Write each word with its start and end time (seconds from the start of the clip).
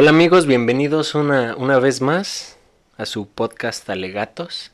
Hola 0.00 0.08
amigos, 0.12 0.46
bienvenidos 0.46 1.14
una, 1.14 1.54
una 1.56 1.78
vez 1.78 2.00
más 2.00 2.56
a 2.96 3.04
su 3.04 3.28
podcast 3.28 3.90
Alegatos. 3.90 4.72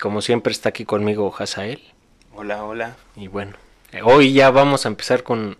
Como 0.00 0.22
siempre 0.22 0.50
está 0.50 0.70
aquí 0.70 0.84
conmigo 0.84 1.32
Hazael. 1.38 1.80
Hola, 2.34 2.64
hola. 2.64 2.96
Y 3.14 3.28
bueno, 3.28 3.52
eh, 3.92 4.00
hoy 4.02 4.32
ya 4.32 4.50
vamos 4.50 4.84
a 4.84 4.88
empezar 4.88 5.22
con 5.22 5.56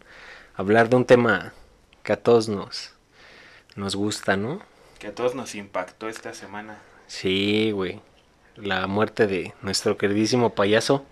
hablar 0.56 0.88
de 0.88 0.96
un 0.96 1.04
tema 1.04 1.52
que 2.02 2.14
a 2.14 2.16
todos 2.16 2.48
nos, 2.48 2.94
nos 3.76 3.94
gusta, 3.94 4.36
¿no? 4.36 4.60
Que 4.98 5.06
a 5.06 5.14
todos 5.14 5.36
nos 5.36 5.54
impactó 5.54 6.08
esta 6.08 6.34
semana. 6.34 6.80
Sí, 7.06 7.70
güey. 7.70 8.00
La 8.56 8.88
muerte 8.88 9.28
de 9.28 9.54
nuestro 9.62 9.96
queridísimo 9.96 10.52
payaso 10.52 11.06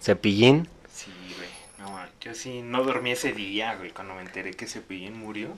Cepillín. 0.00 0.68
Sí, 0.88 1.10
güey. 1.36 1.50
No, 1.80 1.98
yo 2.20 2.32
sí 2.32 2.62
no 2.62 2.84
dormí 2.84 3.10
ese 3.10 3.32
día, 3.32 3.74
güey, 3.74 3.90
cuando 3.90 4.14
me 4.14 4.20
enteré 4.20 4.52
que 4.52 4.68
Cepillín 4.68 5.18
murió. 5.18 5.48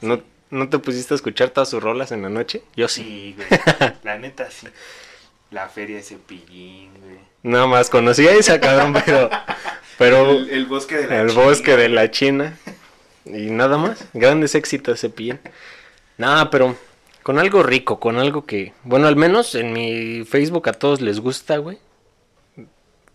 ¿No, 0.00 0.22
¿No 0.50 0.68
te 0.68 0.78
pusiste 0.78 1.14
a 1.14 1.16
escuchar 1.16 1.50
todas 1.50 1.68
sus 1.68 1.82
rolas 1.82 2.12
en 2.12 2.22
la 2.22 2.28
noche? 2.28 2.62
Yo 2.76 2.88
sí. 2.88 3.02
Sí, 3.02 3.36
güey. 3.36 3.92
La 4.04 4.18
neta, 4.18 4.50
sí. 4.50 4.68
La 5.50 5.68
feria 5.68 5.96
de 5.96 6.02
Cepillín, 6.02 6.90
güey. 7.00 7.18
Nada 7.42 7.66
más 7.66 7.90
conocía 7.90 8.32
esa 8.32 8.60
cabrón, 8.60 8.94
pero... 9.04 9.30
pero 9.98 10.30
El, 10.30 10.50
el 10.50 10.66
bosque 10.66 10.96
de 10.96 11.06
la 11.06 11.20
el 11.20 11.28
China, 11.30 11.42
bosque 11.42 11.76
de 11.76 11.88
la 11.88 12.10
China. 12.10 12.58
Y 13.24 13.50
nada 13.50 13.76
más. 13.76 14.04
Grandes 14.12 14.54
éxitos 14.54 15.00
Cepillín. 15.00 15.40
Nada, 16.18 16.50
pero 16.50 16.76
con 17.22 17.38
algo 17.38 17.62
rico, 17.62 17.98
con 17.98 18.18
algo 18.18 18.46
que... 18.46 18.72
Bueno, 18.84 19.08
al 19.08 19.16
menos 19.16 19.54
en 19.56 19.72
mi 19.72 20.24
Facebook 20.24 20.68
a 20.68 20.72
todos 20.72 21.00
les 21.00 21.18
gusta, 21.18 21.58
güey. 21.58 21.78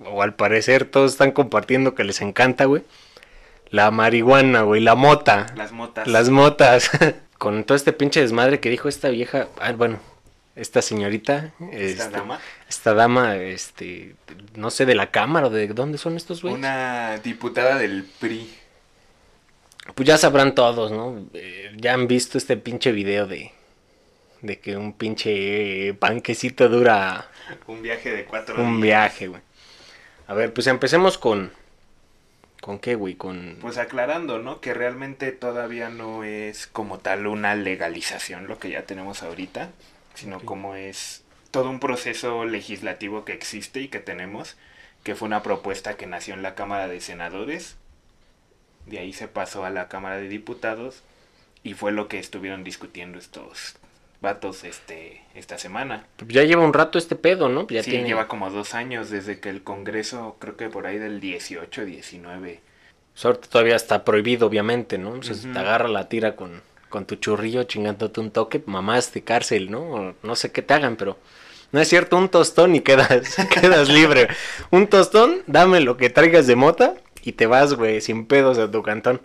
O 0.03 0.21
al 0.21 0.35
parecer 0.35 0.85
todos 0.85 1.13
están 1.13 1.31
compartiendo 1.31 1.95
que 1.95 2.03
les 2.03 2.21
encanta, 2.21 2.65
güey. 2.65 2.83
La 3.71 3.89
marihuana, 3.89 4.63
güey, 4.63 4.81
la 4.81 4.95
mota. 4.95 5.47
Las 5.55 5.71
motas. 5.71 6.07
Las 6.07 6.29
motas. 6.29 6.91
Con 7.37 7.63
todo 7.63 7.75
este 7.75 7.93
pinche 7.93 8.19
desmadre 8.19 8.59
que 8.59 8.69
dijo 8.69 8.89
esta 8.89 9.09
vieja. 9.09 9.47
Ah, 9.59 9.71
bueno, 9.71 9.99
esta 10.55 10.81
señorita. 10.81 11.53
Esta 11.71 12.03
este, 12.03 12.17
dama. 12.17 12.39
Esta 12.69 12.93
dama, 12.93 13.37
este. 13.37 14.15
No 14.55 14.69
sé, 14.69 14.85
de 14.85 14.93
la 14.93 15.09
cámara 15.09 15.47
o 15.47 15.49
de 15.49 15.67
dónde 15.69 15.97
son 15.97 16.17
estos 16.17 16.41
güeyes. 16.41 16.59
Una 16.59 17.17
diputada 17.19 17.77
del 17.77 18.03
PRI. 18.19 18.53
Pues 19.95 20.05
ya 20.07 20.17
sabrán 20.17 20.53
todos, 20.53 20.91
¿no? 20.91 21.25
Eh, 21.33 21.71
ya 21.77 21.93
han 21.93 22.07
visto 22.07 22.37
este 22.37 22.57
pinche 22.57 22.91
video 22.91 23.25
de. 23.25 23.51
De 24.41 24.59
que 24.59 24.75
un 24.75 24.93
pinche 24.93 25.93
panquecito 25.93 26.67
dura 26.67 27.29
Un 27.67 27.83
viaje 27.83 28.11
de 28.11 28.25
cuatro 28.25 28.55
un 28.55 28.81
días. 28.81 28.81
viaje, 28.81 29.27
güey. 29.27 29.41
A 30.27 30.33
ver, 30.33 30.51
pues 30.53 30.67
empecemos 30.67 31.17
con. 31.17 31.51
¿Con 32.61 32.77
qué, 32.77 32.95
güey? 32.95 33.15
Con. 33.15 33.57
Pues 33.59 33.77
aclarando, 33.77 34.37
¿no? 34.37 34.61
Que 34.61 34.73
realmente 34.73 35.31
todavía 35.31 35.89
no 35.89 36.23
es 36.23 36.67
como 36.67 36.99
tal 36.99 37.25
una 37.25 37.55
legalización 37.55 38.47
lo 38.47 38.59
que 38.59 38.69
ya 38.69 38.85
tenemos 38.85 39.23
ahorita, 39.23 39.71
sino 40.13 40.39
como 40.39 40.75
es 40.75 41.23
todo 41.49 41.69
un 41.69 41.79
proceso 41.79 42.45
legislativo 42.45 43.25
que 43.25 43.33
existe 43.33 43.81
y 43.81 43.87
que 43.87 43.99
tenemos, 43.99 44.57
que 45.03 45.15
fue 45.15 45.27
una 45.27 45.41
propuesta 45.41 45.97
que 45.97 46.05
nació 46.05 46.35
en 46.35 46.43
la 46.43 46.53
Cámara 46.53 46.87
de 46.87 47.01
Senadores, 47.01 47.77
de 48.85 48.99
ahí 48.99 49.11
se 49.11 49.27
pasó 49.27 49.65
a 49.65 49.71
la 49.71 49.87
Cámara 49.87 50.17
de 50.17 50.27
Diputados 50.27 51.03
y 51.63 51.73
fue 51.73 51.91
lo 51.91 52.07
que 52.07 52.19
estuvieron 52.19 52.63
discutiendo 52.63 53.17
estos 53.17 53.75
vatos 54.21 54.63
este 54.63 55.23
esta 55.33 55.57
semana. 55.57 56.07
Pues 56.17 56.29
ya 56.31 56.43
lleva 56.43 56.63
un 56.63 56.73
rato 56.73 56.97
este 56.97 57.15
pedo, 57.15 57.49
¿no? 57.49 57.67
Ya 57.69 57.83
sí, 57.83 57.91
tiene. 57.91 58.07
lleva 58.07 58.27
como 58.27 58.49
dos 58.51 58.73
años 58.75 59.09
desde 59.09 59.39
que 59.39 59.49
el 59.49 59.63
Congreso, 59.63 60.37
creo 60.39 60.55
que 60.57 60.69
por 60.69 60.87
ahí 60.87 60.97
del 60.97 61.19
18, 61.19 61.85
19, 61.85 62.61
Pues 63.13 63.25
ahorita 63.25 63.47
todavía 63.49 63.75
está 63.75 64.05
prohibido, 64.05 64.47
obviamente, 64.47 64.97
¿no? 64.97 65.11
O 65.11 65.23
sea, 65.23 65.35
si 65.35 65.47
te 65.47 65.59
agarra 65.59 65.87
la 65.87 66.07
tira 66.09 66.35
con, 66.35 66.61
con 66.89 67.05
tu 67.05 67.15
churrillo 67.15 67.63
chingándote 67.63 68.19
un 68.19 68.31
toque, 68.31 68.61
mamás 68.65 69.13
de 69.13 69.23
cárcel, 69.23 69.71
¿no? 69.71 69.81
O 69.81 70.15
no 70.23 70.35
sé 70.35 70.51
qué 70.51 70.61
te 70.61 70.73
hagan, 70.73 70.95
pero 70.97 71.17
no 71.71 71.79
es 71.81 71.87
cierto, 71.87 72.17
un 72.17 72.29
tostón 72.29 72.75
y 72.75 72.81
quedas, 72.81 73.35
quedas 73.61 73.89
libre. 73.89 74.27
Un 74.71 74.87
tostón, 74.87 75.41
dame 75.47 75.79
lo 75.81 75.97
que 75.97 76.09
traigas 76.09 76.47
de 76.47 76.55
mota 76.55 76.95
y 77.23 77.33
te 77.33 77.47
vas, 77.47 77.73
güey, 77.75 78.01
sin 78.01 78.25
pedos 78.27 78.57
a 78.59 78.69
tu 78.69 78.83
cantón. 78.83 79.21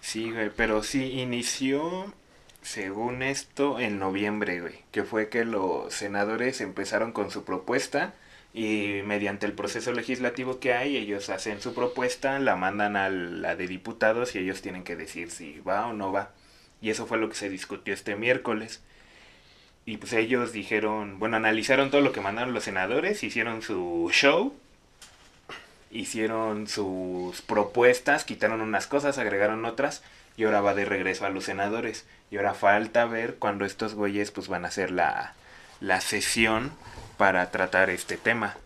Sí, 0.00 0.30
güey, 0.32 0.50
pero 0.54 0.82
sí 0.82 1.20
inició, 1.20 2.12
según 2.62 3.22
esto, 3.22 3.80
en 3.80 3.98
noviembre, 3.98 4.60
güey, 4.60 4.84
que 4.92 5.04
fue 5.04 5.28
que 5.28 5.44
los 5.44 5.92
senadores 5.94 6.60
empezaron 6.60 7.12
con 7.12 7.30
su 7.30 7.44
propuesta 7.44 8.14
y 8.52 9.00
mediante 9.04 9.46
el 9.46 9.52
proceso 9.52 9.92
legislativo 9.92 10.58
que 10.60 10.74
hay, 10.74 10.96
ellos 10.96 11.30
hacen 11.30 11.60
su 11.60 11.74
propuesta, 11.74 12.38
la 12.38 12.56
mandan 12.56 12.96
a 12.96 13.08
la 13.08 13.56
de 13.56 13.66
diputados 13.66 14.34
y 14.34 14.38
ellos 14.38 14.60
tienen 14.60 14.82
que 14.84 14.96
decir 14.96 15.30
si 15.30 15.60
va 15.60 15.86
o 15.86 15.92
no 15.92 16.12
va. 16.12 16.32
Y 16.82 16.90
eso 16.90 17.06
fue 17.06 17.18
lo 17.18 17.28
que 17.28 17.36
se 17.36 17.48
discutió 17.48 17.94
este 17.94 18.16
miércoles. 18.16 18.82
Y 19.86 19.96
pues 19.96 20.12
ellos 20.12 20.52
dijeron, 20.52 21.18
bueno, 21.18 21.36
analizaron 21.36 21.90
todo 21.90 22.00
lo 22.00 22.12
que 22.12 22.20
mandaron 22.20 22.54
los 22.54 22.64
senadores, 22.64 23.22
hicieron 23.22 23.62
su 23.62 24.10
show, 24.12 24.54
hicieron 25.90 26.68
sus 26.68 27.42
propuestas, 27.42 28.24
quitaron 28.24 28.60
unas 28.60 28.86
cosas, 28.86 29.18
agregaron 29.18 29.64
otras 29.64 30.02
y 30.40 30.44
ahora 30.44 30.62
va 30.62 30.74
de 30.74 30.86
regreso 30.86 31.26
a 31.26 31.30
los 31.30 31.44
senadores. 31.44 32.06
Y 32.30 32.38
ahora 32.38 32.54
falta 32.54 33.04
ver 33.04 33.36
cuando 33.36 33.66
estos 33.66 33.94
güeyes 33.94 34.30
pues 34.30 34.48
van 34.48 34.64
a 34.64 34.68
hacer 34.68 34.90
la, 34.90 35.34
la 35.80 36.00
sesión 36.00 36.72
para 37.18 37.50
tratar 37.50 37.90
este 37.90 38.16
tema 38.16 38.56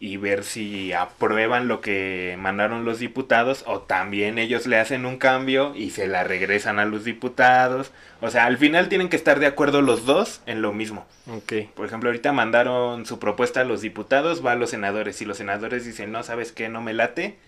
y 0.00 0.18
ver 0.18 0.44
si 0.44 0.92
aprueban 0.92 1.66
lo 1.66 1.80
que 1.80 2.36
mandaron 2.38 2.84
los 2.84 2.98
diputados 2.98 3.64
o 3.66 3.80
también 3.80 4.38
ellos 4.38 4.66
le 4.66 4.78
hacen 4.78 5.06
un 5.06 5.16
cambio 5.16 5.74
y 5.74 5.90
se 5.90 6.06
la 6.06 6.24
regresan 6.24 6.78
a 6.78 6.84
los 6.84 7.04
diputados. 7.04 7.90
O 8.20 8.30
sea, 8.30 8.44
al 8.44 8.58
final 8.58 8.90
tienen 8.90 9.08
que 9.08 9.16
estar 9.16 9.40
de 9.40 9.46
acuerdo 9.46 9.80
los 9.80 10.04
dos 10.04 10.42
en 10.44 10.60
lo 10.60 10.74
mismo. 10.74 11.06
Ok. 11.26 11.70
Por 11.74 11.86
ejemplo, 11.86 12.10
ahorita 12.10 12.32
mandaron 12.32 13.06
su 13.06 13.18
propuesta 13.18 13.62
a 13.62 13.64
los 13.64 13.80
diputados, 13.80 14.44
va 14.44 14.52
a 14.52 14.56
los 14.56 14.70
senadores. 14.70 15.16
Si 15.16 15.24
los 15.24 15.38
senadores 15.38 15.86
dicen, 15.86 16.12
no, 16.12 16.22
¿sabes 16.22 16.52
qué? 16.52 16.68
No 16.68 16.82
me 16.82 16.92
late, 16.92 17.38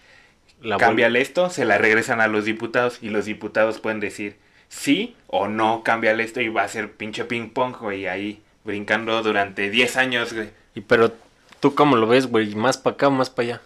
La 0.62 0.76
cámbiale 0.76 1.20
esto, 1.20 1.50
se 1.50 1.64
la 1.64 1.78
regresan 1.78 2.20
a 2.20 2.28
los 2.28 2.44
diputados 2.44 2.98
y 3.02 3.08
los 3.08 3.24
diputados 3.24 3.80
pueden 3.80 4.00
decir 4.00 4.36
sí 4.68 5.16
o 5.26 5.48
no, 5.48 5.82
cámbiale 5.82 6.22
esto 6.22 6.40
y 6.40 6.48
va 6.48 6.62
a 6.62 6.68
ser 6.68 6.92
pinche 6.92 7.24
ping 7.24 7.50
pong, 7.50 7.76
güey, 7.78 8.06
ahí 8.06 8.42
brincando 8.64 9.22
durante 9.22 9.70
10 9.70 9.96
años, 9.96 10.32
güey. 10.32 10.50
Y 10.74 10.82
pero 10.82 11.12
tú 11.60 11.74
cómo 11.74 11.96
lo 11.96 12.06
ves, 12.06 12.26
güey, 12.26 12.54
más 12.54 12.78
para 12.78 12.94
acá 12.94 13.08
o 13.08 13.10
más 13.10 13.30
para 13.30 13.48
allá. 13.48 13.62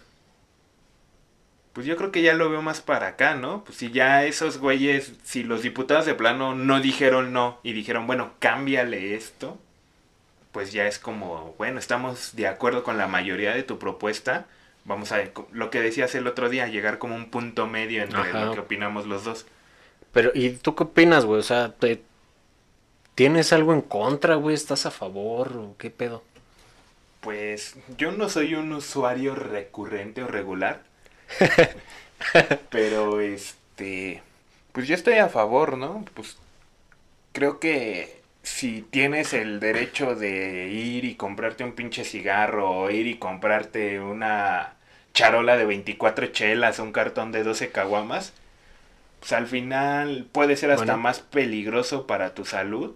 Pues 1.73 1.85
yo 1.85 1.97
creo 1.97 2.11
que 2.11 2.21
ya 2.21 2.33
lo 2.33 2.49
veo 2.49 2.61
más 2.61 2.79
para 2.79 3.07
acá, 3.07 3.35
¿no? 3.35 3.65
Pues 3.65 3.77
si 3.77 3.91
ya 3.91 4.23
esos 4.23 4.59
güeyes, 4.59 5.11
si 5.23 5.43
los 5.43 5.61
diputados 5.61 6.05
de 6.05 6.15
plano 6.15 6.55
no 6.55 6.79
dijeron 6.79 7.33
no 7.33 7.59
y 7.63 7.73
dijeron, 7.73 8.07
bueno, 8.07 8.31
cámbiale 8.39 9.13
esto, 9.15 9.59
pues 10.53 10.71
ya 10.71 10.87
es 10.87 10.99
como, 10.99 11.53
bueno, 11.57 11.79
estamos 11.79 12.33
de 12.37 12.47
acuerdo 12.47 12.83
con 12.83 12.97
la 12.97 13.07
mayoría 13.07 13.53
de 13.53 13.63
tu 13.63 13.77
propuesta. 13.77 14.45
Vamos 14.85 15.11
a, 15.11 15.23
lo 15.51 15.69
que 15.71 15.81
decías 15.81 16.15
el 16.15 16.27
otro 16.27 16.49
día, 16.49 16.67
llegar 16.67 16.99
como 16.99 17.15
un 17.15 17.31
punto 17.31 17.67
medio 17.67 18.03
entre 18.03 18.19
Ajá. 18.21 18.45
lo 18.45 18.53
que 18.53 18.59
opinamos 18.61 19.07
los 19.07 19.23
dos. 19.23 19.45
Pero, 20.11 20.31
¿y 20.33 20.51
tú 20.51 20.75
qué 20.75 20.83
opinas, 20.83 21.25
güey? 21.25 21.39
O 21.39 21.43
sea, 21.43 21.73
te- 21.73 22.01
¿tienes 23.15 23.51
algo 23.53 23.73
en 23.73 23.81
contra, 23.81 24.35
güey? 24.35 24.55
¿Estás 24.55 24.85
a 24.85 24.91
favor 24.91 25.57
o 25.57 25.75
qué 25.77 25.89
pedo? 25.89 26.23
Pues 27.21 27.75
yo 27.97 28.11
no 28.11 28.29
soy 28.29 28.55
un 28.55 28.71
usuario 28.73 29.35
recurrente 29.35 30.23
o 30.23 30.27
regular. 30.27 30.83
pero 32.69 33.19
este, 33.21 34.21
pues 34.71 34.87
yo 34.87 34.95
estoy 34.95 35.15
a 35.15 35.29
favor, 35.29 35.77
¿no? 35.77 36.05
Pues 36.13 36.37
creo 37.33 37.59
que 37.59 38.21
si 38.43 38.81
tienes 38.83 39.33
el 39.33 39.59
derecho 39.59 40.15
de 40.15 40.67
ir 40.69 41.05
y 41.05 41.15
comprarte 41.15 41.63
un 41.63 41.73
pinche 41.73 42.03
cigarro 42.03 42.69
o 42.71 42.89
ir 42.91 43.07
y 43.07 43.17
comprarte 43.17 43.99
una 43.99 44.74
charola 45.15 45.57
de 45.57 45.65
24 45.65 46.27
chelas 46.27 46.79
o 46.79 46.83
un 46.83 46.91
cartón 46.91 47.31
de 47.31 47.43
12 47.43 47.71
caguamas, 47.71 48.33
pues 49.19 49.33
al 49.33 49.47
final 49.47 50.27
puede 50.31 50.55
ser 50.55 50.69
hasta 50.69 50.85
Bueno. 50.85 50.99
más 50.99 51.21
peligroso 51.21 52.05
para 52.05 52.35
tu 52.35 52.45
salud 52.45 52.95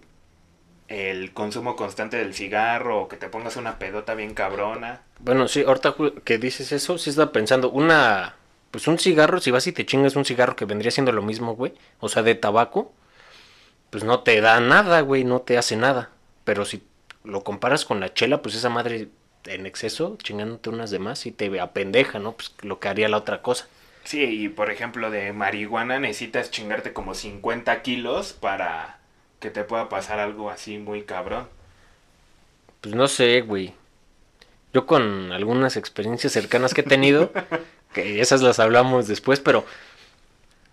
el 0.86 1.32
consumo 1.32 1.76
constante 1.76 2.16
del 2.16 2.34
cigarro 2.34 3.02
o 3.02 3.08
que 3.08 3.16
te 3.16 3.28
pongas 3.28 3.56
una 3.56 3.78
pedota 3.78 4.14
bien 4.14 4.34
cabrona. 4.34 5.02
Bueno, 5.20 5.46
sí, 5.46 5.62
ahorita 5.64 5.94
que 6.24 6.38
dices 6.38 6.72
eso, 6.72 6.98
sí 6.98 7.10
estaba 7.10 7.30
pensando, 7.30 7.70
una, 7.70 8.34
pues 8.72 8.88
un 8.88 8.98
cigarro, 8.98 9.40
si 9.40 9.52
vas 9.52 9.66
y 9.68 9.72
te 9.72 9.86
chingas 9.86 10.16
un 10.16 10.24
cigarro 10.24 10.56
que 10.56 10.64
vendría 10.64 10.90
siendo 10.90 11.12
lo 11.12 11.22
mismo, 11.22 11.54
güey, 11.54 11.74
o 12.00 12.08
sea, 12.08 12.24
de 12.24 12.34
tabaco, 12.34 12.92
pues 13.90 14.02
no 14.02 14.20
te 14.24 14.40
da 14.40 14.58
nada, 14.58 15.00
güey, 15.02 15.22
no 15.22 15.42
te 15.42 15.58
hace 15.58 15.76
nada. 15.76 16.10
Pero 16.42 16.64
si 16.64 16.82
lo 17.22 17.44
comparas 17.44 17.84
con 17.84 18.00
la 18.00 18.12
chela, 18.12 18.42
pues 18.42 18.56
esa 18.56 18.68
madre 18.68 19.08
en 19.46 19.66
exceso, 19.66 20.16
chingándote 20.22 20.70
unas 20.70 20.90
demás, 20.90 21.26
y 21.26 21.32
te 21.32 21.60
apendeja, 21.60 22.18
¿no? 22.18 22.32
Pues 22.32 22.52
lo 22.62 22.80
que 22.80 22.88
haría 22.88 23.08
la 23.08 23.16
otra 23.16 23.42
cosa. 23.42 23.68
Sí, 24.04 24.22
y 24.22 24.48
por 24.48 24.70
ejemplo 24.70 25.10
de 25.10 25.32
marihuana 25.32 26.00
necesitas 26.00 26.50
chingarte 26.50 26.92
como 26.92 27.14
50 27.14 27.82
kilos 27.82 28.32
para 28.32 28.98
que 29.40 29.50
te 29.50 29.64
pueda 29.64 29.88
pasar 29.88 30.18
algo 30.18 30.50
así 30.50 30.78
muy 30.78 31.02
cabrón. 31.02 31.48
Pues 32.80 32.94
no 32.94 33.08
sé, 33.08 33.42
güey. 33.42 33.74
Yo 34.72 34.86
con 34.86 35.32
algunas 35.32 35.76
experiencias 35.76 36.32
cercanas 36.32 36.74
que 36.74 36.80
he 36.82 36.84
tenido, 36.84 37.32
que 37.92 38.20
esas 38.20 38.42
las 38.42 38.58
hablamos 38.58 39.08
después, 39.08 39.40
pero 39.40 39.64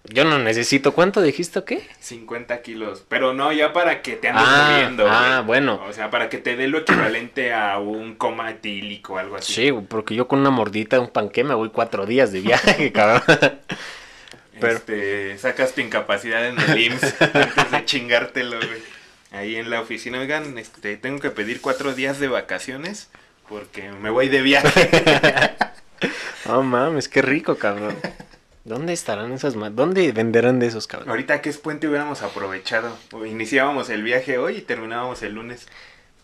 Yo 0.09 0.23
no 0.23 0.39
necesito. 0.39 0.93
¿Cuánto 0.93 1.21
dijiste 1.21 1.59
o 1.59 1.65
qué? 1.65 1.85
50 1.99 2.61
kilos. 2.61 3.03
Pero 3.09 3.33
no, 3.33 3.51
ya 3.51 3.73
para 3.73 4.01
que 4.01 4.13
te 4.15 4.29
andes 4.29 4.43
Ah, 4.47 4.89
ah, 5.09 5.35
güey. 5.37 5.45
bueno. 5.45 5.81
O 5.87 5.93
sea, 5.93 6.09
para 6.09 6.29
que 6.29 6.37
te 6.37 6.55
dé 6.55 6.67
lo 6.67 6.79
equivalente 6.79 7.53
a 7.53 7.77
un 7.79 8.15
coma 8.15 8.49
etílico 8.51 9.13
o 9.13 9.17
algo 9.17 9.35
así. 9.35 9.53
Sí, 9.53 9.71
porque 9.71 10.15
yo 10.15 10.27
con 10.27 10.39
una 10.39 10.49
mordita, 10.49 10.99
un 10.99 11.09
panque, 11.09 11.43
me 11.43 11.53
voy 11.55 11.69
cuatro 11.69 12.05
días 12.05 12.31
de 12.31 12.39
viaje, 12.41 12.91
cabrón. 12.93 13.21
pero- 14.59 14.73
Este, 14.77 15.37
sacas 15.37 15.73
tu 15.73 15.81
incapacidad 15.81 16.45
en 16.47 16.57
el 16.59 16.79
IMSS 16.81 17.15
antes 17.33 17.71
de 17.71 17.85
chingártelo, 17.85 18.57
güey. 18.57 18.81
Ahí 19.31 19.57
en 19.57 19.69
la 19.69 19.81
oficina, 19.81 20.19
oigan, 20.21 20.57
este, 20.57 20.95
tengo 20.95 21.19
que 21.19 21.31
pedir 21.31 21.59
cuatro 21.59 21.93
días 21.93 22.17
de 22.19 22.29
vacaciones 22.29 23.09
porque 23.49 23.91
me 23.91 24.09
voy 24.09 24.29
de 24.29 24.41
viaje. 24.41 24.89
No 26.45 26.63
mames, 26.63 27.09
qué 27.09 27.21
rico, 27.21 27.57
cabrón. 27.57 27.97
¿Dónde 28.67 28.91
estarán 28.91 29.31
esas 29.31 29.55
ma- 29.55 29.69
¿Dónde 29.69 30.11
venderán 30.11 30.59
de 30.59 30.67
esos, 30.67 30.87
cabrón? 30.87 31.09
Ahorita 31.09 31.41
que 31.41 31.49
es 31.49 31.57
puente 31.57 31.87
hubiéramos 31.87 32.21
aprovechado. 32.21 32.97
Iniciábamos 33.25 33.89
el 33.89 34.03
viaje 34.03 34.37
hoy 34.37 34.57
y 34.57 34.61
terminábamos 34.61 35.23
el 35.23 35.33
lunes. 35.35 35.67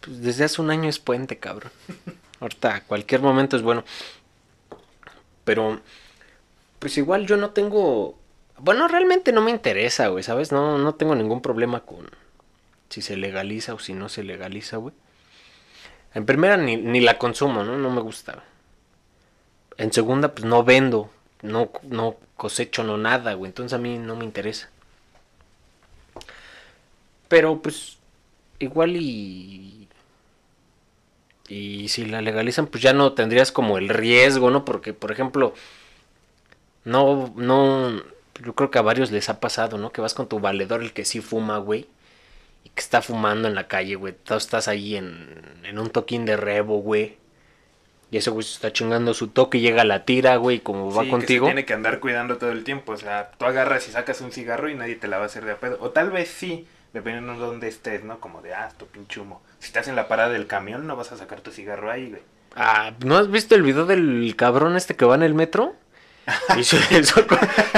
Pues 0.02 0.22
desde 0.22 0.44
hace 0.44 0.62
un 0.62 0.70
año 0.70 0.90
es 0.90 1.00
puente, 1.00 1.38
cabrón. 1.38 1.72
Ahorita, 2.42 2.82
cualquier 2.86 3.22
momento 3.22 3.56
es 3.56 3.62
bueno. 3.62 3.86
Pero, 5.46 5.80
pues 6.80 6.98
igual 6.98 7.26
yo 7.28 7.38
no 7.38 7.52
tengo. 7.52 8.20
Bueno, 8.58 8.90
realmente 8.90 9.32
no 9.32 9.42
me 9.42 9.52
interesa, 9.52 10.08
güey, 10.10 10.24
¿sabes? 10.24 10.52
No, 10.52 10.78
no 10.78 10.96
tengo 10.96 11.16
ningún 11.16 11.42
problema 11.42 11.80
con 11.82 12.10
si 12.90 13.02
se 13.02 13.16
legaliza 13.16 13.74
o 13.74 13.80
si 13.80 13.94
no 13.94 14.10
se 14.10 14.24
legaliza, 14.24 14.78
güey. 14.78 14.94
En 16.14 16.26
primera, 16.26 16.58
ni, 16.58 16.76
ni 16.76 17.00
la 17.00 17.18
consumo, 17.18 17.64
¿no? 17.64 17.78
No 17.78 17.90
me 17.90 18.02
gusta. 18.02 18.44
En 19.78 19.94
segunda, 19.94 20.34
pues 20.36 20.44
no 20.46 20.64
vendo. 20.66 21.10
No, 21.42 21.72
no 21.84 22.18
cosecho, 22.44 22.84
no 22.84 22.98
nada, 22.98 23.36
güey. 23.36 23.50
Entonces 23.50 23.74
a 23.74 23.78
mí 23.82 23.98
no 23.98 24.18
me 24.18 24.26
interesa. 24.26 24.70
Pero, 27.30 27.62
pues, 27.62 27.98
igual 28.60 28.96
y 28.98 29.88
y 31.50 31.90
si 31.90 32.06
la 32.06 32.22
legalizan, 32.22 32.68
pues 32.68 32.84
ya 32.84 32.94
no 32.94 33.14
tendrías 33.14 33.52
como 33.52 33.78
el 33.78 33.90
riesgo, 33.90 34.50
¿no? 34.50 34.66
Porque, 34.66 34.94
por 34.94 35.12
ejemplo, 35.12 35.54
no, 36.86 37.34
no, 37.38 38.02
yo 38.44 38.56
creo 38.56 38.72
que 38.72 38.80
a 38.80 38.82
varios 38.82 39.12
les 39.12 39.30
ha 39.30 39.40
pasado, 39.40 39.78
¿no? 39.78 39.92
Que 39.92 40.02
vas 40.02 40.14
con 40.14 40.28
tu 40.28 40.40
valedor, 40.40 40.82
el 40.82 40.94
que 40.94 41.06
sí 41.06 41.22
fuma, 41.22 41.58
güey, 41.60 41.88
y 42.64 42.70
que 42.70 42.82
está 42.82 43.02
fumando 43.02 43.48
en 43.48 43.56
la 43.56 43.68
calle, 43.68 43.96
güey. 43.96 44.16
Estás 44.30 44.68
ahí 44.68 44.96
en, 44.96 45.30
en 45.64 45.80
un 45.80 45.90
toquín 45.90 46.26
de 46.26 46.38
rebo, 46.38 46.80
güey. 46.80 47.18
Y 48.14 48.18
ese 48.18 48.30
güey 48.30 48.46
se 48.46 48.54
está 48.54 48.72
chingando 48.72 49.16
su 49.16 49.30
toque 49.30 49.58
y 49.58 49.62
llega 49.62 49.84
la 49.84 50.06
tira, 50.06 50.36
güey, 50.36 50.60
como 50.60 50.94
va 50.94 51.02
Sí, 51.04 51.10
contigo. 51.10 51.48
Que 51.48 51.50
se 51.50 51.54
tiene 51.56 51.66
que 51.66 51.74
andar 51.74 52.00
cuidando 52.00 52.38
todo 52.38 52.52
el 52.52 52.64
tiempo. 52.64 52.92
O 52.92 52.98
sea, 52.98 53.32
tú 53.40 53.46
agarras 53.46 53.88
y 53.88 53.92
sacas 53.92 54.22
un 54.22 54.32
cigarro 54.32 54.70
y 54.70 54.76
nadie 54.76 54.96
te 54.96 55.08
la 55.08 55.18
va 55.18 55.24
a 55.24 55.26
hacer 55.26 55.46
de 55.46 55.54
a 55.54 55.58
pedo. 55.58 55.78
O 55.82 55.90
tal 55.90 56.12
vez 56.12 56.30
sí, 56.30 56.68
dependiendo 56.94 57.34
de 57.34 57.40
dónde 57.40 57.68
estés, 57.68 58.04
¿no? 58.04 58.20
Como 58.20 58.44
de, 58.44 58.54
ah, 58.54 58.70
tu 58.78 58.86
pinche 58.86 59.20
humo. 59.20 59.42
Si 59.58 59.66
estás 59.66 59.88
en 59.88 59.96
la 59.96 60.08
parada 60.08 60.30
del 60.30 60.46
camión, 60.46 60.86
no 60.86 60.96
vas 60.96 61.12
a 61.12 61.18
sacar 61.18 61.42
tu 61.42 61.50
cigarro 61.52 61.90
ahí, 61.90 62.12
güey. 62.12 62.22
Ah, 62.56 62.92
¿no 63.04 63.18
has 63.18 63.32
visto 63.32 63.56
el 63.56 63.64
video 63.64 63.88
del 63.88 64.36
cabrón 64.38 64.76
este 64.78 64.96
que 64.96 65.06
va 65.06 65.16
en 65.16 65.24
el 65.24 65.34
metro? 65.34 65.74
Y 66.58 66.64
su, 66.64 66.78
su- 66.78 67.26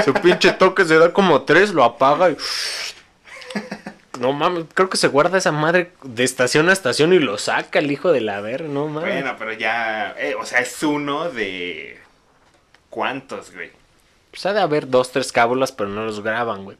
su 0.04 0.12
pinche 0.22 0.52
toque 0.52 0.84
se 0.84 0.98
da 0.98 1.14
como 1.14 1.42
tres, 1.44 1.72
lo 1.72 1.82
apaga 1.82 2.28
y... 2.30 2.36
No 4.18 4.32
mames, 4.32 4.64
creo 4.74 4.88
que 4.88 4.96
se 4.96 5.08
guarda 5.08 5.38
esa 5.38 5.52
madre 5.52 5.92
de 6.02 6.24
estación 6.24 6.68
a 6.68 6.72
estación 6.72 7.12
y 7.12 7.18
lo 7.18 7.38
saca 7.38 7.78
el 7.78 7.90
hijo 7.90 8.12
de 8.12 8.20
la 8.20 8.40
ver, 8.40 8.64
no 8.64 8.88
mames. 8.88 9.12
Bueno, 9.12 9.36
pero 9.38 9.52
ya, 9.52 10.14
eh, 10.18 10.34
o 10.34 10.44
sea, 10.44 10.60
es 10.60 10.82
uno 10.82 11.30
de... 11.30 11.98
¿Cuántos, 12.90 13.52
güey? 13.52 13.70
Pues 14.30 14.46
ha 14.46 14.52
de 14.52 14.60
haber 14.60 14.88
dos, 14.88 15.12
tres 15.12 15.32
cábulas, 15.32 15.72
pero 15.72 15.90
no 15.90 16.04
los 16.04 16.22
graban, 16.22 16.64
güey. 16.64 16.76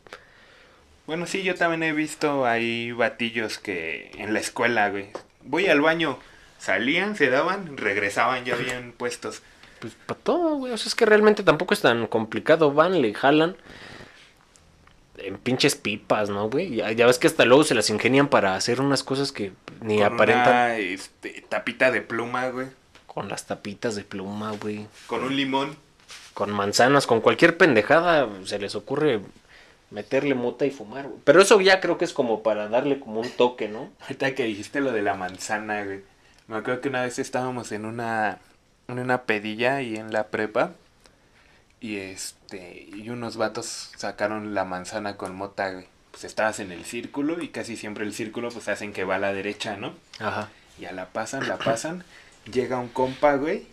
Bueno, 1.07 1.27
sí, 1.27 1.43
yo 1.43 1.55
también 1.55 1.83
he 1.83 1.93
visto 1.93 2.47
ahí 2.47 2.93
batillos 2.93 3.59
que 3.59 4.11
en 4.17 4.33
la 4.33 4.41
escuela, 4.41 4.91
güey. 4.91 5.09
Voy 5.43 5.69
al 5.69 5.81
baño, 5.81 6.19
salían, 6.59 7.17
se 7.17 7.31
daban, 7.31 7.77
regresaban 7.77 8.45
ya 8.45 8.57
bien 8.57 8.93
puestos. 8.93 9.43
Pues 9.81 9.95
para 10.07 10.19
todo, 10.21 10.57
güey. 10.57 10.73
O 10.73 10.77
sea, 10.77 10.89
es 10.89 10.95
que 10.95 11.07
realmente 11.07 11.43
tampoco 11.43 11.75
es 11.75 11.81
tan 11.81 12.07
complicado. 12.07 12.73
Van, 12.73 13.01
le 13.01 13.15
jalan 13.15 13.57
en 15.19 15.39
pinches 15.39 15.75
pipas, 15.77 16.29
¿no, 16.31 16.49
güey? 16.51 16.77
Ya, 16.77 16.93
ya 16.93 17.07
ves 17.07 17.19
que 17.19 17.27
hasta 17.27 17.45
luego 17.45 17.65
se 17.65 17.75
las 17.75 17.91
ingenian 17.91 18.29
para 18.29 18.55
hacer 18.55 18.81
unas 18.81 19.03
cosas 19.03 19.33
que 19.33 19.53
ni 19.81 19.99
con 19.99 20.15
aparentan. 20.15 20.47
una 20.47 20.79
este, 20.79 21.45
tapita 21.49 21.91
de 21.91 22.03
pluma, 22.03 22.49
güey. 22.49 22.67
Con 23.07 23.29
las 23.29 23.47
tapitas 23.47 23.97
de 23.97 24.05
pluma, 24.05 24.53
güey. 24.53 24.87
Con 25.07 25.25
un 25.25 25.37
limón. 25.37 25.77
con 26.35 26.51
manzanas, 26.51 27.07
con 27.07 27.21
cualquier 27.23 27.57
pendejada 27.57 28.29
se 28.45 28.59
les 28.59 28.75
ocurre 28.75 29.21
meterle 29.91 30.35
mota 30.35 30.67
y 30.67 30.71
fumar, 30.71 31.09
güey. 31.09 31.21
Pero 31.25 31.41
eso 31.41 31.61
ya 31.61 31.81
creo 31.81 31.97
que 31.99 32.05
es 32.05 32.13
como 32.13 32.43
para 32.43 32.69
darle 32.69 33.01
como 33.01 33.21
un 33.21 33.31
toque, 33.31 33.69
¿no? 33.69 33.91
Ahorita 34.01 34.35
que 34.35 34.45
dijiste 34.45 34.81
lo 34.81 34.93
de 34.93 35.03
la 35.03 35.15
manzana, 35.15 35.85
güey. 35.85 36.03
Me 36.49 36.57
acuerdo 36.57 36.81
que 36.81 36.89
una 36.89 37.03
vez 37.03 37.19
estábamos 37.19 37.73
en 37.73 37.85
una, 37.85 38.39
en 38.89 38.99
una 38.99 39.23
pedilla 39.23 39.83
y 39.83 39.97
en 39.97 40.13
la 40.13 40.29
prepa. 40.29 40.73
Y 41.87 41.99
este, 41.99 42.89
y 42.97 43.11
unos 43.11 43.37
vatos 43.37 43.93
sacaron 43.97 44.55
la 44.55 44.65
manzana 44.65 45.17
con 45.17 45.37
mota, 45.37 45.71
güey. 45.71 45.87
Pues 46.11 46.25
estabas 46.25 46.59
en 46.59 46.73
el 46.73 46.85
círculo 46.85 47.41
y 47.41 47.51
casi 47.51 47.77
siempre 47.77 48.05
el 48.05 48.13
círculo 48.13 48.51
pues 48.51 48.67
hacen 48.67 48.93
que 48.93 49.05
va 49.05 49.15
a 49.15 49.19
la 49.21 49.33
derecha, 49.33 49.77
¿no? 49.77 49.95
Ajá. 50.19 50.49
Ya 50.81 50.91
la 50.91 51.11
pasan, 51.11 51.47
la 51.47 51.59
pasan. 51.59 52.03
Llega 52.53 52.81
un 52.81 52.89
compa, 52.89 53.37
güey. 53.37 53.69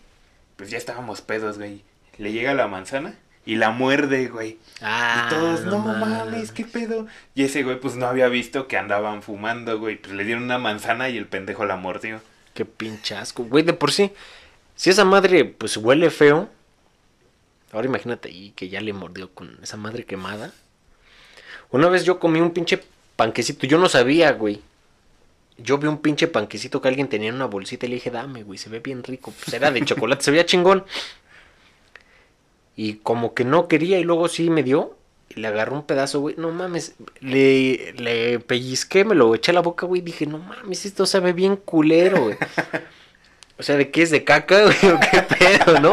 Pues 0.54 0.70
ya 0.70 0.78
estábamos 0.78 1.22
pedos, 1.22 1.58
güey. 1.58 1.82
Le 2.18 2.30
llega 2.30 2.54
la 2.54 2.68
manzana 2.68 3.16
y 3.44 3.56
la 3.56 3.70
muerde, 3.70 4.28
güey. 4.28 4.58
Ah, 4.80 5.26
y 5.26 5.34
todos, 5.34 5.62
no, 5.62 5.80
mames, 5.80 6.52
qué 6.52 6.64
pedo. 6.64 7.08
Y 7.34 7.42
ese 7.42 7.64
güey, 7.64 7.80
pues 7.80 7.96
no 7.96 8.06
había 8.06 8.28
visto 8.28 8.68
que 8.68 8.76
andaban 8.76 9.24
fumando, 9.24 9.80
güey. 9.80 9.96
Pues 9.96 10.14
le 10.14 10.22
dieron 10.22 10.44
una 10.44 10.58
manzana 10.58 11.08
y 11.08 11.16
el 11.16 11.26
pendejo 11.26 11.64
la 11.64 11.74
mordió. 11.74 12.20
Qué 12.54 12.64
pinche 12.64 13.16
asco, 13.16 13.42
güey, 13.42 13.64
de 13.64 13.72
por 13.72 13.90
sí. 13.90 14.12
Si 14.76 14.90
esa 14.90 15.04
madre, 15.04 15.44
pues 15.44 15.76
huele 15.76 16.10
feo. 16.10 16.48
Ahora 17.74 17.88
imagínate 17.88 18.28
ahí 18.28 18.52
que 18.54 18.68
ya 18.68 18.80
le 18.80 18.92
mordió 18.92 19.34
con 19.34 19.58
esa 19.60 19.76
madre 19.76 20.04
quemada. 20.04 20.52
Una 21.72 21.88
vez 21.88 22.04
yo 22.04 22.20
comí 22.20 22.40
un 22.40 22.52
pinche 22.52 22.80
panquecito, 23.16 23.66
yo 23.66 23.78
no 23.78 23.88
sabía, 23.88 24.30
güey. 24.30 24.60
Yo 25.58 25.78
vi 25.78 25.88
un 25.88 25.98
pinche 25.98 26.28
panquecito 26.28 26.80
que 26.80 26.86
alguien 26.86 27.08
tenía 27.08 27.30
en 27.30 27.34
una 27.34 27.46
bolsita 27.46 27.86
y 27.86 27.88
le 27.88 27.96
dije, 27.96 28.12
dame, 28.12 28.44
güey, 28.44 28.58
se 28.58 28.70
ve 28.70 28.78
bien 28.78 29.02
rico. 29.02 29.32
Pues 29.32 29.52
era 29.52 29.72
de 29.72 29.84
chocolate, 29.84 30.22
se 30.22 30.30
veía 30.30 30.46
chingón. 30.46 30.84
Y 32.76 32.94
como 32.94 33.34
que 33.34 33.44
no 33.44 33.66
quería 33.66 33.98
y 33.98 34.04
luego 34.04 34.28
sí 34.28 34.50
me 34.50 34.62
dio. 34.62 34.96
Y 35.30 35.40
le 35.40 35.48
agarró 35.48 35.74
un 35.74 35.84
pedazo, 35.84 36.20
güey. 36.20 36.36
No 36.38 36.52
mames. 36.52 36.94
Le, 37.18 37.92
le 37.94 38.38
pellizqué, 38.38 39.04
me 39.04 39.16
lo 39.16 39.34
eché 39.34 39.50
a 39.50 39.54
la 39.54 39.62
boca, 39.62 39.84
güey. 39.84 40.00
Dije, 40.00 40.26
no 40.26 40.38
mames, 40.38 40.86
esto 40.86 41.06
sabe 41.06 41.32
bien 41.32 41.56
culero, 41.56 42.22
güey. 42.22 42.36
O 43.56 43.62
sea, 43.62 43.76
¿de 43.76 43.92
qué 43.92 44.02
es 44.02 44.10
de 44.10 44.24
caca, 44.24 44.64
güey? 44.64 44.92
¿O 44.92 44.98
qué 44.98 45.22
pedo, 45.22 45.78
no? 45.78 45.92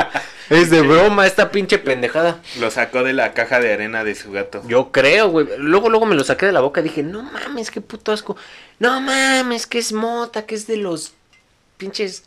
Es 0.52 0.70
de 0.70 0.82
broma 0.82 1.26
esta 1.26 1.50
pinche 1.50 1.80
pendejada. 1.80 2.42
Lo 2.60 2.70
sacó 2.72 3.04
de 3.04 3.14
la 3.14 3.34
caja 3.34 3.62
de 3.62 3.72
arena 3.72 4.04
de 4.04 4.16
su 4.16 4.34
gato. 4.34 4.62
Yo 4.68 4.92
creo, 4.92 5.30
güey. 5.30 5.48
Luego, 5.58 5.90
luego 5.90 6.06
me 6.06 6.14
lo 6.14 6.26
saqué 6.26 6.46
de 6.46 6.52
la 6.52 6.60
boca. 6.60 6.82
Dije, 6.82 7.04
no 7.04 7.24
mames, 7.24 7.72
qué 7.72 7.80
puto 7.80 8.12
asco. 8.12 8.36
No 8.78 9.00
mames, 9.00 9.66
que 9.66 9.78
es 9.78 9.94
mota, 9.94 10.46
que 10.46 10.56
es 10.56 10.68
de 10.68 10.76
los 10.76 11.14
pinches. 11.78 12.26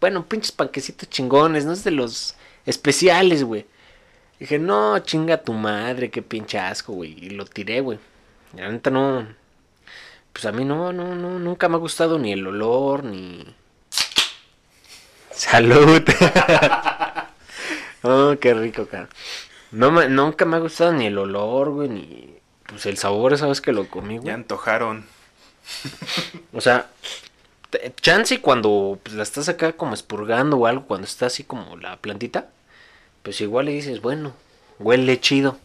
Bueno, 0.00 0.24
pinches 0.24 0.52
panquecitos 0.52 1.10
chingones, 1.10 1.64
no 1.64 1.72
es 1.72 1.82
de 1.82 1.90
los 1.90 2.36
especiales, 2.64 3.42
güey. 3.42 3.66
Dije, 4.38 4.60
no, 4.60 4.96
chinga 5.00 5.42
tu 5.42 5.52
madre, 5.52 6.12
qué 6.12 6.22
pinche 6.22 6.60
asco, 6.60 6.92
güey. 6.92 7.16
Y 7.20 7.30
lo 7.30 7.44
tiré, 7.44 7.80
güey. 7.80 7.98
Y 8.54 8.60
La 8.60 8.70
neta 8.70 8.90
no. 8.90 9.26
Pues 10.32 10.46
a 10.46 10.52
mí 10.52 10.64
no, 10.64 10.92
no, 10.92 11.16
no, 11.16 11.40
nunca 11.40 11.68
me 11.68 11.74
ha 11.74 11.78
gustado 11.78 12.20
ni 12.20 12.32
el 12.32 12.46
olor, 12.46 13.02
ni. 13.02 13.44
Salud. 15.36 16.02
oh, 18.02 18.34
qué 18.40 18.54
rico, 18.54 18.86
cara. 18.86 19.08
No 19.70 19.90
me- 19.90 20.08
nunca 20.08 20.44
me 20.44 20.56
ha 20.56 20.60
gustado 20.60 20.92
ni 20.92 21.06
el 21.06 21.18
olor, 21.18 21.70
güey, 21.70 21.88
ni. 21.88 22.36
Pues 22.66 22.86
el 22.86 22.96
sabor, 22.96 23.32
esa 23.32 23.46
vez 23.46 23.60
que 23.60 23.72
lo 23.72 23.88
comí, 23.88 24.16
güey. 24.16 24.28
Ya 24.28 24.34
antojaron. 24.34 25.04
O 26.52 26.60
sea, 26.60 26.88
chance 28.00 28.40
cuando 28.40 28.98
pues, 29.02 29.14
la 29.14 29.22
estás 29.22 29.48
acá 29.48 29.74
como 29.74 29.92
expurgando 29.92 30.56
o 30.56 30.66
algo, 30.66 30.86
cuando 30.86 31.06
está 31.06 31.26
así 31.26 31.44
como 31.44 31.76
la 31.76 31.96
plantita, 31.98 32.48
pues 33.22 33.40
igual 33.40 33.66
le 33.66 33.72
dices, 33.72 34.00
bueno, 34.00 34.32
huele 34.78 35.20
chido. 35.20 35.58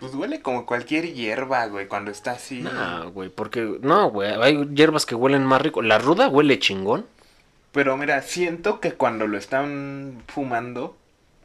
Pues 0.00 0.14
huele 0.14 0.42
como 0.42 0.66
cualquier 0.66 1.14
hierba, 1.14 1.66
güey, 1.66 1.86
cuando 1.86 2.10
está 2.10 2.32
así. 2.32 2.60
No, 2.60 3.10
güey, 3.12 3.30
porque, 3.30 3.78
no, 3.80 4.10
güey, 4.10 4.34
hay 4.42 4.66
hierbas 4.74 5.06
que 5.06 5.14
huelen 5.14 5.44
más 5.44 5.62
rico. 5.62 5.80
La 5.82 5.98
ruda 5.98 6.28
huele 6.28 6.58
chingón. 6.58 7.06
Pero 7.74 7.96
mira, 7.96 8.22
siento 8.22 8.78
que 8.78 8.92
cuando 8.92 9.26
lo 9.26 9.36
están 9.36 10.22
fumando 10.28 10.96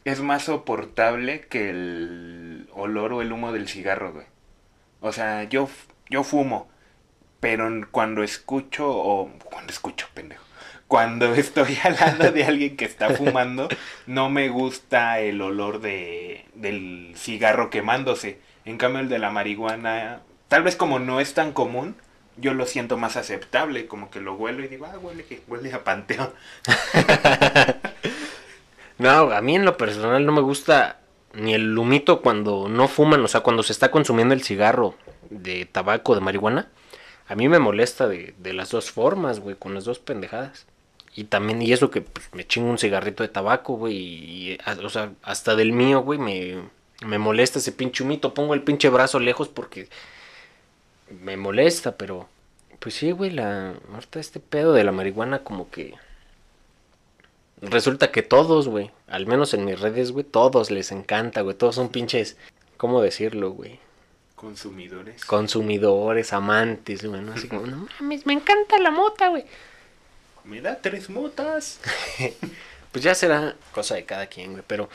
es 0.05 0.21
más 0.21 0.43
soportable 0.43 1.41
que 1.48 1.71
el 1.71 2.69
olor 2.71 3.13
o 3.13 3.24
el 3.24 3.31
humo 3.31 3.51
del 3.51 3.67
cigarro, 3.67 4.13
güey. 4.13 4.27
O 5.01 5.12
sea, 5.12 5.45
yo, 5.45 5.67
yo 6.07 6.24
fumo, 6.24 6.69
pero 7.39 7.67
cuando 7.89 8.21
escucho, 8.21 8.88
o 8.88 9.31
cuando 9.43 9.74
escucho, 9.74 10.07
pendejo, 10.13 10.43
cuando 10.88 11.33
estoy 11.33 11.75
al 11.83 11.95
lado 11.95 12.31
de 12.31 12.43
alguien 12.43 12.77
que 12.77 12.86
está 12.86 13.09
fumando, 13.09 13.67
no 14.05 14.29
me 14.29 14.50
gusta 14.50 15.19
el 15.21 15.41
olor 15.41 15.81
de, 15.81 16.45
del 16.53 17.13
cigarro 17.15 17.71
quemándose. 17.71 18.39
En 18.65 18.77
cambio 18.77 19.01
el 19.01 19.09
de 19.09 19.17
la 19.17 19.31
marihuana, 19.31 20.21
tal 20.48 20.62
vez 20.62 20.75
como 20.75 21.00
no 21.00 21.21
es 21.21 21.33
tan 21.33 21.53
común, 21.53 21.95
yo 22.39 22.53
lo 22.53 22.65
siento 22.65 22.98
más 22.98 23.17
aceptable, 23.17 23.88
como 23.88 24.10
que 24.10 24.22
lo 24.22 24.36
huelo 24.36 24.63
y 24.63 24.67
digo, 24.67 24.86
ah, 24.86 24.98
huele, 25.00 25.25
huele 25.48 25.74
a 25.74 25.84
panteón. 25.84 26.31
no, 28.98 29.31
a 29.31 29.41
mí 29.41 29.55
en 29.55 29.65
lo 29.65 29.77
personal 29.77 30.25
no 30.25 30.31
me 30.31 30.41
gusta 30.41 31.00
ni 31.34 31.53
el 31.53 31.77
humito 31.77 32.22
cuando 32.22 32.67
no 32.69 32.88
fuman, 32.88 33.24
o 33.24 33.27
sea, 33.27 33.41
cuando 33.41 33.63
se 33.63 33.74
está 33.74 33.91
consumiendo 33.91 34.34
el 34.34 34.43
cigarro 34.43 34.96
de 35.29 35.65
tabaco, 35.65 36.15
de 36.15 36.22
marihuana. 36.22 36.69
A 37.27 37.36
mí 37.36 37.48
me 37.48 37.60
molesta 37.60 38.08
de, 38.08 38.34
de 38.39 38.53
las 38.53 38.72
dos 38.72 38.91
formas, 38.91 39.39
güey, 39.39 39.55
con 39.55 39.75
las 39.75 39.86
dos 39.86 40.00
pendejadas. 40.00 40.65
Y 41.15 41.25
también, 41.25 41.62
y 41.62 41.74
eso 41.74 41.91
que 41.91 42.01
pues, 42.01 42.29
me 42.34 42.48
chingo 42.48 42.69
un 42.69 42.77
cigarrito 42.77 43.24
de 43.24 43.29
tabaco, 43.29 43.74
güey, 43.74 43.96
y, 43.96 44.58
o 44.84 44.89
sea, 44.89 45.12
hasta 45.22 45.55
del 45.55 45.74
mío, 45.74 46.01
güey, 46.01 46.17
me, 46.17 46.58
me 47.05 47.19
molesta 47.19 47.60
ese 47.60 47.72
pinche 47.72 48.03
humito. 48.03 48.34
Pongo 48.34 48.53
el 48.53 48.63
pinche 48.63 48.89
brazo 48.89 49.19
lejos 49.19 49.48
porque 49.48 49.89
me 51.09 51.37
molesta, 51.37 51.95
pero 51.95 52.27
pues 52.79 52.95
sí, 52.95 53.11
güey, 53.11 53.31
la 53.31 53.73
ahorita 53.93 54.19
este 54.19 54.39
pedo 54.39 54.73
de 54.73 54.83
la 54.83 54.91
marihuana 54.91 55.39
como 55.39 55.69
que 55.69 55.95
resulta 57.61 58.11
que 58.11 58.21
todos, 58.21 58.67
güey, 58.67 58.91
al 59.07 59.25
menos 59.25 59.53
en 59.53 59.65
mis 59.65 59.79
redes, 59.79 60.11
güey, 60.11 60.23
todos 60.23 60.71
les 60.71 60.91
encanta, 60.91 61.41
güey, 61.41 61.55
todos 61.55 61.75
son 61.75 61.89
pinches, 61.89 62.37
¿cómo 62.77 63.01
decirlo, 63.01 63.51
güey? 63.51 63.79
Consumidores. 64.35 65.25
Consumidores, 65.25 66.31
amantes, 66.31 67.03
güey, 67.03 67.21
¿no? 67.21 67.33
Así 67.33 67.47
como, 67.49 67.65
no 67.65 67.87
mames, 67.99 68.25
me 68.25 68.33
encanta 68.33 68.79
la 68.79 68.91
mota, 68.91 69.27
güey. 69.27 69.43
Me 70.45 70.61
da 70.61 70.79
tres 70.79 71.09
motas. 71.09 71.81
pues 72.91 73.03
ya 73.03 73.13
será 73.13 73.55
cosa 73.73 73.95
de 73.95 74.05
cada 74.05 74.27
quien, 74.27 74.53
güey, 74.53 74.63
pero 74.65 74.89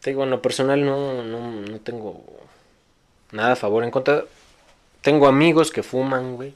te 0.00 0.10
digo, 0.10 0.24
en 0.24 0.30
lo 0.30 0.42
personal 0.42 0.84
no, 0.84 1.22
no, 1.22 1.50
no 1.50 1.80
tengo 1.80 2.24
nada 3.30 3.52
a 3.52 3.56
favor 3.56 3.84
en 3.84 3.90
contra. 3.90 4.24
Tengo 5.06 5.28
amigos 5.28 5.70
que 5.70 5.84
fuman, 5.84 6.34
güey. 6.34 6.52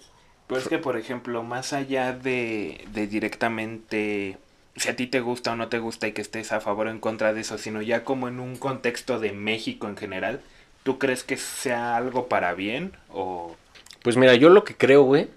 Pues 0.49 0.65
es 0.65 0.69
que, 0.69 0.79
por 0.79 0.97
ejemplo, 0.97 1.45
más 1.45 1.73
allá 1.73 2.13
de, 2.13 2.85
de 2.93 3.07
directamente 3.07 4.39
si 4.75 4.89
a 4.89 4.97
ti 4.97 5.07
te 5.07 5.21
gusta 5.21 5.53
o 5.53 5.57
no 5.57 5.69
te 5.69 5.79
gusta 5.79 6.09
y 6.09 6.13
que 6.13 6.21
estés 6.21 6.51
a 6.51 6.61
favor 6.61 6.89
o 6.89 6.91
en 6.91 6.99
contra 6.99 7.33
de 7.33 7.43
eso, 7.43 7.59
sino 7.59 7.81
ya 7.81 8.03
como 8.03 8.27
en 8.27 8.41
un 8.41 8.57
contexto 8.57 9.21
de 9.21 9.31
México 9.31 9.87
en 9.87 9.97
general, 9.97 10.41
¿tú 10.83 10.99
crees 10.99 11.23
que 11.23 11.37
sea 11.37 11.97
algo 11.97 12.27
para 12.27 12.53
bien 12.55 12.91
o...? 13.09 13.55
Pues 14.03 14.17
mira, 14.17 14.35
yo 14.35 14.49
lo 14.49 14.65
que 14.65 14.77
creo, 14.77 15.05
güey, 15.05 15.29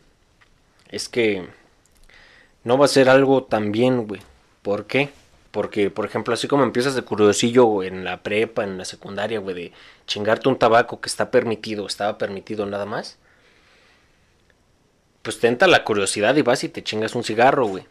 es 0.90 1.08
que 1.08 1.46
no 2.64 2.80
va 2.80 2.86
a 2.86 2.88
ser 2.88 3.10
algo 3.10 3.44
tan 3.44 3.72
bien, 3.72 4.08
güey. 4.08 4.22
¿Por 4.64 4.88
qué? 4.88 5.12
Porque, 5.54 5.92
por 5.92 6.04
ejemplo, 6.04 6.34
así 6.34 6.48
como 6.48 6.64
empiezas 6.64 6.96
de 6.96 7.04
curiosillo 7.04 7.84
en 7.84 8.04
la 8.04 8.24
prepa, 8.24 8.64
en 8.64 8.80
la 8.80 8.86
secundaria, 8.86 9.38
güey, 9.38 9.54
de 9.56 9.72
chingarte 10.08 10.50
un 10.50 10.58
tabaco 10.58 11.00
que 11.00 11.08
está 11.08 11.30
permitido, 11.30 11.86
estaba 11.86 12.18
permitido 12.18 12.66
nada 12.66 12.88
más, 12.88 13.20
pues 15.22 15.40
te 15.40 15.48
entra 15.48 15.68
la 15.68 15.84
curiosidad 15.84 16.36
y 16.38 16.42
vas 16.42 16.64
y 16.64 16.70
te 16.70 16.82
chingas 16.82 17.14
un 17.14 17.24
cigarro, 17.24 17.68
güey. 17.68 17.86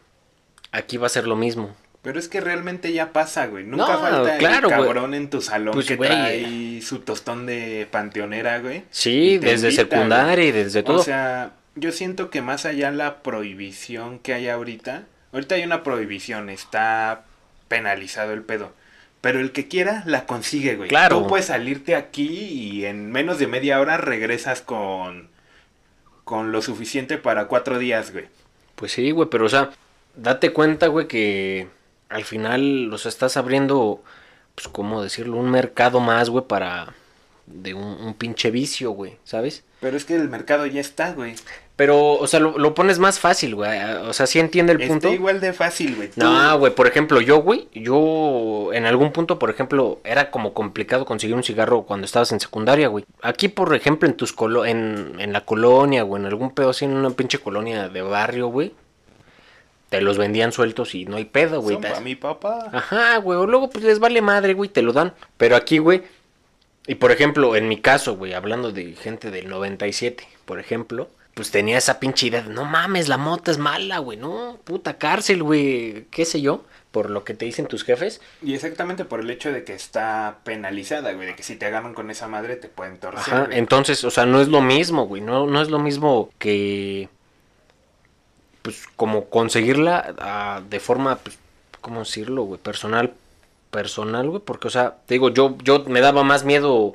Aquí 0.73 0.97
va 0.97 1.07
a 1.07 1.09
ser 1.09 1.25
lo 1.25 1.37
mismo. 1.37 1.73
Pero 2.01 2.19
es 2.19 2.27
que 2.27 2.41
realmente 2.41 2.91
ya 2.91 3.13
pasa, 3.13 3.45
güey. 3.45 3.63
Nunca 3.63 3.97
falta 3.97 4.37
el 4.37 4.67
cabrón 4.67 5.13
en 5.13 5.29
tu 5.29 5.39
salón 5.39 5.73
pues, 5.73 5.85
que 5.85 5.95
trae 5.95 6.81
su 6.81 6.99
tostón 6.99 7.45
de 7.45 7.87
panteonera, 7.89 8.59
güey. 8.59 8.83
Sí, 8.89 9.37
desde 9.37 9.71
secundaria 9.71 10.43
y 10.43 10.51
desde 10.51 10.83
todo. 10.83 10.99
O 10.99 11.03
sea, 11.03 11.53
yo 11.75 11.93
siento 11.93 12.29
que 12.29 12.41
más 12.41 12.65
allá 12.65 12.91
la 12.91 13.23
prohibición 13.23 14.19
que 14.19 14.33
hay 14.33 14.49
ahorita, 14.49 15.05
ahorita 15.31 15.55
hay 15.55 15.63
una 15.63 15.81
prohibición, 15.81 16.49
está 16.49 17.23
penalizado 17.73 18.33
el 18.33 18.43
pedo. 18.43 18.71
Pero 19.19 19.39
el 19.39 19.51
que 19.51 19.67
quiera 19.67 20.03
la 20.05 20.27
consigue, 20.27 20.75
güey. 20.75 20.89
Claro. 20.89 21.21
Tú 21.21 21.27
puedes 21.27 21.47
salirte 21.47 21.95
aquí 21.95 22.27
y 22.27 22.85
en 22.85 23.11
menos 23.11 23.39
de 23.39 23.47
media 23.47 23.79
hora 23.79 23.97
regresas 23.97 24.61
con 24.61 25.29
con 26.23 26.51
lo 26.51 26.61
suficiente 26.61 27.17
para 27.17 27.47
cuatro 27.47 27.79
días, 27.79 28.13
güey. 28.13 28.25
Pues 28.75 28.91
sí, 28.93 29.11
güey, 29.11 29.27
pero 29.29 29.45
o 29.45 29.49
sea, 29.49 29.71
date 30.15 30.53
cuenta, 30.53 30.87
güey, 30.87 31.07
que 31.07 31.67
al 32.09 32.23
final 32.23 32.85
los 32.85 33.05
estás 33.05 33.35
abriendo, 33.35 34.03
pues, 34.55 34.67
¿cómo 34.67 35.01
decirlo? 35.01 35.37
Un 35.37 35.49
mercado 35.49 35.99
más, 35.99 36.29
güey, 36.29 36.45
para 36.45 36.93
de 37.45 37.73
un, 37.73 38.13
pinche 38.13 38.51
vicio, 38.51 38.91
güey, 38.91 39.17
¿sabes? 39.23 39.63
Pero 39.83 39.97
es 39.97 40.05
que 40.05 40.15
el 40.15 40.29
mercado 40.29 40.65
ya 40.65 40.79
está, 40.79 41.11
güey. 41.11 41.35
Pero, 41.75 42.13
o 42.13 42.25
sea, 42.25 42.39
lo, 42.39 42.73
pones 42.73 42.99
más 42.99 43.19
fácil, 43.19 43.53
güey. 43.53 43.77
O 44.07 44.13
sea, 44.13 44.27
sí 44.27 44.39
entiende 44.39 44.71
el 44.71 44.77
punto. 44.77 45.07
Está 45.07 45.09
igual 45.09 45.41
de 45.41 45.51
fácil, 45.51 45.97
güey. 45.97 46.09
No, 46.15 46.57
güey, 46.57 46.73
por 46.73 46.87
ejemplo, 46.87 47.19
yo, 47.19 47.39
güey, 47.41 47.67
yo 47.73 48.69
en 48.71 48.85
algún 48.85 49.11
punto, 49.11 49.37
por 49.37 49.49
ejemplo, 49.49 49.99
era 50.05 50.31
como 50.31 50.53
complicado 50.53 51.03
conseguir 51.03 51.35
un 51.35 51.43
cigarro 51.43 51.83
cuando 51.83 52.05
estabas 52.05 52.31
en 52.31 52.39
secundaria, 52.39 52.87
güey. 52.87 53.03
Aquí, 53.21 53.49
por 53.49 53.75
ejemplo, 53.75 54.07
en 54.07 54.15
tus 54.15 54.31
colo 54.31 54.65
en, 54.65 55.15
en 55.19 55.33
la 55.33 55.41
colonia, 55.41 56.03
güey, 56.03 56.21
en 56.21 56.27
algún 56.27 56.51
pedo 56.51 56.69
así, 56.69 56.85
en 56.85 56.95
una 56.95 57.09
pinche 57.09 57.39
colonia 57.39 57.89
de 57.89 58.01
barrio, 58.01 58.47
güey. 58.47 58.71
Te 59.89 59.99
los 59.99 60.17
vendían 60.17 60.53
sueltos 60.53 60.95
y 60.95 61.03
no 61.03 61.17
hay 61.17 61.25
pedo, 61.25 61.61
güey. 61.61 61.75
Son 61.75 61.83
para 61.83 61.99
mi 61.99 62.15
papá. 62.15 62.69
Ajá, 62.71 63.17
güey. 63.17 63.37
O 63.37 63.45
luego, 63.45 63.69
pues 63.69 63.83
les 63.83 63.99
vale 63.99 64.21
madre, 64.21 64.53
güey, 64.53 64.69
te 64.69 64.81
lo 64.81 64.93
dan. 64.93 65.13
Pero 65.35 65.57
aquí, 65.57 65.79
güey, 65.79 66.03
y 66.85 66.95
por 66.95 67.11
ejemplo, 67.11 67.55
en 67.55 67.67
mi 67.67 67.79
caso, 67.79 68.17
güey, 68.17 68.33
hablando 68.33 68.71
de 68.71 68.93
gente 68.93 69.31
del 69.31 69.47
97, 69.47 70.27
por 70.45 70.59
ejemplo, 70.59 71.09
pues 71.33 71.49
tenía 71.49 71.77
esa 71.77 71.99
pinche 71.99 72.27
idea 72.27 72.41
de, 72.41 72.53
no 72.53 72.65
mames, 72.65 73.07
la 73.07 73.17
mota 73.17 73.51
es 73.51 73.57
mala, 73.57 73.99
güey, 73.99 74.17
no, 74.17 74.59
puta 74.63 74.97
cárcel, 74.97 75.43
güey, 75.43 76.05
qué 76.11 76.25
sé 76.25 76.41
yo, 76.41 76.65
por 76.91 77.09
lo 77.09 77.23
que 77.23 77.33
te 77.33 77.45
dicen 77.45 77.67
tus 77.67 77.83
jefes. 77.83 78.21
Y 78.41 78.53
exactamente 78.53 79.05
por 79.05 79.21
el 79.21 79.29
hecho 79.29 79.51
de 79.51 79.63
que 79.63 79.73
está 79.73 80.39
penalizada, 80.43 81.13
güey, 81.13 81.27
de 81.27 81.35
que 81.35 81.43
si 81.43 81.55
te 81.55 81.65
agarran 81.65 81.93
con 81.93 82.11
esa 82.11 82.27
madre 82.27 82.57
te 82.57 82.67
pueden 82.67 82.97
torcer. 82.97 83.33
Ajá, 83.33 83.47
entonces, 83.51 84.03
o 84.03 84.11
sea, 84.11 84.25
no 84.25 84.41
es 84.41 84.49
lo 84.49 84.61
mismo, 84.61 85.07
güey, 85.07 85.21
no, 85.21 85.47
no 85.47 85.61
es 85.61 85.69
lo 85.69 85.79
mismo 85.79 86.29
que, 86.37 87.07
pues, 88.61 88.83
como 88.97 89.29
conseguirla 89.29 90.15
ah, 90.19 90.61
de 90.69 90.79
forma, 90.81 91.15
pues, 91.15 91.37
¿cómo 91.79 92.01
decirlo, 92.01 92.43
güey? 92.43 92.59
Personal 92.59 93.13
personal, 93.73 94.29
güey, 94.29 94.41
porque, 94.45 94.67
o 94.67 94.71
sea, 94.71 94.97
te 95.05 95.15
digo, 95.15 95.29
yo, 95.31 95.57
yo 95.63 95.83
me 95.87 95.99
daba 95.99 96.23
más 96.23 96.45
miedo 96.45 96.93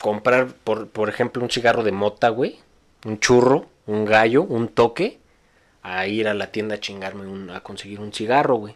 comprar, 0.00 0.48
por, 0.48 0.88
por 0.88 1.08
ejemplo, 1.08 1.42
un 1.42 1.50
cigarro 1.50 1.84
de 1.84 1.92
mota, 1.92 2.28
güey, 2.28 2.58
un 3.04 3.20
churro, 3.20 3.66
un 3.86 4.04
gallo, 4.04 4.42
un 4.42 4.68
toque, 4.68 5.18
a 5.82 6.06
ir 6.08 6.26
a 6.26 6.34
la 6.34 6.48
tienda 6.48 6.74
a 6.74 6.80
chingarme, 6.80 7.26
un, 7.26 7.50
a 7.50 7.60
conseguir 7.60 8.00
un 8.00 8.12
cigarro, 8.12 8.56
güey. 8.56 8.74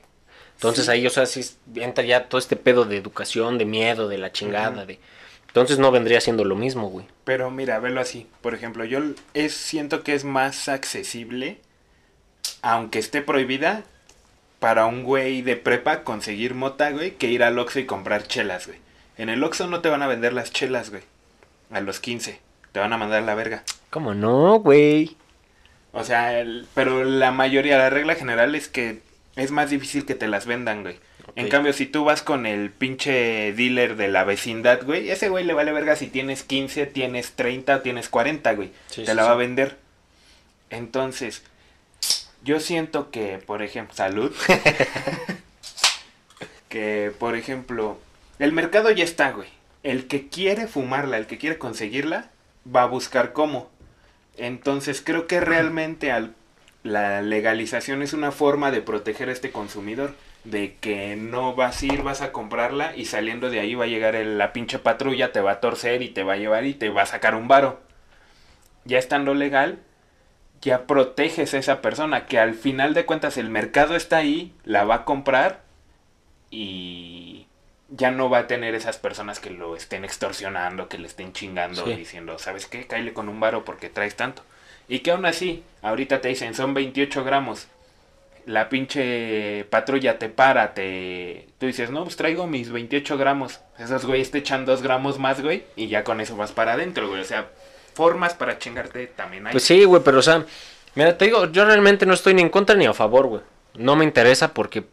Entonces 0.55 0.89
ahí, 0.89 1.05
o 1.05 1.11
sea, 1.11 1.27
sí 1.27 1.45
entra 1.75 2.05
ya 2.05 2.29
todo 2.29 2.39
este 2.39 2.55
pedo 2.55 2.85
de 2.85 2.97
educación, 2.97 3.59
de 3.59 3.65
miedo, 3.65 4.09
de 4.09 4.19
la 4.19 4.31
chingada, 4.31 4.87
de... 4.87 5.01
Entonces 5.49 5.79
no 5.79 5.91
vendría 5.91 6.21
siendo 6.21 6.45
lo 6.45 6.55
mismo, 6.55 6.89
güey. 6.89 7.07
Pero 7.25 7.51
mira, 7.51 7.81
velo 7.81 8.01
así. 8.01 8.29
Por 8.41 8.55
ejemplo, 8.55 8.85
yo 8.85 9.01
es, 9.35 9.53
siento 9.53 10.03
que 10.03 10.15
es 10.15 10.25
más 10.25 10.69
accesible, 10.69 11.59
aunque 12.63 13.01
esté 13.01 13.21
prohibida, 13.21 13.85
para 14.65 14.87
un 14.87 15.03
güey 15.03 15.43
de 15.43 15.57
prepa 15.57 16.05
conseguir 16.05 16.55
mota, 16.55 16.91
güey, 16.91 17.11
que 17.17 17.27
ir 17.27 17.43
al 17.43 17.59
Oxxo 17.59 17.81
y 17.81 17.85
comprar 17.85 18.27
chelas, 18.27 18.67
güey. 18.67 18.79
En 19.19 19.29
el 19.29 19.45
Oxxo 19.45 19.67
no 19.67 19.83
te 19.83 19.91
van 19.91 20.01
a 20.01 20.07
vender 20.07 20.33
las 20.33 20.55
chelas, 20.55 20.89
güey. 20.89 21.03
A 21.71 21.83
los 21.83 22.01
15. 22.01 22.41
Te 22.73 22.81
van 22.81 22.91
a 22.95 22.97
mandar 22.97 23.23
la 23.25 23.35
verga. 23.35 23.63
¿Cómo 23.91 24.15
no, 24.15 24.61
güey? 24.61 25.19
O 25.93 26.03
sea, 26.03 26.43
pero 26.73 27.05
la 27.05 27.31
mayoría, 27.31 27.77
la 27.77 27.91
regla 27.91 28.15
general 28.15 28.55
es 28.55 28.69
que 28.69 29.01
es 29.37 29.51
más 29.51 29.69
difícil 29.69 30.07
que 30.07 30.15
te 30.15 30.29
las 30.29 30.47
vendan, 30.47 30.81
güey. 30.81 30.97
En 31.37 31.51
cambio, 31.51 31.75
si 31.75 31.85
tú 31.85 32.05
vas 32.05 32.23
con 32.23 32.47
el 32.47 32.71
pinche 32.71 33.53
dealer 33.53 33.97
de 33.97 34.09
la 34.09 34.25
vecindad, 34.25 34.83
güey, 34.83 35.11
ese 35.11 35.29
güey 35.29 35.45
le 35.45 35.53
vale 35.53 35.73
verga 35.73 35.95
si 35.95 36.07
tienes 36.07 36.43
15, 36.43 36.87
tienes 36.87 37.33
30, 37.33 37.83
tienes 37.83 38.09
40, 38.09 38.55
güey. 38.55 38.71
te 38.95 39.15
la 39.15 39.25
va 39.25 39.33
a 39.33 39.37
vender. 39.37 39.77
Entonces, 40.71 41.43
yo 42.45 42.61
siento 42.61 43.11
que, 43.11 43.39
por 43.39 43.63
ejemplo, 43.63 43.95
salud. 43.95 44.33
que, 46.69 47.13
por 47.19 47.37
ejemplo, 47.37 47.99
el 48.39 48.53
mercado 48.53 48.91
ya 48.91 49.05
está, 49.05 49.33
güey. 49.33 49.49
El 49.83 50.07
que 50.07 50.29
quiere 50.29 50.67
fumarla, 50.67 51.17
el 51.17 51.27
que 51.27 51.39
quiere 51.39 51.59
conseguirla, 51.59 52.31
va 52.75 52.83
a 52.83 52.87
buscar 52.87 53.33
cómo. 53.33 53.71
Entonces 54.37 55.03
creo 55.05 55.27
que 55.27 55.41
realmente 55.41 56.13
al, 56.13 56.35
la 56.83 57.23
legalización 57.23 58.03
es 58.03 58.13
una 58.13 58.33
forma 58.33 58.71
de 58.71 58.83
proteger 58.83 59.29
a 59.29 59.33
este 59.33 59.51
consumidor. 59.51 60.15
De 60.45 60.75
que 60.75 61.17
no 61.17 61.55
vas 61.55 61.81
a 61.81 61.87
ir, 61.87 62.03
vas 62.03 62.21
a 62.21 62.31
comprarla 62.31 62.95
y 62.95 63.07
saliendo 63.07 63.49
de 63.49 63.61
ahí 63.61 63.75
va 63.75 63.85
a 63.85 63.89
llegar 63.89 64.15
la 64.15 64.53
pinche 64.53 64.79
patrulla, 64.79 65.33
te 65.33 65.41
va 65.41 65.53
a 65.53 65.61
torcer 65.61 66.03
y 66.03 66.11
te 66.11 66.23
va 66.23 66.35
a 66.35 66.37
llevar 66.37 66.67
y 66.67 66.75
te 66.75 66.91
va 66.91 67.03
a 67.03 67.07
sacar 67.07 67.35
un 67.35 67.49
varo. 67.49 67.81
Ya 68.85 68.99
estando 68.99 69.33
legal, 69.33 69.79
ya 70.65 70.87
proteges 70.87 71.55
a 71.55 71.59
esa 71.59 71.83
persona, 71.83 72.27
que 72.27 72.39
al 72.39 72.55
final 72.55 72.95
de 72.95 73.05
cuentas 73.05 73.37
el 73.37 73.51
mercado 73.51 73.95
está 73.95 74.17
ahí, 74.17 74.53
la 74.65 74.85
va 74.85 74.95
a 74.97 75.05
comprar 75.05 75.63
y 76.51 77.47
ya 77.91 78.11
no 78.11 78.31
va 78.31 78.39
a 78.39 78.47
tener 78.47 78.75
esas 78.75 78.97
personas 78.97 79.41
que 79.41 79.51
lo 79.51 79.77
estén 79.77 80.05
extorsionando, 80.05 80.89
que 80.89 80.99
le 80.99 81.07
estén 81.07 81.33
chingando, 81.33 81.85
diciendo, 81.85 82.39
¿sabes 82.39 82.67
qué? 82.67 82.87
Cáile 82.87 83.13
con 83.13 83.29
un 83.29 83.41
varo 83.41 83.65
porque 83.65 83.91
traes 83.91 84.17
tanto. 84.17 84.43
Y 84.89 85.01
que 85.01 85.11
aún 85.11 85.27
así, 85.27 85.63
ahorita 85.83 86.21
te 86.21 86.29
dicen, 86.29 86.55
son 86.55 86.75
28 86.75 87.25
gramos. 87.25 87.69
la 88.47 88.69
pinche 88.69 89.65
patrulla 89.71 90.19
te 90.19 90.29
para, 90.29 90.75
te... 90.75 91.49
Tú 91.59 91.67
dices, 91.67 91.91
no, 91.91 92.05
pues 92.05 92.17
traigo 92.17 92.47
mis 92.47 92.71
28 92.71 93.17
gramos. 93.17 93.61
Esos 93.79 94.05
güeyes 94.05 94.31
te 94.31 94.39
echan 94.39 94.65
2 94.65 94.83
gramos 94.83 95.19
más, 95.19 95.41
güey, 95.41 95.65
y 95.77 95.89
ya 95.89 96.05
con 96.05 96.21
eso 96.21 96.37
vas 96.37 96.53
para 96.53 96.75
adentro, 96.75 97.09
güey. 97.09 97.21
O 97.21 97.25
sea, 97.25 97.49
formas 97.95 98.35
para 98.35 98.59
chingarte 98.59 99.07
también 99.09 99.47
hay. 99.47 99.53
Pues 99.53 99.65
sí, 99.65 99.85
güey, 99.85 100.03
pero 100.05 100.19
o 100.19 100.23
sea, 100.23 100.45
mira, 100.95 101.17
te 101.17 101.27
digo, 101.27 101.51
yo 101.51 101.65
realmente 101.65 102.07
no 102.07 102.15
estoy 102.15 102.35
ni 102.35 102.43
en 102.43 102.51
contra 102.51 102.77
ni 102.77 102.87
a 102.87 102.95
favor, 102.95 103.27
güey. 103.27 103.43
No 103.75 103.97
me 103.97 104.05
interesa 104.05 104.55
porque, 104.55 104.85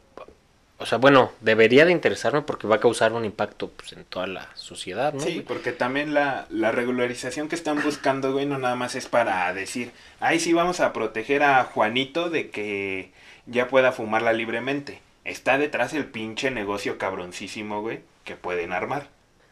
o 0.77 0.85
sea, 0.85 0.97
bueno, 0.97 1.31
debería 1.41 1.85
de 1.85 1.91
interesarme 1.91 2.41
porque 2.41 2.67
va 2.67 2.77
a 2.77 2.79
causar 2.79 3.13
un 3.13 3.25
impacto 3.25 3.69
pues, 3.69 3.93
en 3.93 4.05
toda 4.05 4.27
la 4.27 4.49
sociedad, 4.55 5.13
¿no? 5.13 5.19
Sí, 5.19 5.33
güey? 5.33 5.41
porque 5.41 5.71
también 5.71 6.13
la, 6.13 6.47
la 6.49 6.71
regularización 6.71 7.47
que 7.47 7.55
están 7.55 7.83
buscando, 7.83 8.31
güey, 8.33 8.45
no 8.45 8.57
nada 8.57 8.75
más 8.75 8.95
es 8.95 9.07
para 9.07 9.53
decir, 9.53 9.91
ahí 10.19 10.39
sí 10.39 10.53
vamos 10.53 10.79
a 10.79 10.93
proteger 10.93 11.43
a 11.43 11.63
Juanito 11.63 12.29
de 12.29 12.49
que 12.49 13.11
ya 13.45 13.67
pueda 13.67 13.91
fumarla 13.91 14.33
libremente. 14.33 15.01
Está 15.23 15.57
detrás 15.57 15.93
el 15.93 16.05
pinche 16.05 16.49
negocio 16.49 16.97
cabroncísimo, 16.97 17.81
güey, 17.81 18.01
que 18.23 18.35
pueden 18.35 18.71
armar. 18.73 19.07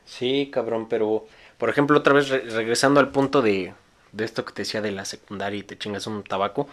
Sí, 0.10 0.50
cabrón, 0.52 0.88
pero, 0.90 1.28
por 1.58 1.70
ejemplo, 1.70 1.98
otra 2.00 2.14
vez 2.14 2.30
re- 2.30 2.42
regresando 2.50 3.00
al 3.00 3.10
punto 3.12 3.42
de, 3.42 3.74
de 4.12 4.26
esto 4.26 4.44
que 4.44 4.54
te 4.54 4.64
decía 4.64 4.82
de 4.82 4.92
la 4.92 5.06
secundaria 5.06 5.60
y 5.60 5.64
te 5.64 5.78
chingas 5.78 6.08
un 6.08 6.24
tabaco. 6.24 6.68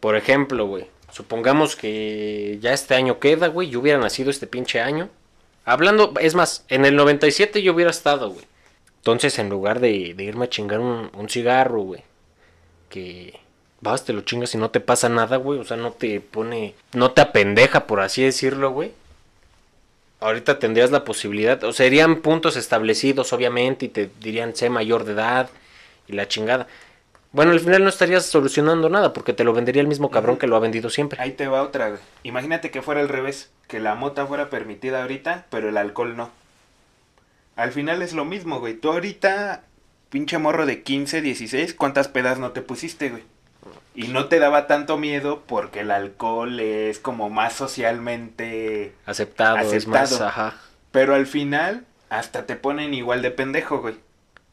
Por 0.00 0.16
ejemplo, 0.16 0.66
güey, 0.66 0.86
supongamos 1.10 1.76
que 1.76 2.58
ya 2.60 2.72
este 2.72 2.94
año 2.94 3.18
queda, 3.18 3.48
güey, 3.48 3.70
yo 3.70 3.80
hubiera 3.80 3.98
nacido 3.98 4.30
este 4.30 4.46
pinche 4.46 4.80
año. 4.80 5.08
Hablando, 5.64 6.12
es 6.20 6.34
más, 6.34 6.64
en 6.68 6.84
el 6.84 6.94
97 6.94 7.62
yo 7.62 7.72
hubiera 7.74 7.90
estado, 7.90 8.30
güey. 8.30 8.44
Entonces, 8.98 9.38
en 9.38 9.48
lugar 9.48 9.80
de, 9.80 10.14
de 10.14 10.24
irme 10.24 10.44
a 10.46 10.50
chingar 10.50 10.80
un, 10.80 11.10
un 11.14 11.28
cigarro, 11.28 11.80
güey, 11.80 12.02
que 12.90 13.40
vas, 13.80 14.04
te 14.04 14.12
lo 14.12 14.22
chingas 14.22 14.54
y 14.54 14.58
no 14.58 14.70
te 14.70 14.80
pasa 14.80 15.08
nada, 15.08 15.36
güey, 15.36 15.58
o 15.58 15.64
sea, 15.64 15.76
no 15.76 15.92
te 15.92 16.20
pone, 16.20 16.74
no 16.94 17.10
te 17.12 17.20
apendeja, 17.22 17.86
por 17.86 18.00
así 18.00 18.22
decirlo, 18.22 18.70
güey 18.70 18.92
ahorita 20.24 20.58
tendrías 20.58 20.90
la 20.90 21.04
posibilidad, 21.04 21.62
o 21.64 21.72
serían 21.72 22.22
puntos 22.22 22.56
establecidos, 22.56 23.32
obviamente, 23.32 23.86
y 23.86 23.88
te 23.88 24.10
dirían 24.20 24.56
sé 24.56 24.70
mayor 24.70 25.04
de 25.04 25.12
edad 25.12 25.50
y 26.08 26.14
la 26.14 26.26
chingada. 26.28 26.66
Bueno, 27.32 27.50
al 27.50 27.60
final 27.60 27.82
no 27.82 27.88
estarías 27.88 28.24
solucionando 28.24 28.88
nada 28.88 29.12
porque 29.12 29.32
te 29.32 29.44
lo 29.44 29.52
vendería 29.52 29.82
el 29.82 29.88
mismo 29.88 30.10
cabrón 30.10 30.36
que 30.36 30.46
lo 30.46 30.56
ha 30.56 30.60
vendido 30.60 30.88
siempre. 30.88 31.20
Ahí 31.20 31.32
te 31.32 31.48
va 31.48 31.62
otra, 31.62 31.88
güey. 31.88 32.00
Imagínate 32.22 32.70
que 32.70 32.80
fuera 32.80 33.00
al 33.00 33.08
revés, 33.08 33.50
que 33.66 33.80
la 33.80 33.96
mota 33.96 34.24
fuera 34.26 34.50
permitida 34.50 35.02
ahorita, 35.02 35.46
pero 35.50 35.68
el 35.68 35.76
alcohol 35.76 36.16
no. 36.16 36.30
Al 37.56 37.72
final 37.72 38.02
es 38.02 38.12
lo 38.12 38.24
mismo, 38.24 38.60
güey. 38.60 38.74
Tú 38.74 38.92
ahorita, 38.92 39.64
pinche 40.10 40.38
morro 40.38 40.64
de 40.64 40.82
15, 40.82 41.22
16, 41.22 41.74
¿cuántas 41.74 42.08
pedas 42.08 42.38
no 42.38 42.52
te 42.52 42.62
pusiste, 42.62 43.10
güey? 43.10 43.24
Y 43.94 44.08
no 44.08 44.26
te 44.26 44.38
daba 44.40 44.66
tanto 44.66 44.96
miedo 44.98 45.44
porque 45.46 45.80
el 45.80 45.90
alcohol 45.92 46.58
es 46.58 46.98
como 46.98 47.30
más 47.30 47.52
socialmente... 47.52 48.94
Aceptado, 49.06 49.58
es 49.72 49.86
más, 49.86 50.12
Aceptado. 50.12 50.28
ajá. 50.28 50.56
Pero 50.90 51.14
al 51.14 51.26
final, 51.26 51.86
hasta 52.08 52.44
te 52.46 52.56
ponen 52.56 52.92
igual 52.94 53.22
de 53.22 53.30
pendejo, 53.30 53.80
güey. 53.80 53.96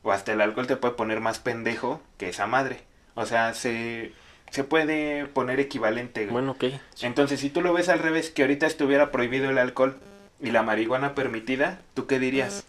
O 0.04 0.12
hasta 0.12 0.34
el 0.34 0.42
alcohol 0.42 0.68
te 0.68 0.76
puede 0.78 0.94
poner 0.94 1.20
más 1.22 1.40
pendejo 1.40 2.02
que 2.18 2.30
esa 2.30 2.46
madre. 2.48 2.82
O 3.16 3.26
sea, 3.26 3.54
se, 3.54 4.14
se 4.52 4.64
puede 4.64 5.26
poner 5.26 5.60
equivalente, 5.60 6.22
güey. 6.22 6.34
Bueno, 6.34 6.52
ok. 6.52 6.66
Entonces, 7.02 7.40
si 7.40 7.50
tú 7.50 7.62
lo 7.62 7.74
ves 7.74 7.90
al 7.90 8.00
revés, 8.00 8.30
que 8.30 8.44
ahorita 8.44 8.68
estuviera 8.68 9.12
prohibido 9.12 9.50
el 9.50 9.58
alcohol 9.58 9.98
y 10.40 10.52
la 10.52 10.64
marihuana 10.64 11.14
permitida, 11.16 11.82
¿tú 11.94 12.06
qué 12.08 12.20
dirías? 12.20 12.64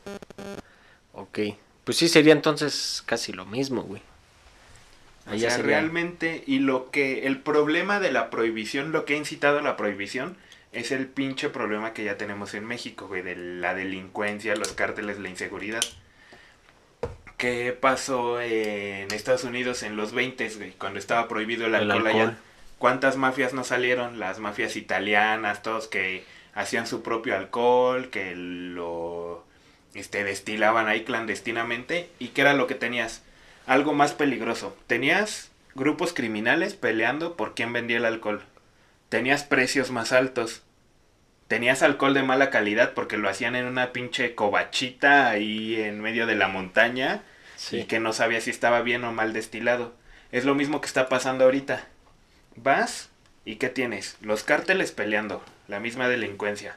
Ok. 1.12 1.38
Pues 1.84 1.96
sí, 1.98 2.08
sería 2.08 2.32
entonces 2.32 3.02
casi 3.06 3.32
lo 3.32 3.44
mismo, 3.44 3.82
güey. 3.82 4.02
O 5.26 5.38
sea, 5.38 5.50
sería- 5.50 5.66
realmente, 5.80 6.42
y 6.46 6.58
lo 6.58 6.90
que, 6.90 7.26
el 7.26 7.38
problema 7.40 8.00
de 8.00 8.10
la 8.12 8.28
prohibición, 8.30 8.92
lo 8.92 9.04
que 9.04 9.14
ha 9.14 9.18
incitado 9.18 9.58
a 9.58 9.62
la 9.62 9.76
prohibición, 9.76 10.36
es 10.72 10.90
el 10.90 11.06
pinche 11.06 11.48
problema 11.50 11.92
que 11.92 12.04
ya 12.04 12.16
tenemos 12.16 12.54
en 12.54 12.64
México, 12.64 13.06
güey, 13.06 13.22
de 13.22 13.36
la 13.36 13.74
delincuencia, 13.74 14.56
los 14.56 14.72
cárteles, 14.72 15.18
la 15.18 15.28
inseguridad. 15.28 15.82
¿Qué 17.36 17.76
pasó 17.78 18.40
en 18.40 19.12
Estados 19.12 19.44
Unidos 19.44 19.82
en 19.82 19.96
los 19.96 20.12
20, 20.12 20.48
güey, 20.56 20.70
cuando 20.72 20.98
estaba 20.98 21.26
prohibido 21.28 21.66
el 21.66 21.74
El 21.74 21.90
alcohol, 21.90 22.06
alcohol. 22.06 22.22
allá? 22.28 22.38
¿Cuántas 22.78 23.16
mafias 23.16 23.52
no 23.52 23.64
salieron? 23.64 24.18
Las 24.20 24.38
mafias 24.38 24.76
italianas, 24.76 25.62
todos 25.62 25.88
que 25.88 26.24
hacían 26.54 26.86
su 26.86 27.02
propio 27.02 27.36
alcohol, 27.36 28.10
que 28.10 28.34
lo 28.36 29.44
este, 29.94 30.24
destilaban 30.24 30.88
ahí 30.88 31.02
clandestinamente. 31.04 32.08
¿Y 32.18 32.28
qué 32.28 32.42
era 32.42 32.54
lo 32.54 32.66
que 32.66 32.74
tenías? 32.76 33.22
Algo 33.66 33.92
más 33.94 34.12
peligroso. 34.12 34.76
Tenías 34.86 35.50
grupos 35.74 36.12
criminales 36.12 36.74
peleando 36.74 37.36
por 37.36 37.54
quién 37.54 37.72
vendía 37.72 37.98
el 37.98 38.04
alcohol. 38.04 38.42
Tenías 39.08 39.44
precios 39.44 39.90
más 39.90 40.12
altos. 40.12 40.62
Tenías 41.48 41.82
alcohol 41.82 42.14
de 42.14 42.22
mala 42.22 42.50
calidad 42.50 42.92
porque 42.94 43.18
lo 43.18 43.28
hacían 43.28 43.56
en 43.56 43.66
una 43.66 43.92
pinche 43.92 44.34
covachita 44.34 45.28
ahí 45.28 45.80
en 45.80 46.00
medio 46.00 46.26
de 46.26 46.34
la 46.34 46.48
montaña 46.48 47.22
Sí. 47.56 47.80
y 47.80 47.84
que 47.84 48.00
no 48.00 48.12
sabía 48.12 48.40
si 48.40 48.50
estaba 48.50 48.80
bien 48.82 49.04
o 49.04 49.12
mal 49.12 49.32
destilado. 49.32 49.94
Es 50.32 50.44
lo 50.44 50.54
mismo 50.54 50.80
que 50.80 50.86
está 50.86 51.08
pasando 51.08 51.44
ahorita. 51.44 51.86
Vas 52.56 53.10
y 53.44 53.56
¿qué 53.56 53.68
tienes? 53.68 54.16
Los 54.20 54.42
cárteles 54.42 54.90
peleando, 54.92 55.44
la 55.68 55.78
misma 55.78 56.08
delincuencia. 56.08 56.76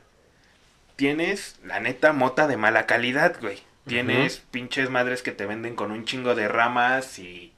Tienes, 0.95 1.57
la 1.63 1.79
neta, 1.79 2.13
mota 2.13 2.47
de 2.47 2.57
mala 2.57 2.85
calidad, 2.85 3.35
güey. 3.41 3.59
Tienes 3.87 4.37
pinches 4.51 4.89
madres 4.89 5.21
que 5.21 5.31
te 5.31 5.45
venden 5.45 5.75
con 5.75 5.91
un 5.91 6.05
chingo 6.05 6.35
de 6.35 6.47
ramas 6.47 7.19
y... 7.19 7.53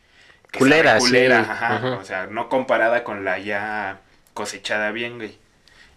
que 0.51 0.59
Culera, 0.59 0.97
culera, 0.99 1.43
sí. 1.45 1.51
ajá. 1.51 1.97
O 1.99 2.03
sea, 2.05 2.27
no 2.27 2.49
comparada 2.49 3.03
con 3.03 3.25
la 3.25 3.39
ya 3.39 4.01
cosechada 4.33 4.91
bien, 4.91 5.17
güey. 5.17 5.37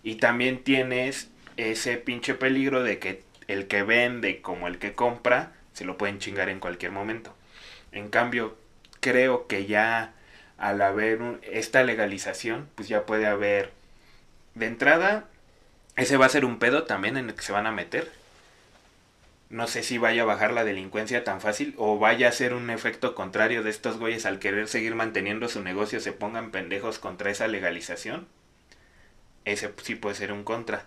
Y 0.02 0.16
también 0.16 0.62
tienes 0.64 1.30
ese 1.56 1.96
pinche 1.96 2.34
peligro 2.34 2.82
de 2.82 2.98
que 2.98 3.22
el 3.48 3.66
que 3.66 3.82
vende 3.82 4.40
como 4.40 4.68
el 4.68 4.78
que 4.78 4.92
compra 4.94 5.52
se 5.72 5.84
lo 5.84 5.98
pueden 5.98 6.18
chingar 6.18 6.48
en 6.48 6.60
cualquier 6.60 6.92
momento. 6.92 7.34
En 7.92 8.08
cambio, 8.08 8.56
creo 9.00 9.46
que 9.46 9.66
ya 9.66 10.12
al 10.58 10.82
haber 10.82 11.22
un- 11.22 11.40
esta 11.42 11.82
legalización, 11.82 12.68
pues 12.76 12.88
ya 12.88 13.06
puede 13.06 13.26
haber 13.26 13.72
de 14.54 14.66
entrada 14.66 15.26
ese 15.96 16.16
va 16.16 16.26
a 16.26 16.30
ser 16.30 16.44
un 16.44 16.58
pedo 16.58 16.84
también 16.84 17.16
en 17.16 17.28
el 17.28 17.34
que 17.34 17.42
se 17.42 17.52
van 17.52 17.66
a 17.66 17.72
meter. 17.72 18.10
No 19.50 19.66
sé 19.66 19.82
si 19.82 19.98
vaya 19.98 20.22
a 20.22 20.26
bajar 20.26 20.52
la 20.52 20.62
delincuencia 20.62 21.24
tan 21.24 21.40
fácil 21.40 21.74
o 21.76 21.98
vaya 21.98 22.28
a 22.28 22.32
ser 22.32 22.54
un 22.54 22.70
efecto 22.70 23.16
contrario 23.16 23.64
de 23.64 23.70
estos 23.70 23.98
güeyes 23.98 24.24
al 24.24 24.38
querer 24.38 24.68
seguir 24.68 24.94
manteniendo 24.94 25.48
su 25.48 25.60
negocio 25.60 25.98
se 25.98 26.12
pongan 26.12 26.52
pendejos 26.52 27.00
contra 27.00 27.32
esa 27.32 27.48
legalización. 27.48 28.28
Ese 29.44 29.72
sí 29.82 29.96
puede 29.96 30.14
ser 30.14 30.30
un 30.32 30.44
contra. 30.44 30.84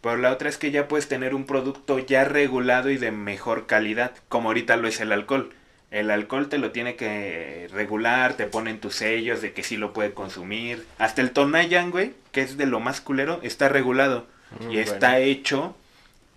Pero 0.00 0.16
la 0.16 0.32
otra 0.32 0.48
es 0.48 0.56
que 0.56 0.70
ya 0.70 0.88
puedes 0.88 1.08
tener 1.08 1.34
un 1.34 1.44
producto 1.44 1.98
ya 1.98 2.24
regulado 2.24 2.88
y 2.88 2.96
de 2.96 3.10
mejor 3.10 3.66
calidad, 3.66 4.12
como 4.28 4.48
ahorita 4.48 4.76
lo 4.76 4.88
es 4.88 5.00
el 5.00 5.12
alcohol. 5.12 5.52
El 5.90 6.10
alcohol 6.10 6.48
te 6.48 6.56
lo 6.56 6.70
tiene 6.70 6.96
que 6.96 7.68
regular, 7.70 8.34
te 8.34 8.46
ponen 8.46 8.80
tus 8.80 8.94
sellos 8.94 9.42
de 9.42 9.52
que 9.52 9.62
sí 9.62 9.76
lo 9.76 9.92
puede 9.92 10.14
consumir. 10.14 10.86
Hasta 10.96 11.20
el 11.20 11.32
Tonayan, 11.32 11.90
güey, 11.90 12.14
que 12.32 12.40
es 12.40 12.56
de 12.56 12.64
lo 12.64 12.80
más 12.80 13.02
culero, 13.02 13.40
está 13.42 13.68
regulado. 13.68 14.26
Mm, 14.60 14.70
y 14.70 14.78
está 14.78 15.18
hecho 15.18 15.76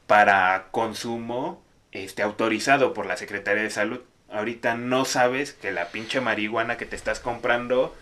para 0.07 0.67
consumo 0.71 1.61
este 1.91 2.21
autorizado 2.21 2.93
por 2.93 3.05
la 3.05 3.17
Secretaría 3.17 3.63
de 3.63 3.69
Salud. 3.69 3.99
Ahorita 4.31 4.75
no 4.75 5.05
sabes 5.05 5.53
que 5.53 5.71
la 5.71 5.89
pinche 5.89 6.21
marihuana 6.21 6.77
que 6.77 6.85
te 6.85 6.95
estás 6.95 7.19
comprando 7.19 7.95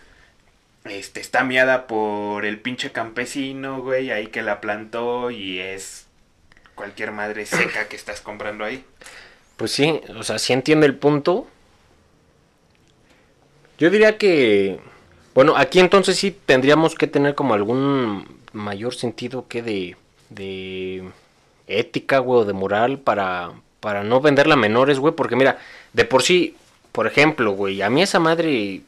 este 0.84 1.20
está 1.20 1.44
miada 1.44 1.86
por 1.86 2.44
el 2.44 2.58
pinche 2.60 2.92
campesino, 2.92 3.82
güey, 3.82 4.10
ahí 4.10 4.28
que 4.28 4.42
la 4.42 4.60
plantó 4.60 5.30
y 5.30 5.58
es 5.58 6.06
cualquier 6.74 7.12
madre 7.12 7.46
seca 7.46 7.88
que 7.88 7.96
estás 7.96 8.20
comprando 8.20 8.64
ahí. 8.64 8.84
Pues 9.56 9.72
sí, 9.72 10.00
o 10.16 10.22
sea, 10.22 10.38
sí 10.38 10.52
entiendo 10.52 10.86
el 10.86 10.94
punto. 10.94 11.46
Yo 13.78 13.90
diría 13.90 14.18
que, 14.18 14.78
bueno, 15.34 15.56
aquí 15.56 15.80
entonces 15.80 16.16
sí 16.16 16.30
tendríamos 16.30 16.94
que 16.94 17.06
tener 17.06 17.34
como 17.34 17.54
algún 17.54 18.38
mayor 18.52 18.94
sentido 18.94 19.46
que 19.48 19.62
de, 19.62 19.96
de 20.30 21.04
ética, 21.66 22.18
güey, 22.18 22.40
o 22.40 22.44
de 22.44 22.52
moral 22.52 22.98
para, 22.98 23.52
para 23.88 24.04
no 24.04 24.20
venderla 24.20 24.52
a 24.52 24.58
menores, 24.58 24.98
güey, 24.98 25.14
porque 25.14 25.34
mira, 25.34 25.56
de 25.94 26.04
por 26.04 26.22
sí, 26.22 26.54
por 26.92 27.06
ejemplo, 27.06 27.52
güey, 27.52 27.80
a 27.80 27.88
mí 27.88 28.02
esa 28.02 28.18
madre 28.18 28.82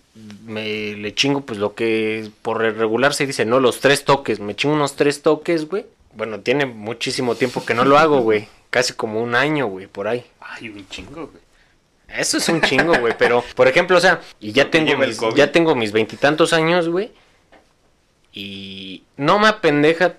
me 0.44 0.94
le 0.94 1.14
chingo 1.14 1.40
pues 1.40 1.58
lo 1.58 1.74
que 1.74 2.28
por 2.42 2.58
regular 2.58 3.14
se 3.14 3.26
dice, 3.26 3.46
no, 3.46 3.60
los 3.60 3.80
tres 3.80 4.04
toques, 4.04 4.40
me 4.40 4.54
chingo 4.54 4.74
unos 4.74 4.96
tres 4.96 5.22
toques, 5.22 5.70
güey. 5.70 5.86
Bueno, 6.12 6.40
tiene 6.40 6.66
muchísimo 6.66 7.34
tiempo 7.34 7.64
que 7.64 7.72
no 7.72 7.86
lo 7.86 7.98
hago, 7.98 8.20
güey. 8.20 8.46
Casi 8.68 8.92
como 8.92 9.22
un 9.22 9.34
año, 9.34 9.68
güey, 9.68 9.86
por 9.86 10.06
ahí. 10.06 10.22
Ay, 10.38 10.68
un 10.68 10.86
chingo, 10.90 11.28
güey. 11.28 11.42
Eso 12.14 12.36
es 12.36 12.46
un 12.50 12.60
chingo, 12.60 12.98
güey, 12.98 13.14
pero, 13.16 13.42
por 13.54 13.68
ejemplo, 13.68 13.96
o 13.96 14.00
sea, 14.00 14.20
y 14.38 14.52
ya 14.52 14.70
tengo 14.70 14.98
mis, 14.98 15.18
ya 15.34 15.50
tengo 15.50 15.74
mis 15.74 15.92
veintitantos 15.92 16.52
años, 16.52 16.90
güey, 16.90 17.10
y 18.34 19.04
no 19.16 19.38
me 19.38 19.48
apendeja 19.48 20.16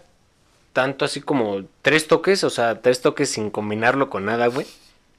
tanto 0.73 1.05
así 1.05 1.21
como 1.21 1.63
tres 1.81 2.07
toques, 2.07 2.43
o 2.43 2.49
sea, 2.49 2.81
tres 2.81 3.01
toques 3.01 3.29
sin 3.29 3.49
combinarlo 3.51 4.09
con 4.09 4.25
nada, 4.25 4.47
güey. 4.47 4.67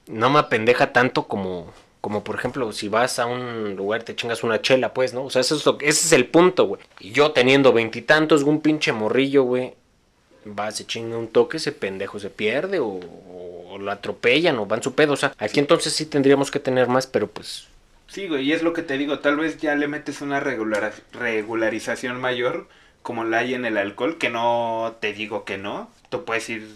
No 0.07 0.31
me 0.31 0.39
apendeja 0.41 0.93
tanto 0.93 1.29
como, 1.29 1.73
Como 2.01 2.25
por 2.25 2.37
ejemplo, 2.37 2.73
si 2.73 2.89
vas 2.89 3.19
a 3.21 3.27
un 3.27 3.77
lugar 3.77 4.03
te 4.05 4.17
chingas 4.17 4.43
una 4.45 4.61
chela, 4.61 4.93
pues, 4.95 5.15
¿no? 5.15 5.25
O 5.25 5.31
sea, 5.31 5.41
eso 5.41 5.55
es 5.57 5.65
lo, 5.67 5.79
ese 5.81 6.07
es 6.07 6.13
el 6.13 6.27
punto, 6.27 6.67
güey. 6.67 6.83
Y 6.99 7.13
yo 7.13 7.33
teniendo 7.33 7.73
veintitantos, 7.73 8.43
un 8.43 8.61
pinche 8.61 8.93
morrillo, 8.93 9.45
güey, 9.45 9.75
va, 10.47 10.71
se 10.73 10.87
chinga 10.87 11.17
un 11.19 11.29
toque, 11.29 11.59
ese 11.59 11.73
pendejo 11.73 12.19
se 12.19 12.31
pierde 12.31 12.81
o, 12.81 13.01
o 13.69 13.79
lo 13.79 13.91
atropellan 13.93 14.59
o 14.59 14.67
van 14.67 14.83
su 14.83 14.95
pedo. 14.95 15.13
O 15.15 15.17
sea, 15.17 15.33
aquí 15.39 15.61
entonces 15.61 15.93
sí 15.95 16.07
tendríamos 16.07 16.51
que 16.51 16.61
tener 16.61 16.89
más, 16.89 17.07
pero 17.07 17.29
pues 17.29 17.69
Sí, 18.07 18.29
güey, 18.29 18.45
y 18.45 18.53
es 18.53 18.63
lo 18.63 18.75
que 18.75 18.83
te 18.83 18.99
digo, 18.99 19.21
tal 19.21 19.37
vez 19.39 19.59
ya 19.59 19.75
le 19.75 19.89
metes 19.89 20.21
una 20.21 20.39
regular, 20.39 20.93
regularización 21.13 22.21
mayor, 22.21 22.69
como 23.03 23.25
la 23.25 23.39
hay 23.39 23.55
en 23.55 23.65
el 23.65 23.77
alcohol, 23.77 24.19
que 24.19 24.31
no 24.31 24.97
te 25.01 25.13
digo 25.13 25.45
que 25.45 25.59
no. 25.59 25.91
Tú 26.09 26.25
puedes 26.25 26.49
ir 26.49 26.69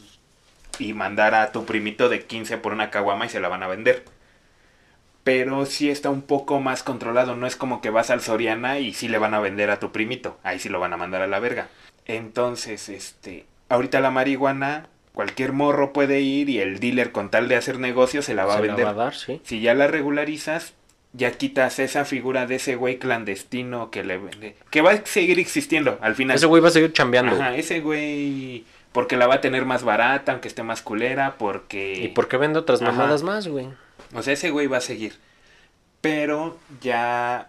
y 0.78 0.92
mandar 0.92 1.34
a 1.34 1.52
tu 1.52 1.64
primito 1.64 2.08
de 2.08 2.24
15 2.24 2.58
por 2.58 2.72
una 2.72 2.90
caguama 2.90 3.26
y 3.26 3.28
se 3.30 3.40
la 3.40 3.48
van 3.48 3.62
a 3.62 3.68
vender. 3.68 4.04
Pero 5.24 5.66
sí 5.66 5.90
está 5.90 6.08
un 6.10 6.22
poco 6.22 6.60
más 6.60 6.82
controlado, 6.84 7.34
no 7.34 7.46
es 7.48 7.56
como 7.56 7.80
que 7.80 7.90
vas 7.90 8.10
al 8.10 8.20
Soriana 8.20 8.78
y 8.78 8.92
sí 8.94 9.08
le 9.08 9.18
van 9.18 9.34
a 9.34 9.40
vender 9.40 9.70
a 9.70 9.80
tu 9.80 9.90
primito, 9.90 10.38
ahí 10.44 10.60
sí 10.60 10.68
lo 10.68 10.78
van 10.78 10.92
a 10.92 10.96
mandar 10.96 11.20
a 11.22 11.26
la 11.26 11.40
verga. 11.40 11.66
Entonces, 12.04 12.88
este, 12.88 13.44
ahorita 13.68 13.98
la 14.00 14.12
marihuana, 14.12 14.86
cualquier 15.14 15.52
morro 15.52 15.92
puede 15.92 16.20
ir 16.20 16.48
y 16.48 16.60
el 16.60 16.78
dealer 16.78 17.10
con 17.10 17.30
tal 17.30 17.48
de 17.48 17.56
hacer 17.56 17.80
negocio 17.80 18.22
se 18.22 18.34
la 18.34 18.46
va 18.46 18.54
a 18.54 18.56
se 18.58 18.62
la 18.62 18.66
vender. 18.68 18.86
va 18.86 18.90
a 18.90 18.94
dar, 18.94 19.14
sí. 19.14 19.40
Si 19.42 19.60
ya 19.60 19.74
la 19.74 19.88
regularizas, 19.88 20.74
ya 21.16 21.32
quitas 21.32 21.78
esa 21.78 22.04
figura 22.04 22.46
de 22.46 22.56
ese 22.56 22.76
güey 22.76 22.98
clandestino 22.98 23.90
que 23.90 24.04
le 24.04 24.18
vende. 24.18 24.56
Que 24.70 24.82
va 24.82 24.92
a 24.92 25.06
seguir 25.06 25.38
existiendo 25.38 25.98
al 26.02 26.14
final. 26.14 26.36
Ese 26.36 26.46
güey 26.46 26.62
va 26.62 26.68
a 26.68 26.72
seguir 26.72 26.92
chambeando. 26.92 27.32
Ajá, 27.32 27.56
ese 27.56 27.80
güey. 27.80 28.64
Porque 28.92 29.16
la 29.16 29.26
va 29.26 29.36
a 29.36 29.40
tener 29.40 29.64
más 29.64 29.82
barata, 29.82 30.32
aunque 30.32 30.48
esté 30.48 30.62
más 30.62 30.82
culera, 30.82 31.36
porque. 31.38 32.00
¿Y 32.02 32.08
por 32.08 32.28
qué 32.28 32.36
vende 32.36 32.58
otras 32.58 32.82
Ajá. 32.82 32.92
mamadas 32.92 33.22
más, 33.22 33.48
güey? 33.48 33.68
O 34.14 34.22
sea, 34.22 34.34
ese 34.34 34.50
güey 34.50 34.66
va 34.66 34.78
a 34.78 34.82
seguir. 34.82 35.14
Pero 36.00 36.58
ya 36.80 37.48